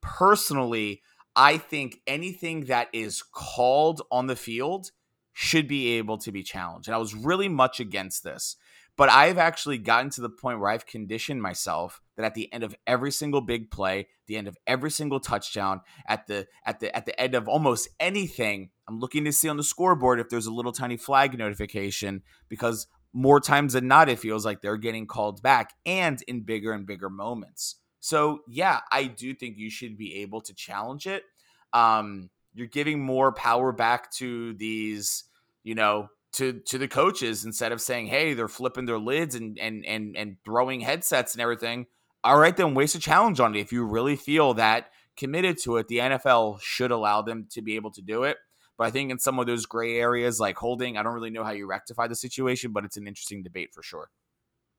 Personally, 0.00 1.02
I 1.34 1.58
think 1.58 2.00
anything 2.06 2.66
that 2.66 2.88
is 2.92 3.22
called 3.22 4.02
on 4.12 4.28
the 4.28 4.36
field 4.36 4.92
should 5.34 5.68
be 5.68 5.98
able 5.98 6.16
to 6.18 6.32
be 6.32 6.42
challenged. 6.42 6.88
And 6.88 6.94
I 6.94 6.98
was 6.98 7.14
really 7.14 7.48
much 7.48 7.80
against 7.80 8.24
this. 8.24 8.56
But 8.96 9.10
I've 9.10 9.38
actually 9.38 9.78
gotten 9.78 10.10
to 10.10 10.20
the 10.20 10.30
point 10.30 10.60
where 10.60 10.70
I've 10.70 10.86
conditioned 10.86 11.42
myself 11.42 12.00
that 12.16 12.24
at 12.24 12.34
the 12.34 12.52
end 12.52 12.62
of 12.62 12.76
every 12.86 13.10
single 13.10 13.40
big 13.40 13.72
play, 13.72 14.06
the 14.28 14.36
end 14.36 14.46
of 14.46 14.56
every 14.68 14.90
single 14.90 15.18
touchdown, 15.18 15.80
at 16.06 16.28
the 16.28 16.46
at 16.64 16.78
the 16.78 16.96
at 16.96 17.04
the 17.04 17.20
end 17.20 17.34
of 17.34 17.48
almost 17.48 17.88
anything, 17.98 18.70
I'm 18.88 19.00
looking 19.00 19.24
to 19.24 19.32
see 19.32 19.48
on 19.48 19.56
the 19.56 19.64
scoreboard 19.64 20.20
if 20.20 20.28
there's 20.28 20.46
a 20.46 20.54
little 20.54 20.70
tiny 20.70 20.96
flag 20.96 21.36
notification 21.36 22.22
because 22.48 22.86
more 23.12 23.40
times 23.40 23.72
than 23.72 23.88
not 23.88 24.08
it 24.08 24.20
feels 24.20 24.44
like 24.44 24.60
they're 24.60 24.76
getting 24.76 25.08
called 25.08 25.42
back 25.42 25.72
and 25.84 26.22
in 26.28 26.42
bigger 26.42 26.72
and 26.72 26.86
bigger 26.86 27.10
moments. 27.10 27.76
So, 27.98 28.40
yeah, 28.46 28.80
I 28.92 29.04
do 29.04 29.34
think 29.34 29.56
you 29.56 29.70
should 29.70 29.96
be 29.96 30.16
able 30.22 30.40
to 30.42 30.54
challenge 30.54 31.08
it. 31.08 31.24
Um 31.72 32.30
you're 32.54 32.66
giving 32.66 33.00
more 33.00 33.32
power 33.32 33.72
back 33.72 34.10
to 34.12 34.54
these, 34.54 35.24
you 35.62 35.74
know, 35.74 36.08
to 36.34 36.60
to 36.66 36.78
the 36.78 36.88
coaches 36.88 37.44
instead 37.44 37.72
of 37.72 37.80
saying, 37.80 38.06
"Hey, 38.06 38.34
they're 38.34 38.48
flipping 38.48 38.86
their 38.86 38.98
lids 38.98 39.34
and 39.34 39.58
and 39.58 39.84
and 39.84 40.16
and 40.16 40.36
throwing 40.44 40.80
headsets 40.80 41.34
and 41.34 41.42
everything." 41.42 41.86
All 42.22 42.38
right, 42.38 42.56
then 42.56 42.74
waste 42.74 42.94
a 42.94 43.00
challenge 43.00 43.40
on 43.40 43.54
it. 43.54 43.60
If 43.60 43.72
you 43.72 43.84
really 43.84 44.16
feel 44.16 44.54
that 44.54 44.90
committed 45.16 45.58
to 45.58 45.76
it, 45.76 45.88
the 45.88 45.98
NFL 45.98 46.60
should 46.60 46.90
allow 46.90 47.22
them 47.22 47.46
to 47.50 47.62
be 47.62 47.76
able 47.76 47.90
to 47.92 48.02
do 48.02 48.24
it. 48.24 48.38
But 48.76 48.88
I 48.88 48.90
think 48.90 49.10
in 49.10 49.18
some 49.18 49.38
of 49.38 49.46
those 49.46 49.66
gray 49.66 49.98
areas 49.98 50.40
like 50.40 50.56
holding, 50.56 50.96
I 50.96 51.02
don't 51.02 51.14
really 51.14 51.30
know 51.30 51.44
how 51.44 51.52
you 51.52 51.66
rectify 51.66 52.08
the 52.08 52.16
situation, 52.16 52.72
but 52.72 52.84
it's 52.84 52.96
an 52.96 53.06
interesting 53.06 53.42
debate 53.42 53.72
for 53.72 53.82
sure. 53.82 54.10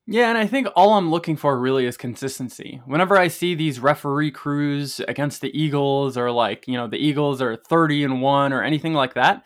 Yeah, 0.08 0.30
and 0.30 0.38
I 0.38 0.46
think 0.46 0.68
all 0.76 0.94
I'm 0.94 1.10
looking 1.10 1.36
for 1.36 1.60
really 1.60 1.86
is 1.88 1.98
consistency. 1.98 2.80
Whenever 2.86 3.18
I 3.18 3.28
see 3.28 3.56
these 3.56 3.80
referee 3.80 4.32
crews 4.32 5.00
against 5.08 5.42
the 5.42 5.58
Eagles 5.60 6.16
or 6.16 6.30
like, 6.30 6.68
you 6.68 6.76
know, 6.76 6.88
the 6.88 6.98
Eagles 6.98 7.42
are 7.42 7.56
30 7.56 8.04
and 8.04 8.22
1 8.22 8.54
or 8.54 8.62
anything 8.62 8.94
like 8.94 9.16
that, 9.16 9.44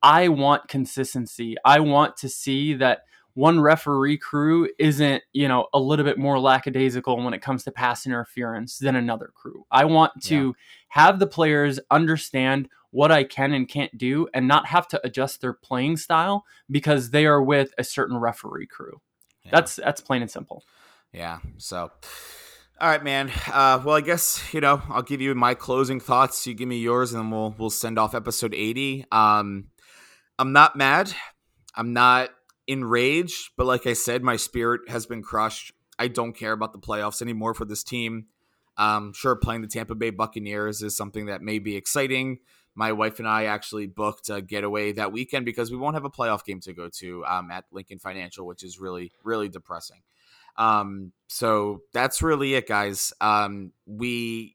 I 0.00 0.28
want 0.28 0.68
consistency. 0.68 1.56
I 1.64 1.80
want 1.80 2.16
to 2.18 2.28
see 2.28 2.74
that 2.74 3.00
one 3.34 3.60
referee 3.60 4.18
crew 4.18 4.68
isn't, 4.78 5.24
you 5.32 5.48
know, 5.48 5.66
a 5.74 5.80
little 5.80 6.04
bit 6.04 6.18
more 6.18 6.38
lackadaisical 6.38 7.16
when 7.22 7.34
it 7.34 7.42
comes 7.42 7.64
to 7.64 7.72
pass 7.72 8.06
interference 8.06 8.78
than 8.78 8.94
another 8.94 9.32
crew. 9.34 9.64
I 9.70 9.84
want 9.84 10.12
to 10.24 10.54
have 10.90 11.18
the 11.18 11.26
players 11.26 11.80
understand 11.90 12.68
what 12.90 13.10
I 13.10 13.24
can 13.24 13.52
and 13.52 13.68
can't 13.68 13.96
do 13.98 14.28
and 14.32 14.46
not 14.46 14.66
have 14.66 14.86
to 14.88 15.00
adjust 15.04 15.40
their 15.40 15.52
playing 15.52 15.96
style 15.96 16.44
because 16.70 17.10
they 17.10 17.26
are 17.26 17.42
with 17.42 17.72
a 17.78 17.84
certain 17.84 18.16
referee 18.16 18.68
crew. 18.68 19.00
Yeah. 19.44 19.50
That's 19.52 19.76
that's 19.76 20.00
plain 20.00 20.22
and 20.22 20.30
simple. 20.30 20.64
Yeah. 21.12 21.38
So, 21.56 21.90
all 22.80 22.88
right, 22.88 23.02
man. 23.02 23.30
Uh, 23.46 23.80
well, 23.84 23.96
I 23.96 24.00
guess 24.00 24.42
you 24.52 24.60
know 24.60 24.82
I'll 24.88 25.02
give 25.02 25.20
you 25.20 25.34
my 25.34 25.54
closing 25.54 26.00
thoughts. 26.00 26.46
You 26.46 26.54
give 26.54 26.68
me 26.68 26.78
yours, 26.78 27.12
and 27.12 27.22
then 27.22 27.30
we'll 27.30 27.54
we'll 27.58 27.70
send 27.70 27.98
off 27.98 28.14
episode 28.14 28.54
eighty. 28.54 29.04
Um, 29.10 29.68
I'm 30.38 30.52
not 30.52 30.76
mad. 30.76 31.12
I'm 31.74 31.92
not 31.92 32.30
enraged, 32.66 33.50
but 33.56 33.66
like 33.66 33.86
I 33.86 33.94
said, 33.94 34.22
my 34.22 34.36
spirit 34.36 34.82
has 34.88 35.06
been 35.06 35.22
crushed. 35.22 35.72
I 35.98 36.08
don't 36.08 36.32
care 36.32 36.52
about 36.52 36.72
the 36.72 36.78
playoffs 36.78 37.22
anymore 37.22 37.54
for 37.54 37.64
this 37.64 37.82
team. 37.82 38.26
Um, 38.76 39.12
sure, 39.12 39.34
playing 39.34 39.62
the 39.62 39.68
Tampa 39.68 39.96
Bay 39.96 40.10
Buccaneers 40.10 40.82
is 40.82 40.96
something 40.96 41.26
that 41.26 41.42
may 41.42 41.58
be 41.58 41.76
exciting. 41.76 42.38
My 42.78 42.92
wife 42.92 43.18
and 43.18 43.26
I 43.26 43.46
actually 43.46 43.88
booked 43.88 44.30
a 44.30 44.40
getaway 44.40 44.92
that 44.92 45.10
weekend 45.10 45.44
because 45.44 45.68
we 45.68 45.76
won't 45.76 45.96
have 45.96 46.04
a 46.04 46.10
playoff 46.10 46.44
game 46.44 46.60
to 46.60 46.72
go 46.72 46.88
to 47.00 47.24
um, 47.26 47.50
at 47.50 47.64
Lincoln 47.72 47.98
Financial, 47.98 48.46
which 48.46 48.62
is 48.62 48.78
really, 48.78 49.10
really 49.24 49.48
depressing. 49.48 50.02
Um, 50.56 51.10
so 51.26 51.80
that's 51.92 52.22
really 52.22 52.54
it, 52.54 52.68
guys. 52.68 53.12
Um, 53.20 53.72
we, 53.84 54.54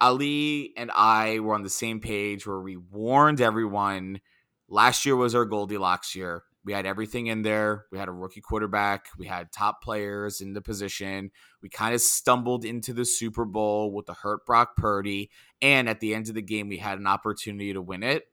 Ali 0.00 0.72
and 0.76 0.90
I 0.96 1.38
were 1.38 1.54
on 1.54 1.62
the 1.62 1.70
same 1.70 2.00
page 2.00 2.44
where 2.44 2.58
we 2.58 2.76
warned 2.76 3.40
everyone 3.40 4.20
last 4.68 5.06
year 5.06 5.14
was 5.14 5.36
our 5.36 5.44
Goldilocks 5.44 6.16
year. 6.16 6.42
We 6.64 6.72
had 6.72 6.86
everything 6.86 7.26
in 7.26 7.42
there. 7.42 7.86
We 7.90 7.98
had 7.98 8.08
a 8.08 8.12
rookie 8.12 8.40
quarterback. 8.40 9.06
We 9.18 9.26
had 9.26 9.50
top 9.50 9.82
players 9.82 10.40
in 10.40 10.52
the 10.52 10.60
position. 10.60 11.32
We 11.60 11.68
kind 11.68 11.94
of 11.94 12.00
stumbled 12.00 12.64
into 12.64 12.92
the 12.92 13.04
Super 13.04 13.44
Bowl 13.44 13.92
with 13.92 14.06
the 14.06 14.14
hurt 14.14 14.46
Brock 14.46 14.76
Purdy. 14.76 15.30
And 15.60 15.88
at 15.88 16.00
the 16.00 16.14
end 16.14 16.28
of 16.28 16.34
the 16.34 16.42
game, 16.42 16.68
we 16.68 16.78
had 16.78 16.98
an 16.98 17.06
opportunity 17.06 17.72
to 17.72 17.82
win 17.82 18.04
it. 18.04 18.24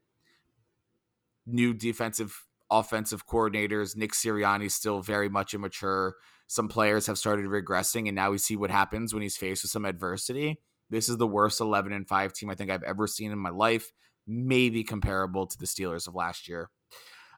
New 1.48 1.74
defensive, 1.74 2.46
offensive 2.70 3.26
coordinators. 3.28 3.98
Nick 3.98 4.12
Sirianni 4.12 4.70
still 4.70 5.02
very 5.02 5.30
much 5.30 5.56
immature. 5.56 6.16
Some 6.46 6.68
players 6.68 7.08
have 7.08 7.18
started 7.18 7.46
regressing, 7.46 8.08
and 8.08 8.16
now 8.16 8.32
we 8.32 8.38
see 8.38 8.56
what 8.56 8.72
happens 8.72 9.14
when 9.14 9.24
he's 9.24 9.38
faced 9.38 9.64
with 9.64 9.72
some 9.72 9.86
adversity. 9.86 10.60
This 10.90 11.10
is 11.10 11.18
the 11.18 11.28
worst 11.28 11.62
11 11.62 11.94
and 11.94 12.08
5 12.08 12.34
team 12.34 12.50
I 12.50 12.56
think 12.56 12.72
I've 12.72 12.84
ever 12.84 13.06
seen 13.08 13.32
in 13.32 13.38
my 13.38 13.52
life, 13.52 13.92
maybe 14.26 14.84
comparable 14.84 15.46
to 15.46 15.58
the 15.58 15.68
Steelers 15.68 16.08
of 16.08 16.16
last 16.16 16.48
year. 16.48 16.70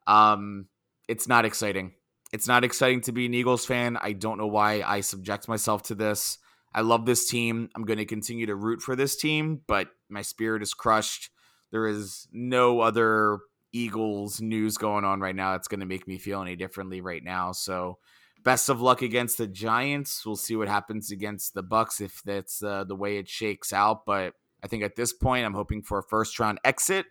Um, 0.08 0.68
it's 1.08 1.28
not 1.28 1.46
exciting. 1.46 1.94
It's 2.32 2.48
not 2.48 2.64
exciting 2.64 3.02
to 3.02 3.12
be 3.12 3.26
an 3.26 3.34
Eagles 3.34 3.66
fan. 3.66 3.98
I 3.98 4.14
don't 4.14 4.38
know 4.38 4.48
why 4.48 4.82
I 4.82 5.02
subject 5.02 5.48
myself 5.48 5.84
to 5.84 5.96
this. 5.96 6.38
I 6.74 6.82
love 6.82 7.06
this 7.06 7.30
team. 7.30 7.70
I'm 7.76 7.84
going 7.84 8.00
to 8.00 8.06
continue 8.06 8.46
to 8.46 8.56
root 8.56 8.82
for 8.82 8.96
this 8.96 9.18
team, 9.18 9.62
but 9.68 9.90
my 10.10 10.22
spirit 10.22 10.62
is 10.62 10.74
crushed. 10.74 11.30
There 11.72 11.88
is 11.88 12.28
no 12.32 12.80
other 12.80 13.40
Eagles 13.74 14.42
news 14.42 14.78
going 14.78 15.04
on 15.04 15.20
right 15.20 15.36
now 15.36 15.52
that's 15.52 15.68
going 15.68 15.82
to 15.82 15.86
make 15.86 16.08
me 16.08 16.18
feel 16.18 16.42
any 16.42 16.56
differently 16.56 17.02
right 17.02 17.24
now. 17.24 17.52
So, 17.52 17.98
best 18.44 18.70
of 18.70 18.82
luck 18.82 19.02
against 19.02 19.38
the 19.38 19.48
Giants. 19.48 20.26
We'll 20.26 20.36
see 20.36 20.56
what 20.56 20.68
happens 20.68 21.12
against 21.12 21.54
the 21.54 21.64
Bucs 21.64 22.02
if 22.02 22.22
that's 22.24 22.64
uh, 22.64 22.86
the 22.86 22.96
way 22.96 23.18
it 23.18 23.28
shakes 23.28 23.72
out. 23.74 24.06
But 24.06 24.34
I 24.64 24.68
think 24.68 24.84
at 24.84 24.96
this 24.96 25.14
point, 25.14 25.46
I'm 25.46 25.54
hoping 25.54 25.82
for 25.82 26.00
a 26.00 26.04
first 26.04 26.40
round 26.40 26.60
exit 26.64 27.06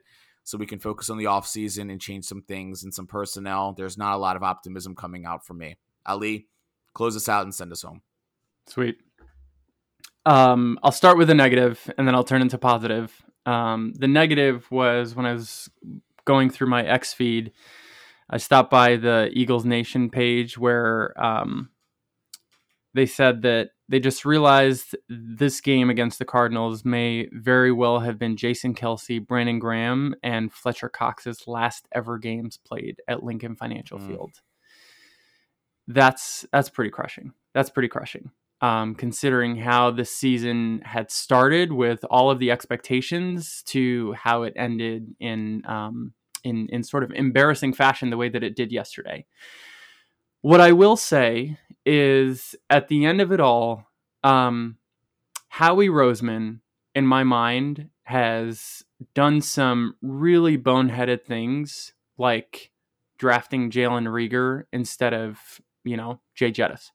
so 0.45 0.59
we 0.59 0.67
can 0.67 0.79
focus 0.79 1.11
on 1.11 1.19
the 1.19 1.25
offseason 1.25 1.91
and 1.91 2.01
change 2.01 2.25
some 2.25 2.43
things 2.43 2.83
and 2.83 2.93
some 2.93 3.07
personnel. 3.07 3.73
There's 3.73 3.99
not 3.99 4.15
a 4.15 4.19
lot 4.19 4.37
of 4.37 4.43
optimism 4.43 4.95
coming 4.95 5.25
out 5.25 5.47
from 5.47 5.59
me. 5.59 5.77
Ali, 6.07 6.49
close 6.95 7.17
us 7.17 7.29
out 7.29 7.45
and 7.45 7.55
send 7.55 7.73
us 7.73 7.83
home. 7.83 8.03
Sweet. 8.67 8.99
Um, 10.27 10.79
I'll 10.83 10.93
start 10.93 11.19
with 11.19 11.29
the 11.29 11.35
negative 11.35 11.91
and 11.97 12.07
then 12.07 12.15
I'll 12.15 12.25
turn 12.25 12.43
into 12.43 12.59
positive. 12.59 13.23
Um, 13.47 13.95
the 13.97 14.09
negative 14.09 14.71
was 14.71 15.15
when 15.15 15.27
I 15.27 15.33
was 15.33 15.71
going 16.25 16.51
through 16.51 16.69
my 16.69 16.85
X 16.85 17.13
feed, 17.13 17.53
I 18.29 18.37
stopped 18.37 18.71
by 18.71 18.97
the 18.97 19.31
Eagles 19.33 19.65
Nation 19.65 20.11
page 20.11 20.57
where 20.57 21.13
um, 21.23 21.71
they 22.95 23.07
said 23.07 23.43
that 23.43 23.71
they 23.89 24.01
just 24.01 24.25
realized 24.25 24.97
this 25.09 25.61
game 25.61 25.91
against 25.91 26.19
the 26.19 26.25
Cardinals 26.25 26.85
may 26.85 27.29
very 27.33 27.73
well 27.73 28.01
have 28.01 28.19
been 28.19 28.37
Jason 28.37 28.75
Kelce, 28.75 29.25
Brandon 29.25 29.59
Graham, 29.59 30.15
and 30.23 30.53
Fletcher 30.53 30.89
Cox's 30.89 31.47
last 31.47 31.87
ever 31.93 32.19
games 32.19 32.59
played 32.65 33.01
at 33.09 33.23
Lincoln 33.23 33.57
Financial 33.57 33.99
mm. 33.99 34.07
Field. 34.07 34.33
That's 35.89 36.47
that's 36.53 36.69
pretty 36.69 36.91
crushing. 36.91 37.33
That's 37.53 37.71
pretty 37.71 37.89
crushing. 37.89 38.31
Um, 38.61 38.95
considering 38.95 39.57
how 39.57 39.91
the 39.91 40.05
season 40.05 40.83
had 40.85 41.11
started 41.11 41.73
with 41.73 42.05
all 42.11 42.31
of 42.31 42.39
the 42.39 42.51
expectations 42.51 43.63
to 43.69 44.13
how 44.13 44.43
it 44.43 44.53
ended 44.55 45.15
in 45.19 45.63
um, 45.67 46.13
in 46.45 46.69
in 46.71 46.85
sort 46.85 47.03
of 47.03 47.11
embarrassing 47.13 47.73
fashion 47.73 48.11
the 48.11 48.17
way 48.17 48.29
that 48.29 48.45
it 48.45 48.55
did 48.55 48.71
yesterday. 48.71 49.27
What 50.43 50.61
I 50.61 50.73
will 50.73 50.97
say 50.97 51.59
is 51.85 52.55
at 52.69 52.89
the 52.89 53.05
end 53.07 53.21
of 53.21 53.33
it 53.33 53.41
all, 53.41 53.87
um, 54.23 54.77
Howie 55.49 55.89
Roseman, 55.89 56.61
in 56.95 57.07
my 57.07 57.25
mind, 57.25 57.89
has 58.05 58.83
done 59.15 59.41
some 59.41 59.95
really 60.03 60.59
boneheaded 60.59 61.25
things 61.25 61.93
like 62.19 62.71
drafting 63.19 63.71
Jalen 63.71 64.07
Reagor 64.07 64.65
instead 64.73 65.15
of, 65.15 65.39
you 65.85 65.97
know, 65.97 66.21
Jay 66.35 66.51
Jettis. 66.51 66.91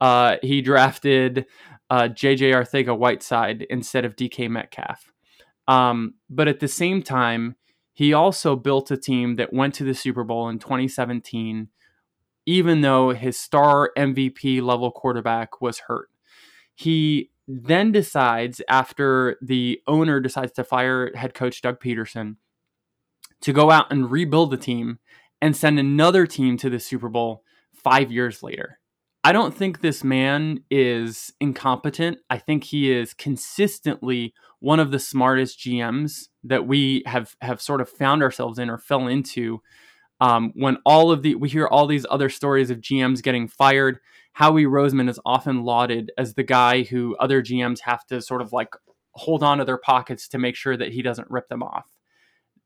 Uh, 0.00 0.36
he 0.42 0.62
drafted 0.62 1.46
uh, 1.90 2.08
JJ 2.08 2.52
Arcega 2.52 2.96
Whiteside 2.96 3.62
instead 3.70 4.04
of 4.04 4.16
DK 4.16 4.48
Metcalf. 4.50 5.12
Um, 5.68 6.14
but 6.28 6.48
at 6.48 6.60
the 6.60 6.68
same 6.68 7.02
time, 7.02 7.56
he 7.92 8.12
also 8.12 8.56
built 8.56 8.90
a 8.90 8.96
team 8.96 9.36
that 9.36 9.52
went 9.52 9.74
to 9.74 9.84
the 9.84 9.94
Super 9.94 10.24
Bowl 10.24 10.48
in 10.48 10.58
2017 10.58 11.68
even 12.46 12.80
though 12.80 13.10
his 13.10 13.38
star 13.38 13.90
MVP 13.96 14.62
level 14.62 14.90
quarterback 14.90 15.60
was 15.60 15.80
hurt. 15.80 16.10
He 16.74 17.30
then 17.46 17.92
decides, 17.92 18.60
after 18.68 19.36
the 19.42 19.80
owner 19.86 20.20
decides 20.20 20.52
to 20.52 20.64
fire 20.64 21.14
head 21.14 21.34
coach 21.34 21.60
Doug 21.62 21.80
Pederson, 21.80 22.36
to 23.40 23.52
go 23.52 23.70
out 23.70 23.92
and 23.92 24.10
rebuild 24.10 24.50
the 24.50 24.56
team 24.56 24.98
and 25.42 25.56
send 25.56 25.78
another 25.78 26.26
team 26.26 26.56
to 26.56 26.70
the 26.70 26.80
Super 26.80 27.08
Bowl 27.08 27.44
five 27.74 28.10
years 28.10 28.42
later. 28.42 28.78
I 29.22 29.32
don't 29.32 29.54
think 29.54 29.80
this 29.80 30.04
man 30.04 30.60
is 30.70 31.32
incompetent. 31.40 32.18
I 32.28 32.38
think 32.38 32.64
he 32.64 32.92
is 32.92 33.14
consistently 33.14 34.34
one 34.60 34.80
of 34.80 34.90
the 34.90 34.98
smartest 34.98 35.58
GMs 35.58 36.28
that 36.42 36.66
we 36.66 37.02
have 37.06 37.34
have 37.40 37.60
sort 37.60 37.80
of 37.80 37.88
found 37.88 38.22
ourselves 38.22 38.58
in 38.58 38.68
or 38.68 38.78
fell 38.78 39.06
into 39.06 39.60
um, 40.20 40.52
when 40.54 40.78
all 40.84 41.10
of 41.10 41.22
the 41.22 41.34
we 41.34 41.48
hear 41.48 41.66
all 41.66 41.86
these 41.86 42.06
other 42.08 42.28
stories 42.28 42.70
of 42.70 42.80
GMs 42.80 43.22
getting 43.22 43.48
fired, 43.48 43.98
Howie 44.32 44.64
Roseman 44.64 45.08
is 45.08 45.20
often 45.24 45.64
lauded 45.64 46.12
as 46.18 46.34
the 46.34 46.42
guy 46.42 46.82
who 46.82 47.16
other 47.16 47.42
GMs 47.42 47.80
have 47.80 48.06
to 48.06 48.20
sort 48.20 48.42
of 48.42 48.52
like 48.52 48.70
hold 49.12 49.42
on 49.42 49.58
to 49.58 49.64
their 49.64 49.78
pockets 49.78 50.28
to 50.28 50.38
make 50.38 50.56
sure 50.56 50.76
that 50.76 50.92
he 50.92 51.02
doesn't 51.02 51.30
rip 51.30 51.48
them 51.48 51.62
off. 51.62 51.86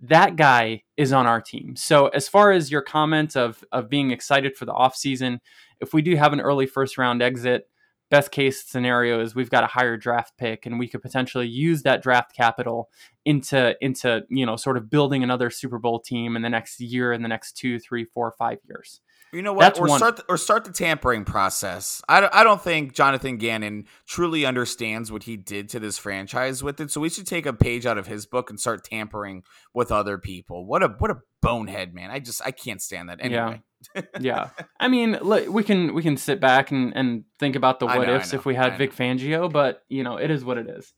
That 0.01 0.37
guy 0.37 0.85
is 0.97 1.13
on 1.13 1.27
our 1.27 1.41
team. 1.41 1.75
So 1.77 2.09
as 2.09 2.29
far 2.29 2.53
as 2.53 2.71
your 2.71 2.83
comment 2.83 3.37
of 3.37 3.65
of 3.73 3.89
being 3.89 4.11
excited 4.11 4.57
for 4.57 4.65
the 4.65 4.75
offseason, 4.75 5.39
if 5.81 5.93
we 5.93 6.03
do 6.03 6.17
have 6.17 6.33
an 6.33 6.41
early 6.41 6.67
first 6.67 6.99
round 6.99 7.23
exit, 7.23 7.69
best 8.11 8.31
case 8.31 8.65
scenario 8.65 9.21
is 9.21 9.35
we've 9.35 9.51
got 9.51 9.65
a 9.65 9.69
higher 9.69 9.97
draft 9.97 10.37
pick 10.39 10.67
and 10.67 10.79
we 10.79 10.89
could 10.89 11.03
potentially 11.03 11.47
use 11.47 11.83
that 11.83 12.03
draft 12.03 12.35
capital 12.35 12.89
into 13.25 13.77
into 13.81 14.23
you 14.29 14.47
know 14.47 14.57
sort 14.57 14.77
of 14.77 14.89
building 14.91 15.23
another 15.23 15.51
super 15.51 15.79
bowl 15.79 16.01
team 16.01 16.37
in 16.37 16.43
the 16.43 16.49
next 16.49 16.81
year 16.81 17.13
in 17.13 17.23
the 17.23 17.29
next 17.29 17.57
two 17.57 17.79
three 17.79 18.05
four 18.05 18.33
five 18.39 18.59
years 18.69 19.01
you 19.33 19.43
know 19.43 19.53
what? 19.53 19.61
That's 19.61 19.79
or 19.79 19.89
one. 19.89 19.99
start 19.99 20.17
the, 20.17 20.25
or 20.29 20.37
start 20.37 20.65
the 20.65 20.73
tampering 20.73 21.25
process. 21.25 22.01
I 22.09 22.21
don't, 22.21 22.35
I 22.35 22.45
don't 22.45 22.63
think 22.63 22.95
Jonathan 22.95 23.37
Gannon 23.37 23.87
truly 24.07 24.47
understands 24.47 25.13
what 25.13 25.25
he 25.25 25.37
did 25.37 25.69
to 25.71 25.81
this 25.81 25.99
franchise 25.99 26.63
with 26.63 26.81
it. 26.81 26.91
So 26.91 27.01
we 27.01 27.11
should 27.11 27.27
take 27.27 27.45
a 27.45 27.53
page 27.53 27.85
out 27.85 27.99
of 27.99 28.07
his 28.07 28.27
book 28.27 28.49
and 28.49 28.59
start 28.59 28.85
tampering 28.85 29.43
with 29.75 29.93
other 29.93 30.19
people. 30.19 30.67
What 30.67 30.83
a 30.83 30.89
what 30.99 31.11
a 31.11 31.19
bonehead, 31.43 31.95
man! 31.95 32.11
I 32.11 32.21
just 32.21 32.41
I 32.45 32.51
can't 32.51 32.81
stand 32.81 33.09
that. 33.09 33.19
Anyway. 33.21 33.63
Yeah, 33.95 34.03
yeah. 34.19 34.51
I 34.81 34.89
mean, 34.89 35.19
we 35.23 35.63
can 35.63 35.95
we 35.95 36.03
can 36.03 36.17
sit 36.17 36.41
back 36.41 36.73
and, 36.73 36.93
and 36.97 37.23
think 37.39 37.55
about 37.55 37.79
the 37.79 37.87
what 37.87 38.09
know, 38.09 38.17
ifs 38.17 38.35
if 38.35 38.45
we 38.45 38.57
had 38.57 38.77
Vic 38.77 38.93
Fangio, 38.93 39.53
but 39.53 39.85
you 39.89 40.03
know 40.03 40.17
it 40.17 40.33
is 40.33 40.45
what 40.45 40.59
it 40.59 40.69
is. 40.69 40.93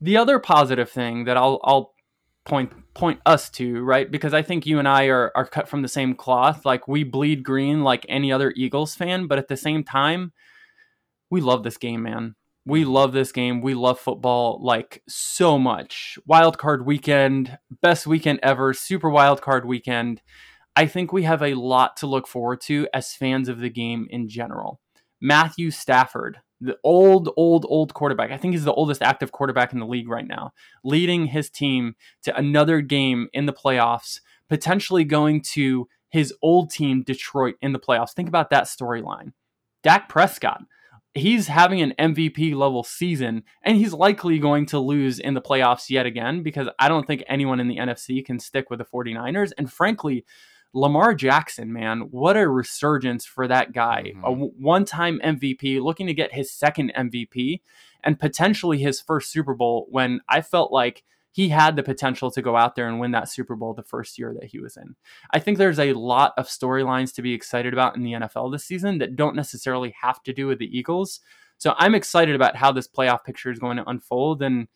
The 0.00 0.16
other 0.16 0.38
positive 0.38 0.88
thing 0.88 1.24
that 1.24 1.36
I'll 1.36 1.60
I'll 1.62 1.93
point 2.44 2.72
point 2.94 3.20
us 3.26 3.50
to, 3.50 3.82
right? 3.82 4.10
Because 4.10 4.34
I 4.34 4.42
think 4.42 4.66
you 4.66 4.78
and 4.78 4.88
I 4.88 5.06
are 5.06 5.32
are 5.34 5.46
cut 5.46 5.68
from 5.68 5.82
the 5.82 5.88
same 5.88 6.14
cloth. 6.14 6.64
Like 6.64 6.86
we 6.86 7.04
bleed 7.04 7.42
green 7.42 7.82
like 7.82 8.06
any 8.08 8.32
other 8.32 8.52
Eagles 8.56 8.94
fan, 8.94 9.26
but 9.26 9.38
at 9.38 9.48
the 9.48 9.56
same 9.56 9.84
time, 9.84 10.32
we 11.30 11.40
love 11.40 11.62
this 11.64 11.76
game, 11.76 12.02
man. 12.02 12.34
We 12.66 12.84
love 12.84 13.12
this 13.12 13.32
game. 13.32 13.60
We 13.60 13.74
love 13.74 14.00
football 14.00 14.58
like 14.62 15.02
so 15.08 15.58
much. 15.58 16.18
Wild 16.26 16.56
card 16.56 16.86
weekend, 16.86 17.58
best 17.82 18.06
weekend 18.06 18.40
ever, 18.42 18.72
super 18.72 19.10
wild 19.10 19.42
card 19.42 19.66
weekend. 19.66 20.22
I 20.76 20.86
think 20.86 21.12
we 21.12 21.24
have 21.24 21.42
a 21.42 21.54
lot 21.54 21.96
to 21.98 22.06
look 22.06 22.26
forward 22.26 22.60
to 22.62 22.88
as 22.94 23.14
fans 23.14 23.48
of 23.48 23.58
the 23.60 23.70
game 23.70 24.06
in 24.10 24.28
general. 24.28 24.80
Matthew 25.20 25.70
Stafford, 25.70 26.40
the 26.60 26.76
old, 26.84 27.30
old, 27.36 27.66
old 27.68 27.94
quarterback. 27.94 28.30
I 28.30 28.36
think 28.36 28.52
he's 28.52 28.64
the 28.64 28.72
oldest 28.72 29.02
active 29.02 29.32
quarterback 29.32 29.72
in 29.72 29.80
the 29.80 29.86
league 29.86 30.08
right 30.08 30.26
now, 30.26 30.52
leading 30.82 31.26
his 31.26 31.50
team 31.50 31.96
to 32.22 32.36
another 32.36 32.80
game 32.80 33.28
in 33.32 33.46
the 33.46 33.52
playoffs, 33.52 34.20
potentially 34.48 35.04
going 35.04 35.42
to 35.52 35.88
his 36.08 36.32
old 36.42 36.70
team, 36.70 37.02
Detroit, 37.02 37.56
in 37.60 37.72
the 37.72 37.78
playoffs. 37.78 38.12
Think 38.12 38.28
about 38.28 38.50
that 38.50 38.64
storyline. 38.64 39.32
Dak 39.82 40.08
Prescott 40.08 40.62
he's 41.14 41.46
having 41.46 41.80
an 41.80 41.94
MVP 41.98 42.54
level 42.54 42.82
season 42.82 43.44
and 43.62 43.76
he's 43.76 43.92
likely 43.92 44.38
going 44.38 44.66
to 44.66 44.78
lose 44.80 45.18
in 45.18 45.34
the 45.34 45.40
playoffs 45.40 45.88
yet 45.88 46.06
again 46.06 46.42
because 46.42 46.68
I 46.78 46.88
don't 46.88 47.06
think 47.06 47.22
anyone 47.28 47.60
in 47.60 47.68
the 47.68 47.76
NFC 47.76 48.24
can 48.24 48.40
stick 48.40 48.68
with 48.68 48.80
the 48.80 48.84
49ers. 48.84 49.52
And 49.56 49.72
frankly, 49.72 50.24
Lamar 50.74 51.14
Jackson, 51.14 51.72
man, 51.72 52.00
what 52.10 52.36
a 52.36 52.48
resurgence 52.48 53.24
for 53.24 53.46
that 53.46 53.72
guy. 53.72 54.12
Mm-hmm. 54.16 54.24
A 54.24 54.32
one 54.32 54.84
time 54.84 55.20
MVP 55.24 55.80
looking 55.80 56.08
to 56.08 56.14
get 56.14 56.34
his 56.34 56.50
second 56.50 56.92
MVP 56.96 57.60
and 58.02 58.18
potentially 58.18 58.78
his 58.78 59.00
first 59.00 59.30
Super 59.30 59.54
Bowl 59.54 59.86
when 59.90 60.20
I 60.28 60.40
felt 60.40 60.72
like 60.72 61.04
he 61.30 61.48
had 61.48 61.74
the 61.74 61.82
potential 61.82 62.30
to 62.30 62.42
go 62.42 62.56
out 62.56 62.76
there 62.76 62.88
and 62.88 63.00
win 63.00 63.12
that 63.12 63.28
Super 63.28 63.56
Bowl 63.56 63.74
the 63.74 63.82
first 63.82 64.18
year 64.18 64.34
that 64.38 64.50
he 64.50 64.60
was 64.60 64.76
in. 64.76 64.94
I 65.32 65.38
think 65.40 65.58
there's 65.58 65.80
a 65.80 65.92
lot 65.92 66.32
of 66.36 66.46
storylines 66.46 67.14
to 67.14 67.22
be 67.22 67.34
excited 67.34 67.72
about 67.72 67.96
in 67.96 68.02
the 68.02 68.12
NFL 68.12 68.52
this 68.52 68.64
season 68.64 68.98
that 68.98 69.16
don't 69.16 69.34
necessarily 69.34 69.94
have 70.00 70.22
to 70.24 70.32
do 70.32 70.46
with 70.46 70.58
the 70.58 70.76
Eagles. 70.76 71.20
So 71.58 71.74
I'm 71.76 71.94
excited 71.94 72.34
about 72.34 72.56
how 72.56 72.72
this 72.72 72.86
playoff 72.88 73.24
picture 73.24 73.50
is 73.50 73.58
going 73.58 73.78
to 73.78 73.88
unfold 73.88 74.42
and 74.42 74.68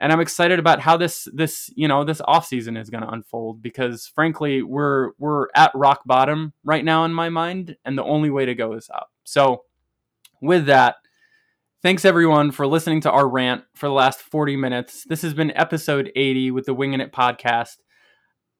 and 0.00 0.12
I'm 0.12 0.20
excited 0.20 0.58
about 0.58 0.80
how 0.80 0.96
this 0.96 1.28
this 1.32 1.70
you 1.76 1.86
know 1.86 2.04
this 2.04 2.20
offseason 2.22 2.80
is 2.80 2.90
going 2.90 3.04
to 3.04 3.10
unfold 3.10 3.62
because 3.62 4.06
frankly 4.06 4.62
we're 4.62 5.10
we're 5.18 5.48
at 5.54 5.70
rock 5.74 6.00
bottom 6.06 6.52
right 6.64 6.84
now 6.84 7.04
in 7.04 7.12
my 7.12 7.28
mind 7.28 7.76
and 7.84 7.96
the 7.96 8.04
only 8.04 8.30
way 8.30 8.46
to 8.46 8.54
go 8.54 8.72
is 8.72 8.88
up. 8.92 9.10
So 9.24 9.64
with 10.40 10.66
that, 10.66 10.96
Thanks 11.82 12.04
everyone 12.04 12.50
for 12.50 12.66
listening 12.66 13.00
to 13.02 13.10
our 13.10 13.26
rant 13.26 13.64
for 13.74 13.86
the 13.86 13.94
last 13.94 14.20
40 14.20 14.54
minutes. 14.54 15.06
This 15.08 15.22
has 15.22 15.32
been 15.32 15.50
episode 15.56 16.12
80 16.14 16.50
with 16.50 16.66
the 16.66 16.74
Winging 16.74 17.00
It 17.00 17.10
podcast. 17.10 17.76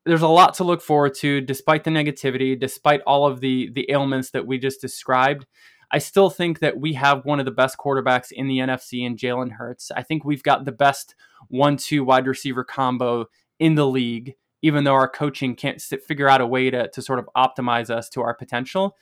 There's 0.07 0.23
a 0.23 0.29
lot 0.29 0.55
to 0.55 0.65
look 0.65 0.81
forward 0.81 1.13
to 1.17 1.43
despite 1.43 1.85
the 1.85 1.91
negativity, 1.91 2.59
despite 2.59 3.03
all 3.03 3.27
of 3.27 3.41
the 3.41 3.71
the 3.75 3.91
ailments 3.91 4.31
that 4.31 4.47
we 4.47 4.57
just 4.57 4.81
described. 4.81 5.45
I 5.91 5.99
still 5.99 6.31
think 6.31 6.61
that 6.61 6.79
we 6.79 6.95
have 6.95 7.25
one 7.25 7.41
of 7.41 7.45
the 7.45 7.51
best 7.51 7.77
quarterbacks 7.79 8.31
in 8.31 8.47
the 8.47 8.59
NFC 8.59 9.05
in 9.05 9.17
Jalen 9.17 9.53
Hurts. 9.53 9.91
I 9.95 10.03
think 10.03 10.25
we've 10.25 10.43
got 10.43 10.65
the 10.65 10.73
best 10.73 11.15
one-two 11.49 12.05
wide 12.05 12.27
receiver 12.27 12.65
combo 12.65 13.27
in 13.59 13.75
the 13.75 13.87
league, 13.87 14.35
even 14.63 14.85
though 14.85 14.95
our 14.95 15.09
coaching 15.09 15.57
can't 15.57 15.81
figure 15.81 16.29
out 16.29 16.41
a 16.41 16.47
way 16.47 16.71
to, 16.71 16.89
to 16.89 17.03
sort 17.03 17.19
of 17.19 17.29
optimize 17.37 17.91
us 17.91 18.09
to 18.11 18.23
our 18.23 18.35
potential. 18.35 18.97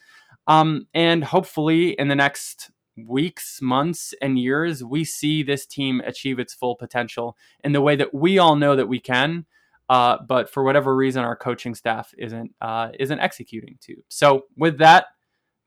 Um, 0.47 0.87
and 0.93 1.23
hopefully 1.23 1.91
in 1.91 2.07
the 2.07 2.15
next 2.15 2.71
weeks, 3.07 3.61
months, 3.61 4.13
and 4.21 4.39
years, 4.39 4.83
we 4.83 5.03
see 5.03 5.43
this 5.43 5.65
team 5.65 6.01
achieve 6.05 6.39
its 6.39 6.53
full 6.53 6.75
potential 6.75 7.37
in 7.63 7.71
the 7.71 7.81
way 7.81 7.95
that 7.95 8.13
we 8.13 8.39
all 8.39 8.55
know 8.55 8.75
that 8.75 8.87
we 8.87 8.99
can. 8.99 9.45
Uh, 9.89 10.17
but 10.27 10.49
for 10.49 10.63
whatever 10.63 10.95
reason, 10.95 11.23
our 11.23 11.35
coaching 11.35 11.73
staff 11.73 12.13
isn't 12.17 12.53
uh, 12.61 12.89
isn't 12.99 13.19
executing 13.19 13.77
to. 13.81 13.95
So 14.07 14.45
with 14.55 14.77
that, 14.77 15.07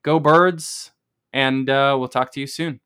go 0.04 0.20
birds, 0.20 0.92
and 1.32 1.68
uh, 1.70 1.96
we'll 1.98 2.08
talk 2.08 2.32
to 2.32 2.40
you 2.40 2.46
soon. 2.46 2.80